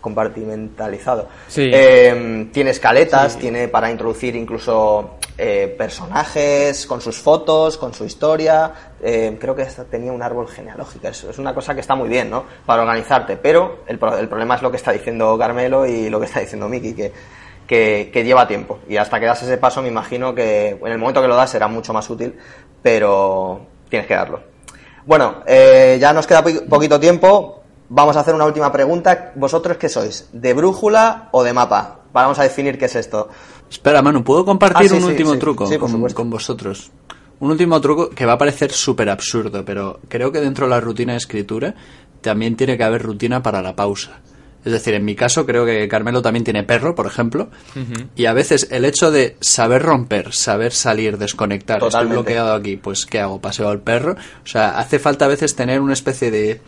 Compartimentalizado. 0.00 1.28
Sí. 1.48 1.68
Eh, 1.72 2.48
tiene 2.52 2.70
escaletas, 2.70 3.36
tiene 3.36 3.66
para 3.66 3.90
introducir 3.90 4.36
incluso 4.36 5.18
eh, 5.40 5.72
personajes 5.78 6.84
con 6.84 7.00
sus 7.00 7.18
fotos, 7.18 7.78
con 7.78 7.94
su 7.94 8.04
historia. 8.04 8.72
Eh, 9.00 9.36
creo 9.40 9.54
que 9.54 9.64
tenía 9.88 10.10
un 10.10 10.20
árbol 10.20 10.48
genealógico. 10.48 11.06
Es, 11.06 11.22
es 11.22 11.38
una 11.38 11.54
cosa 11.54 11.74
que 11.74 11.80
está 11.80 11.94
muy 11.94 12.08
bien, 12.08 12.28
¿no? 12.28 12.44
Para 12.66 12.82
organizarte. 12.82 13.36
Pero 13.36 13.84
el, 13.86 14.00
el 14.18 14.28
problema 14.28 14.56
es 14.56 14.62
lo 14.62 14.70
que 14.72 14.78
está 14.78 14.90
diciendo 14.90 15.38
Carmelo 15.38 15.86
y 15.86 16.10
lo 16.10 16.18
que 16.18 16.26
está 16.26 16.40
diciendo 16.40 16.68
Miki, 16.68 16.92
que, 16.92 18.10
que, 18.12 18.24
lleva 18.24 18.48
tiempo. 18.48 18.80
Y 18.88 18.96
hasta 18.96 19.20
que 19.20 19.26
das 19.26 19.40
ese 19.44 19.58
paso, 19.58 19.80
me 19.80 19.88
imagino 19.88 20.34
que 20.34 20.70
en 20.70 20.92
el 20.92 20.98
momento 20.98 21.22
que 21.22 21.28
lo 21.28 21.36
das 21.36 21.50
será 21.50 21.68
mucho 21.68 21.92
más 21.92 22.10
útil, 22.10 22.36
pero 22.82 23.60
tienes 23.88 24.08
que 24.08 24.14
darlo. 24.14 24.40
Bueno, 25.06 25.44
eh, 25.46 25.98
ya 26.00 26.12
nos 26.12 26.26
queda 26.26 26.42
poquito 26.68 26.98
tiempo. 26.98 27.62
Vamos 27.90 28.16
a 28.16 28.20
hacer 28.20 28.34
una 28.34 28.44
última 28.44 28.72
pregunta. 28.72 29.32
¿Vosotros 29.36 29.76
qué 29.76 29.88
sois? 29.88 30.28
¿De 30.32 30.52
brújula 30.52 31.28
o 31.30 31.44
de 31.44 31.52
mapa? 31.52 32.00
Vamos 32.12 32.38
a 32.38 32.42
definir 32.42 32.78
qué 32.78 32.86
es 32.86 32.96
esto. 32.96 33.28
Espera, 33.70 34.02
Manu, 34.02 34.24
¿puedo 34.24 34.44
compartir 34.44 34.86
Ah, 34.86 34.88
sí, 34.88 34.94
un 34.94 35.02
sí, 35.02 35.06
último 35.08 35.32
sí. 35.34 35.38
truco 35.38 35.68
con 36.14 36.30
vosotros? 36.30 36.90
Un 37.40 37.50
último 37.50 37.80
truco 37.80 38.10
que 38.10 38.26
va 38.26 38.32
a 38.32 38.38
parecer 38.38 38.72
súper 38.72 39.08
absurdo, 39.10 39.64
pero 39.64 40.00
creo 40.08 40.32
que 40.32 40.40
dentro 40.40 40.66
de 40.66 40.70
la 40.70 40.80
rutina 40.80 41.12
de 41.12 41.18
escritura 41.18 41.74
también 42.20 42.56
tiene 42.56 42.76
que 42.76 42.82
haber 42.84 43.02
rutina 43.02 43.42
para 43.42 43.62
la 43.62 43.76
pausa. 43.76 44.20
Es 44.64 44.72
decir, 44.72 44.94
en 44.94 45.04
mi 45.04 45.14
caso 45.14 45.46
creo 45.46 45.64
que 45.64 45.86
Carmelo 45.86 46.20
también 46.20 46.42
tiene 46.44 46.64
perro, 46.64 46.96
por 46.96 47.06
ejemplo, 47.06 47.48
y 48.16 48.26
a 48.26 48.32
veces 48.32 48.66
el 48.72 48.84
hecho 48.84 49.12
de 49.12 49.36
saber 49.40 49.82
romper, 49.82 50.34
saber 50.34 50.72
salir, 50.72 51.16
desconectar, 51.16 51.78
Totalmente. 51.78 52.14
estoy 52.18 52.34
bloqueado 52.34 52.54
aquí, 52.54 52.76
pues 52.76 53.06
¿qué 53.06 53.20
hago? 53.20 53.40
Paseo 53.40 53.68
al 53.68 53.80
perro. 53.80 54.12
O 54.14 54.46
sea, 54.46 54.76
hace 54.78 54.98
falta 54.98 55.26
a 55.26 55.28
veces 55.28 55.54
tener 55.54 55.80
una 55.80 55.92
especie 55.92 56.32
de 56.32 56.60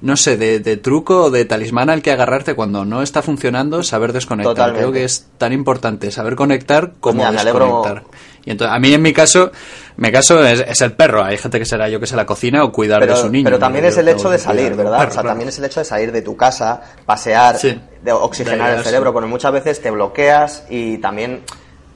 no 0.00 0.16
sé, 0.16 0.36
de, 0.36 0.60
de 0.60 0.76
truco 0.76 1.24
o 1.24 1.30
de 1.30 1.44
talismán 1.44 1.90
al 1.90 2.02
que 2.02 2.12
agarrarte 2.12 2.54
cuando 2.54 2.84
no 2.84 3.02
está 3.02 3.22
funcionando, 3.22 3.82
saber 3.82 4.12
desconectar. 4.12 4.54
Totalmente. 4.54 4.80
Creo 4.80 4.92
que 4.92 5.04
es 5.04 5.26
tan 5.38 5.52
importante 5.52 6.10
saber 6.10 6.36
conectar 6.36 6.92
como 7.00 7.28
Mira, 7.28 7.44
desconectar. 7.44 8.04
Y 8.44 8.50
entonces, 8.52 8.74
a 8.74 8.78
mí 8.78 8.94
en 8.94 9.02
mi 9.02 9.12
caso, 9.12 9.50
mi 9.96 10.10
caso 10.10 10.42
es, 10.44 10.60
es 10.60 10.80
el 10.80 10.92
perro. 10.92 11.22
Hay 11.24 11.36
gente 11.36 11.58
que 11.58 11.64
será 11.66 11.88
yo 11.88 12.00
que 12.00 12.06
sé 12.06 12.16
la 12.16 12.24
cocina 12.24 12.64
o 12.64 12.72
cuidar 12.72 13.00
Pero, 13.00 13.14
de 13.16 13.20
su 13.20 13.28
niño. 13.28 13.44
pero 13.44 13.58
también 13.58 13.84
es 13.84 13.98
el 13.98 14.08
hecho 14.08 14.30
de 14.30 14.38
salir, 14.38 14.74
¿verdad? 14.74 14.98
perro, 14.98 15.10
o 15.10 15.12
sea, 15.12 15.22
claro. 15.22 15.28
también 15.30 15.48
es 15.48 15.58
el 15.58 15.64
hecho 15.64 15.80
de 15.80 15.84
salir 15.84 16.12
de 16.12 16.22
tu 16.22 16.36
casa, 16.36 16.80
pasear, 17.04 17.58
Sí. 17.58 17.78
de 18.02 18.12
oxigenar 18.12 18.78
el 18.78 18.84
cerebro, 18.84 19.10
sí. 19.10 19.14
porque 19.14 19.28
muchas 19.28 19.52
veces 19.52 19.82
te 19.82 19.90
bloqueas 19.90 20.64
y 20.70 20.98
también... 20.98 21.42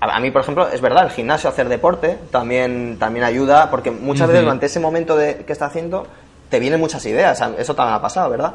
A 0.00 0.16
a 0.16 0.18
mí, 0.20 0.32
por 0.32 0.42
ejemplo, 0.42 0.68
es 0.68 0.80
verdad, 0.80 1.04
el 1.04 1.10
gimnasio, 1.10 1.48
hacer 1.48 1.68
deporte, 1.68 2.18
también, 2.32 2.96
también 2.98 3.24
ayuda, 3.24 3.70
porque 3.70 3.92
muchas 3.92 4.26
veces 4.26 4.42
durante 4.42 4.66
ese 4.66 4.80
momento 4.80 5.16
de, 5.16 5.44
que 5.46 5.52
está 5.52 5.66
haciendo, 5.66 6.08
te 6.52 6.60
vienen 6.60 6.78
muchas 6.78 7.04
ideas. 7.06 7.42
Eso 7.56 7.74
también 7.74 7.96
ha 7.96 8.02
pasado, 8.02 8.28
¿verdad? 8.28 8.52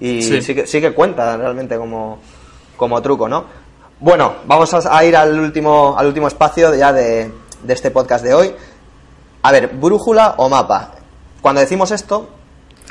Y 0.00 0.20
sí, 0.20 0.42
Sí. 0.42 0.52
que, 0.52 0.66
sí 0.66 0.80
que 0.80 0.92
cuenta 0.92 1.36
realmente 1.36 1.78
como, 1.78 2.18
como 2.76 3.00
truco, 3.00 3.28
¿no? 3.28 3.44
Bueno, 4.00 4.34
vamos 4.46 4.74
a, 4.74 5.04
ir 5.04 5.16
al 5.16 5.38
último, 5.38 5.94
al 5.96 6.08
último 6.08 6.26
espacio 6.26 6.74
ya 6.74 6.92
de, 6.92 7.30
de 7.62 7.72
este 7.72 7.92
podcast 7.92 8.24
de 8.24 8.34
hoy. 8.34 8.52
A 9.42 9.52
ver, 9.52 9.68
brújula 9.68 10.34
o 10.38 10.48
mapa. 10.48 10.90
Cuando 11.40 11.60
decimos 11.60 11.92
esto, 11.92 12.28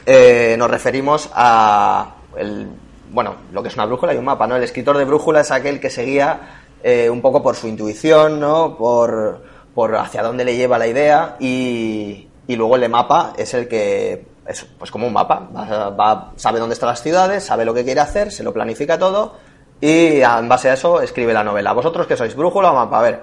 eh, 0.05 0.55
nos 0.57 0.71
referimos 0.71 1.29
a 1.35 2.15
el, 2.37 2.69
bueno, 3.11 3.35
lo 3.51 3.61
que 3.61 3.67
es 3.67 3.75
una 3.75 3.85
brújula 3.85 4.13
y 4.13 4.17
un 4.17 4.23
mapa, 4.25 4.47
¿no? 4.47 4.55
El 4.55 4.63
escritor 4.63 4.97
de 4.97 5.03
brújula 5.03 5.41
es 5.41 5.51
aquel 5.51 5.81
que 5.81 5.89
se 5.89 6.03
guía 6.05 6.61
eh, 6.81 7.09
un 7.09 7.21
poco 7.21 7.43
por 7.43 7.57
su 7.57 7.67
intuición, 7.67 8.39
¿no? 8.39 8.77
Por, 8.77 9.43
por 9.75 9.95
hacia 9.97 10.23
dónde 10.23 10.45
le 10.45 10.55
lleva 10.55 10.77
la 10.79 10.87
idea 10.87 11.35
y, 11.41 12.29
y 12.47 12.55
luego 12.55 12.75
el 12.75 12.81
de 12.81 12.89
mapa 12.89 13.33
es 13.37 13.53
el 13.53 13.67
que 13.67 14.33
es 14.47 14.63
pues 14.77 14.91
como 14.91 15.07
un 15.07 15.13
mapa, 15.13 15.47
va- 15.55 15.89
va- 15.89 16.31
sabe 16.35 16.59
dónde 16.59 16.73
están 16.73 16.89
las 16.89 17.01
ciudades, 17.01 17.43
sabe 17.43 17.65
lo 17.65 17.73
que 17.73 17.83
quiere 17.83 18.01
hacer, 18.01 18.31
se 18.31 18.43
lo 18.43 18.53
planifica 18.53 18.97
todo 18.99 19.35
y 19.81 20.21
en 20.21 20.47
base 20.49 20.69
a 20.69 20.73
eso 20.73 21.01
escribe 21.01 21.33
la 21.33 21.43
novela. 21.43 21.73
¿Vosotros 21.73 22.07
qué 22.07 22.15
sois, 22.15 22.35
brújula 22.35 22.71
o 22.71 22.75
mapa? 22.75 22.99
A 22.99 23.01
ver. 23.01 23.19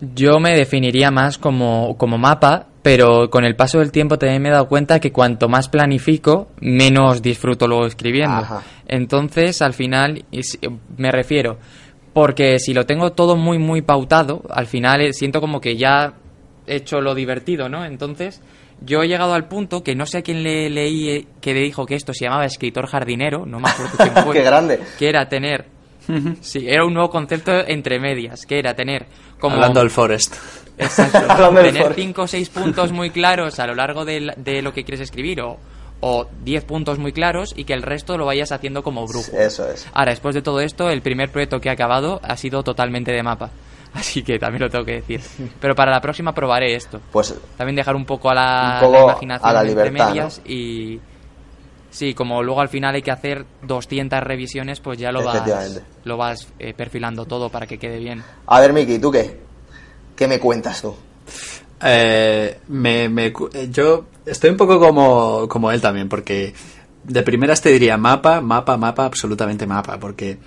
Yo 0.00 0.38
me 0.38 0.56
definiría 0.56 1.10
más 1.10 1.38
como, 1.38 1.96
como 1.98 2.18
mapa, 2.18 2.66
pero 2.82 3.28
con 3.30 3.44
el 3.44 3.56
paso 3.56 3.80
del 3.80 3.90
tiempo 3.90 4.16
también 4.18 4.40
me 4.40 4.48
he 4.48 4.52
dado 4.52 4.68
cuenta 4.68 5.00
que 5.00 5.12
cuanto 5.12 5.48
más 5.48 5.68
planifico, 5.68 6.48
menos 6.60 7.20
disfruto 7.20 7.66
luego 7.66 7.86
escribiendo. 7.86 8.36
Ajá. 8.38 8.62
Entonces, 8.86 9.60
al 9.60 9.74
final, 9.74 10.24
me 10.96 11.10
refiero, 11.10 11.58
porque 12.12 12.58
si 12.60 12.74
lo 12.74 12.86
tengo 12.86 13.12
todo 13.12 13.36
muy, 13.36 13.58
muy 13.58 13.82
pautado, 13.82 14.42
al 14.50 14.66
final 14.66 15.00
eh, 15.00 15.12
siento 15.12 15.40
como 15.40 15.60
que 15.60 15.76
ya 15.76 16.14
he 16.68 16.76
hecho 16.76 17.00
lo 17.00 17.14
divertido, 17.16 17.68
¿no? 17.68 17.84
Entonces, 17.84 18.40
yo 18.80 19.02
he 19.02 19.08
llegado 19.08 19.34
al 19.34 19.48
punto 19.48 19.82
que 19.82 19.94
no 19.94 20.06
sé 20.06 20.18
a 20.18 20.22
quién 20.22 20.42
le 20.42 20.70
leí 20.70 21.10
eh, 21.10 21.26
que 21.40 21.54
le 21.54 21.60
dijo 21.60 21.86
que 21.86 21.94
esto 21.94 22.12
se 22.12 22.24
llamaba 22.24 22.44
escritor 22.44 22.86
jardinero, 22.86 23.46
no 23.46 23.60
me 23.60 23.68
acuerdo 23.68 23.96
quién 23.96 24.14
fue. 24.24 24.34
Qué 24.34 24.42
grande. 24.42 24.80
Que 24.98 25.08
era 25.08 25.28
tener. 25.28 25.66
Sí, 26.40 26.64
era 26.66 26.86
un 26.86 26.94
nuevo 26.94 27.10
concepto 27.10 27.52
entre 27.52 28.00
medias, 28.00 28.46
que 28.46 28.58
era 28.58 28.74
tener 28.74 29.06
como 29.38 29.56
Hablando 29.56 29.80
del 29.80 29.90
Forest. 29.90 30.36
Exacto. 30.78 31.18
Hablando 31.28 31.60
Tener 31.60 31.82
Forest. 31.82 32.00
5 32.00 32.22
o 32.22 32.26
6 32.26 32.48
puntos 32.48 32.92
muy 32.92 33.10
claros 33.10 33.58
a 33.58 33.66
lo 33.66 33.74
largo 33.74 34.06
de, 34.06 34.20
lo 34.62 34.72
que 34.72 34.84
quieres 34.84 35.00
escribir 35.00 35.42
o, 35.42 35.58
o 36.00 36.26
10 36.44 36.64
puntos 36.64 36.98
muy 36.98 37.12
claros 37.12 37.52
y 37.54 37.64
que 37.64 37.74
el 37.74 37.82
resto 37.82 38.16
lo 38.16 38.24
vayas 38.24 38.52
haciendo 38.52 38.82
como 38.82 39.06
brújula. 39.06 39.42
Eso 39.42 39.68
es. 39.68 39.86
Ahora, 39.92 40.12
después 40.12 40.34
de 40.34 40.40
todo 40.40 40.60
esto, 40.60 40.88
el 40.88 41.02
primer 41.02 41.30
proyecto 41.30 41.60
que 41.60 41.68
he 41.68 41.72
acabado 41.72 42.20
ha 42.22 42.36
sido 42.38 42.62
totalmente 42.62 43.12
de 43.12 43.22
mapa. 43.22 43.50
Así 43.94 44.22
que 44.22 44.38
también 44.38 44.62
lo 44.62 44.70
tengo 44.70 44.84
que 44.84 44.94
decir. 44.94 45.20
Pero 45.60 45.74
para 45.74 45.90
la 45.90 46.00
próxima 46.00 46.32
probaré 46.34 46.74
esto. 46.74 47.00
Pues 47.10 47.34
También 47.56 47.76
dejar 47.76 47.96
un 47.96 48.04
poco 48.04 48.30
a 48.30 48.34
la, 48.34 48.80
Un 48.80 48.86
poco 48.86 48.92
la 48.92 49.12
imaginación 49.12 49.50
a 49.50 49.52
la 49.52 49.60
entre 49.60 49.84
libertad, 49.84 50.08
medias 50.08 50.40
y... 50.46 51.00
Sí, 51.90 52.12
como 52.12 52.42
luego 52.42 52.60
al 52.60 52.68
final 52.68 52.94
hay 52.94 53.02
que 53.02 53.10
hacer 53.10 53.46
200 53.62 54.20
revisiones, 54.20 54.78
pues 54.78 54.98
ya 54.98 55.10
lo 55.10 55.24
vas, 55.24 55.80
lo 56.04 56.18
vas 56.18 56.46
eh, 56.58 56.74
perfilando 56.74 57.24
todo 57.24 57.48
para 57.48 57.66
que 57.66 57.78
quede 57.78 57.98
bien. 57.98 58.22
A 58.46 58.60
ver, 58.60 58.74
Miki, 58.74 58.98
¿tú 58.98 59.10
qué? 59.10 59.40
¿Qué 60.14 60.28
me 60.28 60.38
cuentas 60.38 60.82
tú? 60.82 60.94
Eh, 61.82 62.58
me, 62.68 63.08
me 63.08 63.26
eh, 63.26 63.68
yo 63.70 64.04
estoy 64.26 64.50
un 64.50 64.58
poco 64.58 64.78
como, 64.78 65.48
como 65.48 65.72
él 65.72 65.80
también, 65.80 66.10
porque 66.10 66.52
de 67.04 67.22
primeras 67.22 67.62
te 67.62 67.70
diría 67.70 67.96
mapa, 67.96 68.40
mapa, 68.40 68.76
mapa, 68.76 69.06
absolutamente 69.06 69.66
mapa, 69.66 69.98
porque 69.98 70.38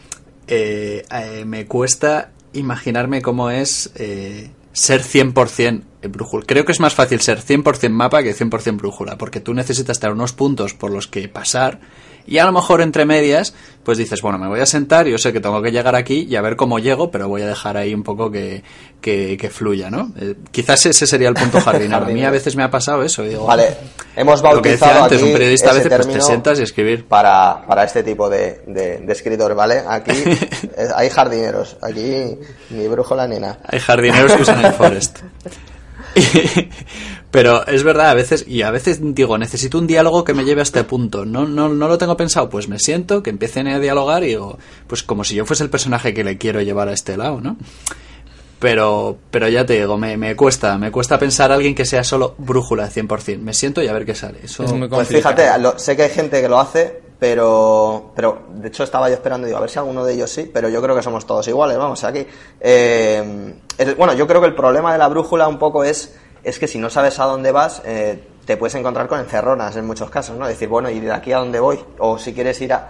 eh, 0.47 1.03
eh, 1.09 1.45
me 1.45 1.65
cuesta 1.65 2.30
imaginarme 2.53 3.21
cómo 3.21 3.49
es 3.49 3.91
eh, 3.95 4.51
ser 4.73 5.01
100% 5.03 5.83
brújula. 6.09 6.45
Creo 6.45 6.65
que 6.65 6.71
es 6.71 6.79
más 6.79 6.95
fácil 6.95 7.21
ser 7.21 7.39
100% 7.39 7.89
mapa 7.89 8.23
que 8.23 8.35
100% 8.35 8.77
brújula, 8.77 9.17
porque 9.17 9.39
tú 9.39 9.53
necesitas 9.53 9.99
tener 9.99 10.13
unos 10.13 10.33
puntos 10.33 10.73
por 10.73 10.91
los 10.91 11.07
que 11.07 11.27
pasar 11.27 11.79
y 12.27 12.37
a 12.37 12.45
lo 12.45 12.51
mejor 12.51 12.81
entre 12.81 13.05
medias, 13.05 13.53
pues 13.83 13.97
dices, 13.97 14.21
bueno, 14.21 14.37
me 14.37 14.47
voy 14.47 14.59
a 14.59 14.65
sentar, 14.65 15.07
yo 15.07 15.17
sé 15.17 15.33
que 15.33 15.39
tengo 15.39 15.61
que 15.61 15.71
llegar 15.71 15.95
aquí 15.95 16.27
y 16.29 16.35
a 16.35 16.41
ver 16.41 16.55
cómo 16.55 16.79
llego, 16.79 17.11
pero 17.11 17.27
voy 17.27 17.41
a 17.41 17.47
dejar 17.47 17.77
ahí 17.77 17.93
un 17.93 18.03
poco 18.03 18.29
que, 18.29 18.63
que, 19.01 19.37
que 19.37 19.49
fluya, 19.49 19.89
¿no? 19.89 20.11
Eh, 20.19 20.35
quizás 20.51 20.85
ese 20.85 21.07
sería 21.07 21.29
el 21.29 21.35
punto 21.35 21.59
jardinero. 21.61 22.05
A 22.05 22.09
mí 22.09 22.23
a 22.23 22.29
veces 22.29 22.55
me 22.55 22.63
ha 22.63 22.69
pasado 22.69 23.03
eso. 23.03 23.23
Digo, 23.23 23.45
Vale, 23.45 23.75
hemos 24.15 24.41
lo 24.41 24.61
que 24.61 24.71
decía 24.71 24.87
bautizado 24.87 25.03
antes, 25.05 25.23
un 25.23 25.33
periodista 25.33 25.71
a 25.71 25.73
veces 25.73 25.91
pues, 25.93 26.07
te 26.07 26.21
sientas 26.21 26.59
y 26.59 26.63
escribir. 26.63 27.05
para, 27.05 27.65
para 27.67 27.83
este 27.83 28.03
tipo 28.03 28.29
de, 28.29 28.61
de, 28.67 28.99
de 28.99 29.13
escritor, 29.13 29.55
¿vale? 29.55 29.83
Aquí 29.87 30.11
hay 30.95 31.09
jardineros, 31.09 31.77
aquí 31.81 32.37
ni 32.69 32.87
brújula 32.87 33.27
ni 33.27 33.39
nada. 33.39 33.59
Hay 33.65 33.79
jardineros 33.79 34.33
que 34.33 34.41
usan 34.41 34.63
el 34.65 34.73
Forest. 34.73 35.19
Pero 37.31 37.65
es 37.65 37.83
verdad, 37.83 38.09
a 38.09 38.13
veces, 38.13 38.45
y 38.47 38.61
a 38.63 38.71
veces 38.71 38.99
digo, 39.01 39.37
necesito 39.37 39.77
un 39.77 39.87
diálogo 39.87 40.23
que 40.25 40.33
me 40.33 40.43
lleve 40.43 40.59
a 40.61 40.63
este 40.63 40.83
punto. 40.83 41.25
No, 41.25 41.47
no, 41.47 41.69
no 41.69 41.87
lo 41.87 41.97
tengo 41.97 42.17
pensado, 42.17 42.49
pues 42.49 42.67
me 42.67 42.77
siento, 42.77 43.23
que 43.23 43.29
empiecen 43.29 43.67
a 43.69 43.79
dialogar 43.79 44.23
y 44.23 44.27
digo, 44.27 44.57
pues 44.87 45.01
como 45.03 45.23
si 45.23 45.35
yo 45.35 45.45
fuese 45.45 45.63
el 45.63 45.69
personaje 45.69 46.13
que 46.13 46.23
le 46.25 46.37
quiero 46.37 46.61
llevar 46.61 46.89
a 46.89 46.93
este 46.93 47.15
lado, 47.15 47.39
¿no? 47.39 47.55
Pero, 48.59 49.17
pero 49.31 49.47
ya 49.47 49.65
te 49.65 49.73
digo, 49.79 49.97
me, 49.97 50.17
me 50.17 50.35
cuesta, 50.35 50.77
me 50.77 50.91
cuesta 50.91 51.17
pensar 51.17 51.51
a 51.51 51.55
alguien 51.55 51.73
que 51.73 51.85
sea 51.85 52.03
solo 52.03 52.35
brújula 52.37 52.89
100%. 52.91 53.39
Me 53.39 53.53
siento 53.53 53.81
y 53.81 53.87
a 53.87 53.93
ver 53.93 54.05
qué 54.05 54.13
sale. 54.13 54.39
Eso, 54.43 54.63
Es 54.65 54.73
muy 54.73 54.87
Pues 54.87 55.07
fíjate, 55.07 55.47
lo- 55.59 55.79
sé 55.79 55.95
que 55.95 56.03
hay 56.03 56.09
gente 56.11 56.41
que 56.41 56.47
lo 56.49 56.59
hace, 56.59 57.01
pero, 57.21 58.13
pero 58.15 58.45
de 58.49 58.67
hecho 58.69 58.83
estaba 58.83 59.07
yo 59.07 59.13
esperando, 59.13 59.45
digo, 59.45 59.59
a 59.59 59.61
ver 59.61 59.69
si 59.69 59.77
alguno 59.77 60.03
de 60.03 60.13
ellos 60.15 60.31
sí, 60.31 60.49
pero 60.51 60.69
yo 60.69 60.81
creo 60.81 60.95
que 60.95 61.03
somos 61.03 61.23
todos 61.27 61.47
iguales, 61.47 61.77
vamos, 61.77 62.03
aquí. 62.03 62.25
Eh, 62.59 63.53
bueno, 63.95 64.13
yo 64.13 64.25
creo 64.25 64.41
que 64.41 64.47
el 64.47 64.55
problema 64.55 64.91
de 64.91 64.97
la 64.97 65.07
brújula 65.07 65.47
un 65.47 65.59
poco 65.59 65.83
es, 65.83 66.15
es 66.43 66.57
que 66.57 66.67
si 66.67 66.79
no 66.79 66.89
sabes 66.89 67.19
a 67.19 67.25
dónde 67.25 67.51
vas, 67.51 67.83
eh, 67.85 68.23
te 68.43 68.57
puedes 68.57 68.73
encontrar 68.73 69.07
con 69.07 69.19
encerronas 69.19 69.75
en 69.75 69.85
muchos 69.85 70.09
casos, 70.09 70.35
¿no? 70.35 70.47
Decir, 70.47 70.67
bueno, 70.67 70.89
¿y 70.89 70.99
de 70.99 71.11
aquí 71.11 71.31
a 71.31 71.37
dónde 71.37 71.59
voy? 71.59 71.79
O 71.99 72.17
si 72.17 72.33
quieres 72.33 72.59
ir 72.59 72.73
a 72.73 72.89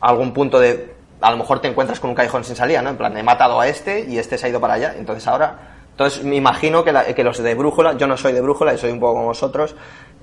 algún 0.00 0.34
punto 0.34 0.60
de... 0.60 0.92
A 1.22 1.30
lo 1.30 1.38
mejor 1.38 1.60
te 1.60 1.68
encuentras 1.68 1.98
con 1.98 2.10
un 2.10 2.16
callejón 2.16 2.44
sin 2.44 2.56
salida, 2.56 2.82
¿no? 2.82 2.90
En 2.90 2.98
plan, 2.98 3.16
he 3.16 3.22
matado 3.22 3.58
a 3.58 3.66
este 3.68 4.00
y 4.00 4.18
este 4.18 4.36
se 4.36 4.44
ha 4.44 4.48
ido 4.50 4.60
para 4.60 4.74
allá, 4.74 4.94
entonces 4.98 5.26
ahora, 5.26 5.78
Entonces 5.92 6.24
me 6.24 6.36
imagino 6.36 6.84
que, 6.84 6.92
la- 6.92 7.04
que 7.06 7.24
los 7.24 7.38
de 7.38 7.54
brújula, 7.54 7.94
yo 7.96 8.06
no 8.06 8.18
soy 8.18 8.34
de 8.34 8.42
brújula 8.42 8.74
y 8.74 8.78
soy 8.78 8.90
un 8.92 9.00
poco 9.00 9.14
como 9.14 9.26
vosotros, 9.28 9.74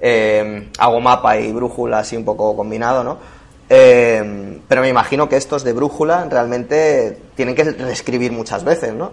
eh, 0.02 0.70
hago 0.78 1.00
mapa 1.02 1.38
y 1.38 1.52
brújula 1.52 2.00
así 2.00 2.16
un 2.16 2.26
poco 2.26 2.56
combinado, 2.56 3.04
¿no? 3.04 3.39
Eh, 3.70 4.59
pero 4.67 4.82
me 4.82 4.89
imagino 4.89 5.30
que 5.30 5.38
estos 5.38 5.63
de 5.63 5.74
brújula 5.74 6.26
realmente 6.30 7.17
tienen 7.36 7.53
que 7.55 7.63
reescribir 7.63 8.32
muchas 8.32 8.63
veces, 8.63 8.93
¿no? 8.93 9.11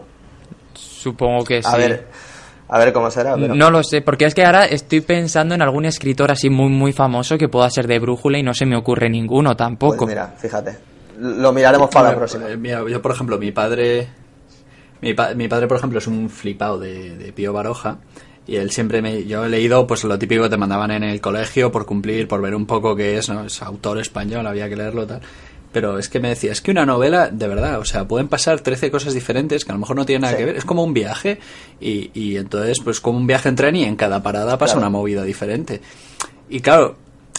Supongo 0.75 1.45
que 1.45 1.63
sí. 1.63 1.69
A 1.71 1.77
ver, 1.77 2.07
a 2.69 2.79
ver 2.79 2.93
cómo 2.93 3.11
será. 3.11 3.35
pero- 3.35 3.55
No 3.55 3.71
lo 3.71 3.83
sé, 3.83 4.01
porque 4.03 4.25
es 4.25 4.35
que 4.35 4.45
ahora 4.45 4.65
estoy 4.65 5.01
pensando 5.03 5.55
en 5.55 5.63
algún 5.63 5.85
escritor 5.85 6.31
así 6.31 6.51
muy 6.51 6.71
muy 6.71 6.93
famoso 6.93 7.37
que 7.39 7.49
pueda 7.49 7.69
ser 7.71 7.87
de 7.87 7.99
brújula 7.99 8.39
y 8.39 8.43
no 8.43 8.55
se 8.55 8.67
me 8.67 8.77
ocurre 8.77 9.09
ninguno 9.09 9.51
Pues 9.51 9.59
tampoco. 9.59 10.07
mira, 10.07 10.35
fíjate. 10.39 10.77
Lo 11.19 11.53
miraremos 11.53 11.89
para 11.91 12.11
la 12.11 12.17
próxima. 12.17 12.49
eh, 12.51 12.57
mira, 12.57 12.83
yo, 12.89 13.01
por 13.01 13.13
ejemplo, 13.13 13.39
mi 13.39 13.53
padre. 13.53 14.09
Mi, 15.01 15.13
pa- 15.15 15.35
mi 15.35 15.47
padre, 15.49 15.67
por 15.69 15.77
ejemplo, 15.77 15.99
es 15.99 16.07
un 16.07 16.29
flipado 16.31 16.79
de, 16.79 17.17
de 17.17 17.33
Pío 17.33 17.53
Baroja. 17.53 17.99
Y 18.47 18.57
él 18.57 18.71
siempre 18.71 19.03
me. 19.03 19.25
Yo 19.25 19.45
he 19.45 19.49
leído 19.49 19.87
pues 19.87 20.05
lo 20.05 20.19
típico 20.19 20.45
que 20.45 20.51
te 20.51 20.57
mandaban 20.57 20.91
en 20.93 21.03
el 21.05 21.21
colegio 21.21 21.73
por 21.73 21.85
cumplir, 21.85 22.29
por 22.29 22.41
ver 22.41 22.55
un 22.55 22.67
poco 22.67 22.95
qué 22.95 23.19
es, 23.19 23.29
¿no? 23.29 23.45
Es 23.45 23.61
autor 23.63 23.99
español, 23.99 24.47
había 24.47 24.69
que 24.69 24.77
leerlo 24.77 25.07
tal. 25.07 25.21
Pero 25.73 25.99
es 25.99 26.09
que 26.09 26.21
me 26.21 26.29
decía, 26.29 26.53
es 26.53 26.61
que 26.63 26.71
una 26.71 26.87
novela, 26.87 27.29
de 27.29 27.49
verdad, 27.49 27.79
o 27.81 27.85
sea, 27.85 28.07
pueden 28.09 28.29
pasar 28.29 28.61
13 28.61 28.91
cosas 28.91 29.13
diferentes 29.15 29.65
que 29.65 29.73
a 29.73 29.75
lo 29.75 29.81
mejor 29.81 29.97
no 29.97 30.07
tienen 30.07 30.23
nada 30.23 30.35
Sí. 30.35 30.39
que 30.39 30.45
ver. 30.47 30.57
Es 30.57 30.65
como 30.65 30.85
un 30.85 30.95
viaje. 30.95 31.39
Y, 31.81 32.11
y 32.15 32.37
entonces, 32.37 32.79
pues 32.83 33.01
como 33.01 33.19
un 33.19 33.27
viaje 33.27 33.49
en 33.49 33.57
tren 33.57 33.77
y 33.77 33.85
en 33.85 33.97
cada 33.97 34.23
parada 34.23 34.57
pasa 34.57 34.75
Claro. 34.75 34.89
una 34.89 34.91
movida 34.99 35.25
diferente. 35.25 35.81
Y 36.49 36.61
claro, 36.61 36.97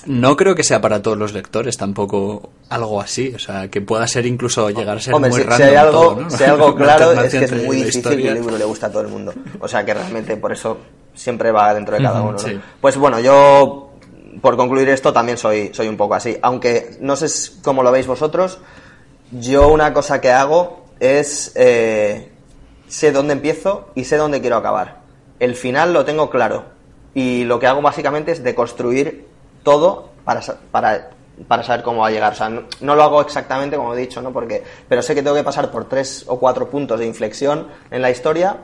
no 0.07 0.37
creo 0.37 0.55
que 0.55 0.63
sea 0.63 0.79
para 0.79 1.01
todos 1.01 1.17
los 1.17 1.33
lectores 1.33 1.75
tampoco 1.75 2.49
algo 2.69 3.01
así. 3.01 3.33
O 3.35 3.39
sea, 3.39 3.69
que 3.69 3.81
pueda 3.81 4.07
ser 4.07 4.25
incluso 4.25 4.69
llegar 4.69 4.97
a 4.97 5.01
ser 5.01 5.13
Hombre, 5.13 5.29
muy 5.29 5.41
si, 5.41 5.43
si 5.43 5.49
random 5.49 5.67
hay 5.67 5.75
algo, 5.75 5.91
todo, 5.91 6.21
¿no? 6.21 6.29
si 6.29 6.43
hay 6.43 6.49
algo 6.49 6.75
claro 6.77 7.11
es 7.11 7.31
que 7.31 7.45
es 7.45 7.51
muy 7.51 7.77
difícil 7.77 8.01
que 8.01 8.09
historia. 8.09 8.31
el 8.31 8.37
libro 8.39 8.57
le 8.57 8.65
guste 8.65 8.85
a 8.85 8.91
todo 8.91 9.01
el 9.01 9.09
mundo. 9.09 9.33
O 9.59 9.67
sea 9.67 9.83
que 9.85 9.93
realmente 9.93 10.37
por 10.37 10.53
eso 10.53 10.77
siempre 11.13 11.51
va 11.51 11.73
dentro 11.73 11.97
de 11.97 12.03
cada 12.03 12.21
uno. 12.21 12.31
¿no? 12.31 12.39
sí. 12.39 12.57
Pues 12.79 12.97
bueno, 12.97 13.19
yo 13.19 13.91
por 14.41 14.55
concluir 14.55 14.87
esto 14.89 15.11
también 15.11 15.37
soy, 15.37 15.71
soy 15.73 15.89
un 15.89 15.97
poco 15.97 16.15
así. 16.15 16.37
Aunque 16.41 16.97
no 17.01 17.17
sé 17.17 17.27
cómo 17.61 17.83
lo 17.83 17.91
veis 17.91 18.07
vosotros, 18.07 18.59
yo 19.31 19.67
una 19.67 19.93
cosa 19.93 20.21
que 20.21 20.31
hago 20.31 20.85
es 21.01 21.51
eh, 21.55 22.31
sé 22.87 23.11
dónde 23.11 23.33
empiezo 23.33 23.89
y 23.93 24.05
sé 24.05 24.15
dónde 24.15 24.39
quiero 24.39 24.55
acabar. 24.55 25.01
El 25.39 25.55
final 25.55 25.91
lo 25.91 26.05
tengo 26.05 26.29
claro 26.29 26.77
y 27.13 27.43
lo 27.43 27.59
que 27.59 27.67
hago 27.67 27.81
básicamente 27.81 28.31
es 28.31 28.43
deconstruir 28.43 29.26
todo 29.67 30.11
para, 30.23 30.39
para, 30.71 31.09
para 31.45 31.61
saber 31.61 31.83
cómo 31.83 31.99
va 31.99 32.07
a 32.07 32.11
llegar. 32.11 32.31
O 32.31 32.35
sea, 32.37 32.47
no, 32.47 32.95
lo 32.95 33.03
hago 33.03 33.19
exactamente 33.19 33.75
como 33.75 33.93
he 33.93 33.97
dicho, 33.97 34.21
¿no? 34.21 34.31
Porque, 34.31 34.63
pero 34.87 35.01
sé 35.01 35.13
que 35.13 35.21
tengo 35.21 35.35
que 35.35 35.43
pasar 35.43 35.69
por 35.69 35.89
tres 35.89 36.23
o 36.25 36.39
cuatro 36.39 36.69
puntos 36.69 36.97
de 36.97 37.05
inflexión 37.05 37.67
en 37.91 38.01
la 38.01 38.09
historia 38.09 38.55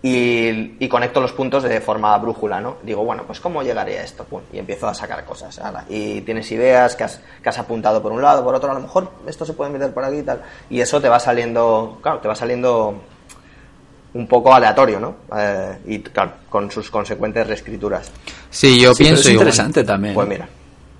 y, 0.00 0.88
conecto 0.88 1.20
los 1.20 1.32
puntos 1.32 1.62
de 1.62 1.78
forma 1.82 2.16
brújula, 2.16 2.58
¿no? 2.58 2.78
Digo, 2.82 3.04
bueno, 3.04 3.24
pues 3.26 3.38
¿cómo 3.38 3.62
llegaré 3.62 3.98
a 3.98 4.04
esto? 4.04 4.24
Y 4.50 4.58
empiezo 4.58 4.88
a 4.88 4.94
sacar 4.94 5.26
cosas. 5.26 5.60
Y 5.90 6.22
tienes 6.22 6.50
ideas 6.52 6.96
que 6.96 7.04
has, 7.04 7.20
que 7.42 7.48
has 7.50 7.58
apuntado 7.58 8.00
por 8.00 8.12
un 8.12 8.22
lado, 8.22 8.42
por 8.42 8.54
otro, 8.54 8.70
a 8.70 8.74
lo 8.74 8.80
mejor 8.80 9.10
esto 9.26 9.44
se 9.44 9.52
puede 9.52 9.70
meter 9.70 9.92
por 9.92 10.04
aquí 10.04 10.20
y 10.20 10.22
tal. 10.22 10.40
Y 10.70 10.80
eso 10.80 11.02
te 11.02 11.10
va 11.10 11.20
saliendo, 11.20 11.98
claro, 12.00 12.20
te 12.20 12.28
va 12.28 12.34
saliendo 12.34 12.94
un 14.16 14.26
poco 14.26 14.52
aleatorio, 14.54 14.98
¿no? 15.00 15.16
Eh, 15.36 15.78
y 15.86 15.98
claro, 16.00 16.32
con 16.48 16.70
sus 16.70 16.90
consecuentes 16.90 17.46
reescrituras. 17.46 18.10
Sí, 18.50 18.80
yo 18.80 18.92
Sí, 18.94 19.04
pero 19.04 19.08
pienso 19.08 19.20
es 19.20 19.26
igual. 19.28 19.34
interesante 19.34 19.84
también. 19.84 20.14
Pues 20.14 20.28
mira, 20.28 20.48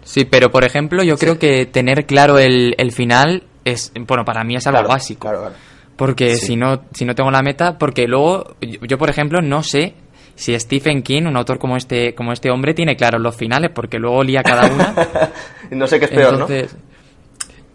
Sí, 0.04 0.24
pero 0.24 0.50
por 0.50 0.64
ejemplo, 0.64 1.02
yo 1.02 1.16
creo 1.18 1.36
que 1.38 1.66
tener 1.66 2.06
claro 2.06 2.38
el, 2.38 2.74
el 2.78 2.92
final 2.92 3.42
es, 3.64 3.92
bueno, 4.06 4.24
para 4.24 4.44
mí 4.44 4.54
es 4.54 4.64
algo 4.66 4.78
claro, 4.78 4.88
básico. 4.88 5.20
Claro, 5.22 5.40
claro. 5.40 5.54
Porque 5.96 6.36
Sí. 6.36 6.46
si 6.46 6.56
no 6.56 6.82
si 6.92 7.04
no 7.04 7.14
tengo 7.14 7.30
la 7.30 7.42
meta, 7.42 7.76
porque 7.78 8.06
luego 8.06 8.54
yo, 8.60 8.78
yo, 8.86 8.98
por 8.98 9.08
ejemplo 9.10 9.40
no 9.40 9.62
sé 9.62 9.94
si 10.36 10.56
Stephen 10.60 11.02
King, 11.02 11.22
un 11.26 11.36
autor 11.36 11.58
como 11.58 11.76
este 11.76 12.14
como 12.14 12.32
este 12.32 12.50
hombre 12.50 12.74
tiene 12.74 12.94
claros 12.96 13.20
los 13.20 13.34
finales, 13.34 13.70
porque 13.74 13.98
luego 13.98 14.22
lía 14.22 14.42
cada 14.42 14.66
una. 14.72 14.94
no 15.70 15.86
sé 15.86 15.98
qué 15.98 16.04
es 16.04 16.10
peor, 16.12 16.34
Entonces, 16.34 16.74
no, 16.74 16.78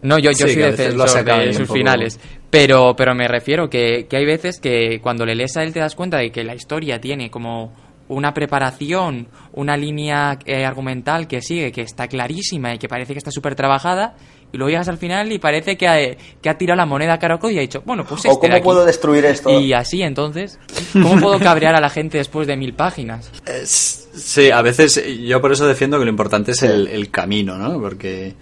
yo, 0.03 0.17
yo 0.31 0.33
Sí, 0.47 0.53
soy 0.53 0.55
defensor 0.63 1.23
de 1.25 1.53
sus 1.53 1.69
finales. 1.71 2.19
Pero, 2.49 2.95
pero 2.97 3.13
me 3.15 3.27
refiero 3.27 3.69
que, 3.69 4.07
que 4.09 4.17
hay 4.17 4.25
veces 4.25 4.59
que 4.59 4.99
cuando 5.01 5.25
le 5.25 5.35
lees 5.35 5.55
a 5.57 5.63
él 5.63 5.71
te 5.73 5.79
das 5.79 5.95
cuenta 5.95 6.17
de 6.17 6.31
que 6.31 6.43
la 6.43 6.53
historia 6.55 6.99
tiene 6.99 7.29
como 7.31 7.73
una 8.09 8.33
preparación, 8.33 9.27
una 9.53 9.77
línea 9.77 10.37
eh, 10.45 10.65
argumental 10.65 11.27
que 11.29 11.41
sigue, 11.41 11.71
que 11.71 11.81
está 11.81 12.09
clarísima 12.09 12.73
y 12.73 12.77
que 12.77 12.89
parece 12.89 13.13
que 13.13 13.19
está 13.19 13.31
súper 13.31 13.55
trabajada, 13.55 14.15
y 14.51 14.57
luego 14.57 14.69
llegas 14.69 14.89
al 14.89 14.97
final 14.97 15.31
y 15.31 15.39
parece 15.39 15.77
que 15.77 15.87
ha, 15.87 15.95
que 16.41 16.49
ha 16.49 16.57
tirado 16.57 16.75
la 16.75 16.85
moneda 16.85 17.13
a 17.13 17.19
Caracol 17.19 17.53
y 17.53 17.57
ha 17.59 17.61
dicho, 17.61 17.81
bueno, 17.85 18.03
pues 18.03 18.25
O 18.25 18.31
este 18.31 18.47
de 18.47 18.49
cómo 18.49 18.53
aquí. 18.55 18.63
puedo 18.65 18.85
destruir 18.85 19.23
esto. 19.23 19.57
Y 19.61 19.71
así, 19.71 20.01
entonces, 20.01 20.59
¿cómo 20.91 21.21
puedo 21.21 21.39
cabrear 21.39 21.73
a 21.75 21.79
la 21.79 21.89
gente 21.89 22.17
después 22.17 22.47
de 22.47 22.57
mil 22.57 22.73
páginas? 22.73 23.31
Es- 23.45 24.09
sí, 24.13 24.51
a 24.51 24.61
veces 24.61 24.97
eh, 24.97 25.23
yo 25.25 25.39
por 25.39 25.53
eso 25.53 25.65
defiendo 25.65 25.97
que 25.97 26.03
lo 26.03 26.11
importante 26.11 26.51
es 26.51 26.57
Sí. 26.57 26.65
el, 26.65 26.87
el 26.87 27.09
camino, 27.11 27.57
¿no? 27.57 27.79
Porque 27.79 28.33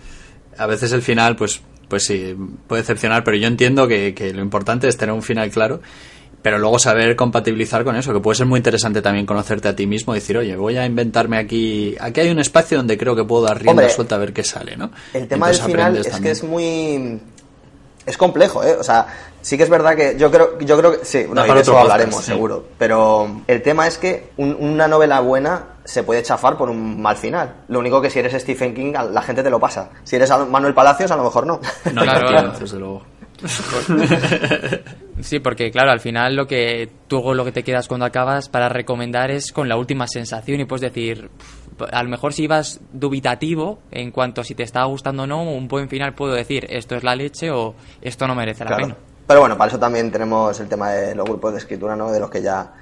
a 0.60 0.68
veces 0.68 0.92
el 0.92 1.02
final, 1.02 1.36
pues, 1.36 1.62
pues 1.88 2.06
sí, 2.06 2.36
puede 2.68 2.82
decepcionar, 2.82 3.24
pero 3.24 3.38
yo 3.38 3.48
entiendo 3.48 3.88
que, 3.88 4.14
que 4.14 4.34
lo 4.34 4.42
importante 4.42 4.88
es 4.88 4.98
tener 4.98 5.14
un 5.14 5.24
final 5.24 5.50
claro, 5.50 5.82
pero 6.42 6.58
luego 6.58 6.80
saber 6.80 7.16
compatibilizar 7.16 7.84
con 7.84 7.96
eso, 7.96 8.14
que 8.14 8.20
puede 8.20 8.36
ser 8.36 8.46
muy 8.46 8.58
interesante 8.58 9.02
también 9.02 9.26
conocerte 9.26 9.68
a 9.68 9.76
ti 9.76 9.88
mismo 9.88 10.14
y 10.14 10.20
decir, 10.20 10.38
oye, 10.38 10.56
voy 10.56 10.78
a 10.78 10.86
inventarme 10.86 11.38
aquí, 11.38 11.96
aquí 12.00 12.22
hay 12.22 12.30
un 12.30 12.40
espacio 12.40 12.78
donde 12.78 12.98
creo 12.98 13.16
que 13.16 13.24
puedo 13.24 13.44
dar 13.44 13.58
rienda 13.58 13.72
Hombre, 13.72 13.90
suelta 13.90 14.16
a 14.16 14.20
ver 14.20 14.34
qué 14.34 14.44
sale, 14.44 14.78
¿no? 14.78 14.92
El 15.14 15.28
tema 15.28 15.48
del 15.48 15.58
final 15.58 15.98
es 15.98 16.20
que 16.20 16.32
es 16.32 16.44
muy... 16.44 17.20
Es 18.06 18.18
complejo, 18.18 18.64
¿eh? 18.64 18.76
O 18.80 18.84
sea, 18.84 19.06
sí 19.42 19.56
que 19.58 19.64
es 19.64 19.70
verdad 19.70 19.96
que 19.96 20.16
yo 20.18 20.32
creo, 20.32 20.58
yo 20.60 20.78
creo 20.78 21.00
que... 21.00 21.06
Sí, 21.06 21.26
no, 21.28 21.36
para 21.36 21.54
de 21.56 21.62
eso 21.62 21.72
podcast, 21.74 21.92
hablaremos, 21.92 22.20
sí. 22.24 22.32
seguro. 22.32 22.66
Pero 22.78 23.42
el 23.48 23.62
tema 23.62 23.86
es 23.88 23.98
que 23.98 24.30
un- 24.38 24.56
una 24.60 24.88
novela 24.88 25.20
buena 25.20 25.64
se 25.86 26.04
puede 26.04 26.24
chafar 26.24 26.58
por 26.58 26.70
un 26.70 27.02
mal 27.02 27.18
final. 27.18 27.56
Lo 27.68 27.80
único 27.80 28.02
que 28.02 28.10
si 28.10 28.20
eres 28.20 28.42
Stephen 28.42 28.74
King, 28.74 28.94
la 29.12 29.22
gente 29.22 29.44
te 29.44 29.50
lo 29.50 29.60
pasa. 29.60 29.90
Si 30.04 30.16
eres 30.16 30.32
Manuel 30.50 30.74
Palacios, 30.74 31.12
a 31.12 31.16
lo 31.18 31.24
mejor 31.24 31.46
no. 31.46 31.60
No 31.94 32.02
hay 32.02 32.08
Claro, 32.10 32.20
partido, 32.22 32.30
claro. 32.42 32.60
desde 32.60 32.80
luego. 32.80 33.04
Sí, 35.22 35.40
porque 35.40 35.70
claro, 35.70 35.92
al 35.92 36.00
final 36.00 36.34
lo 36.36 36.48
que 36.48 36.90
tú 37.10 37.34
lo 37.34 37.44
que 37.44 37.52
te 37.52 37.62
quedas 37.64 37.90
cuando 37.90 38.06
acabas 38.06 38.48
para 38.48 38.70
recomendar 38.70 39.32
es 39.32 39.52
con 39.52 39.68
la 39.68 39.76
última 39.76 40.08
sensación 40.08 40.62
y 40.62 40.66
puedes 40.66 40.82
decir, 40.94 41.30
"Pff, 41.38 41.68
a 41.92 42.04
lo 42.04 42.10
mejor 42.10 42.34
si 42.34 42.48
vas 42.48 42.80
dubitativo 42.92 43.80
en 43.92 44.12
cuanto 44.12 44.42
a 44.42 44.44
si 44.44 44.56
te 44.56 44.64
está 44.64 44.84
gustando 44.86 45.24
o 45.24 45.28
no, 45.28 45.44
un 45.44 45.68
buen 45.68 45.90
final 45.90 46.14
puedo 46.14 46.34
decir 46.34 46.66
esto 46.70 46.96
es 46.96 47.04
la 47.04 47.16
leche 47.16 47.52
o 47.52 47.76
esto 48.02 48.28
no 48.28 48.36
merece 48.36 48.64
la 48.64 48.70
Claro. 48.72 48.84
pena. 48.84 48.96
Pero 49.28 49.40
bueno, 49.42 49.58
para 49.58 49.70
eso 49.70 49.80
también 49.80 50.12
tenemos 50.12 50.60
el 50.60 50.68
tema 50.68 50.90
de 50.92 51.14
los 51.16 51.26
grupos 51.26 51.52
de 51.54 51.60
escritura, 51.60 51.96
¿no? 51.96 52.12
De 52.12 52.20
los 52.20 52.30
que 52.32 52.42
ya, 52.42 52.74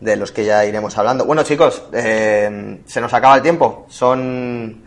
de 0.00 0.16
los 0.16 0.32
que 0.32 0.44
ya 0.44 0.64
iremos 0.66 0.96
hablando. 0.98 1.24
Bueno, 1.24 1.42
chicos, 1.44 1.82
eh, 1.94 2.80
se 2.84 3.00
nos 3.00 3.14
acaba 3.14 3.36
el 3.36 3.42
tiempo. 3.42 3.86
Son, 3.88 4.82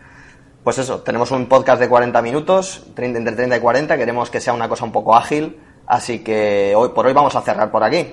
pues 0.62 0.78
eso, 0.78 1.00
tenemos 1.00 1.30
un 1.32 1.46
podcast 1.46 1.80
de 1.80 1.88
40 1.88 2.22
minutos, 2.22 2.84
30, 2.94 3.18
entre 3.18 3.34
30 3.34 3.56
y 3.56 3.60
40. 3.60 3.96
Queremos 3.96 4.30
que 4.30 4.40
sea 4.40 4.52
una 4.52 4.68
cosa 4.68 4.84
un 4.84 4.92
poco 4.92 5.16
ágil, 5.16 5.56
así 5.88 6.20
que 6.20 6.74
hoy 6.76 6.90
por 6.90 7.04
hoy 7.06 7.12
vamos 7.14 7.34
a 7.34 7.40
cerrar 7.40 7.70
por 7.72 7.82
aquí. 7.82 8.12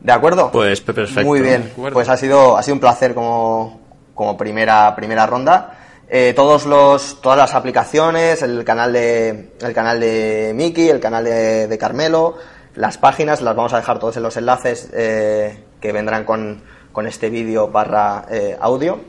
¿De 0.00 0.12
acuerdo? 0.12 0.50
Pues 0.50 0.80
perfecto. 0.80 1.20
Muy 1.26 1.42
bien. 1.42 1.70
Pues 1.92 2.08
ha 2.08 2.16
sido, 2.16 2.56
ha 2.56 2.62
sido 2.62 2.74
un 2.76 2.80
placer 2.80 3.12
como, 3.14 3.79
como 4.20 4.36
primera, 4.36 4.94
primera 4.94 5.24
ronda. 5.24 5.78
Eh, 6.06 6.34
todos 6.36 6.66
los, 6.66 7.22
todas 7.22 7.38
las 7.38 7.54
aplicaciones, 7.54 8.42
el 8.42 8.64
canal 8.64 8.92
de, 8.92 9.54
el 9.58 9.72
canal 9.72 9.98
de 9.98 10.52
Miki, 10.54 10.90
el 10.90 11.00
canal 11.00 11.24
de, 11.24 11.66
de 11.66 11.78
Carmelo, 11.78 12.36
las 12.74 12.98
páginas, 12.98 13.40
las 13.40 13.56
vamos 13.56 13.72
a 13.72 13.78
dejar 13.78 13.98
todos 13.98 14.18
en 14.18 14.22
los 14.22 14.36
enlaces 14.36 14.90
eh, 14.92 15.64
que 15.80 15.92
vendrán 15.92 16.24
con, 16.24 16.62
con 16.92 17.06
este 17.06 17.30
vídeo 17.30 17.68
barra 17.68 18.26
eh, 18.30 18.58
audio. 18.60 19.00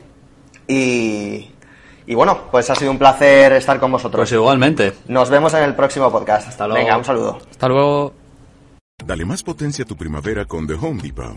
Y, 0.66 1.50
y 2.06 2.14
bueno, 2.14 2.44
pues 2.50 2.70
ha 2.70 2.74
sido 2.74 2.90
un 2.90 2.98
placer 2.98 3.52
estar 3.52 3.78
con 3.78 3.92
vosotros. 3.92 4.18
Pues 4.18 4.32
igualmente. 4.32 4.94
Nos 5.08 5.28
vemos 5.28 5.52
en 5.52 5.64
el 5.64 5.74
próximo 5.74 6.10
podcast. 6.10 6.48
Hasta 6.48 6.66
luego. 6.66 6.82
Venga, 6.82 6.96
un 6.96 7.04
saludo. 7.04 7.38
Hasta 7.50 7.68
luego. 7.68 8.14
Dale 9.04 9.26
más 9.26 9.42
potencia 9.42 9.84
a 9.84 9.86
tu 9.86 9.94
primavera 9.94 10.46
con 10.46 10.66
The 10.66 10.72
Home 10.72 11.02
Depot. 11.02 11.36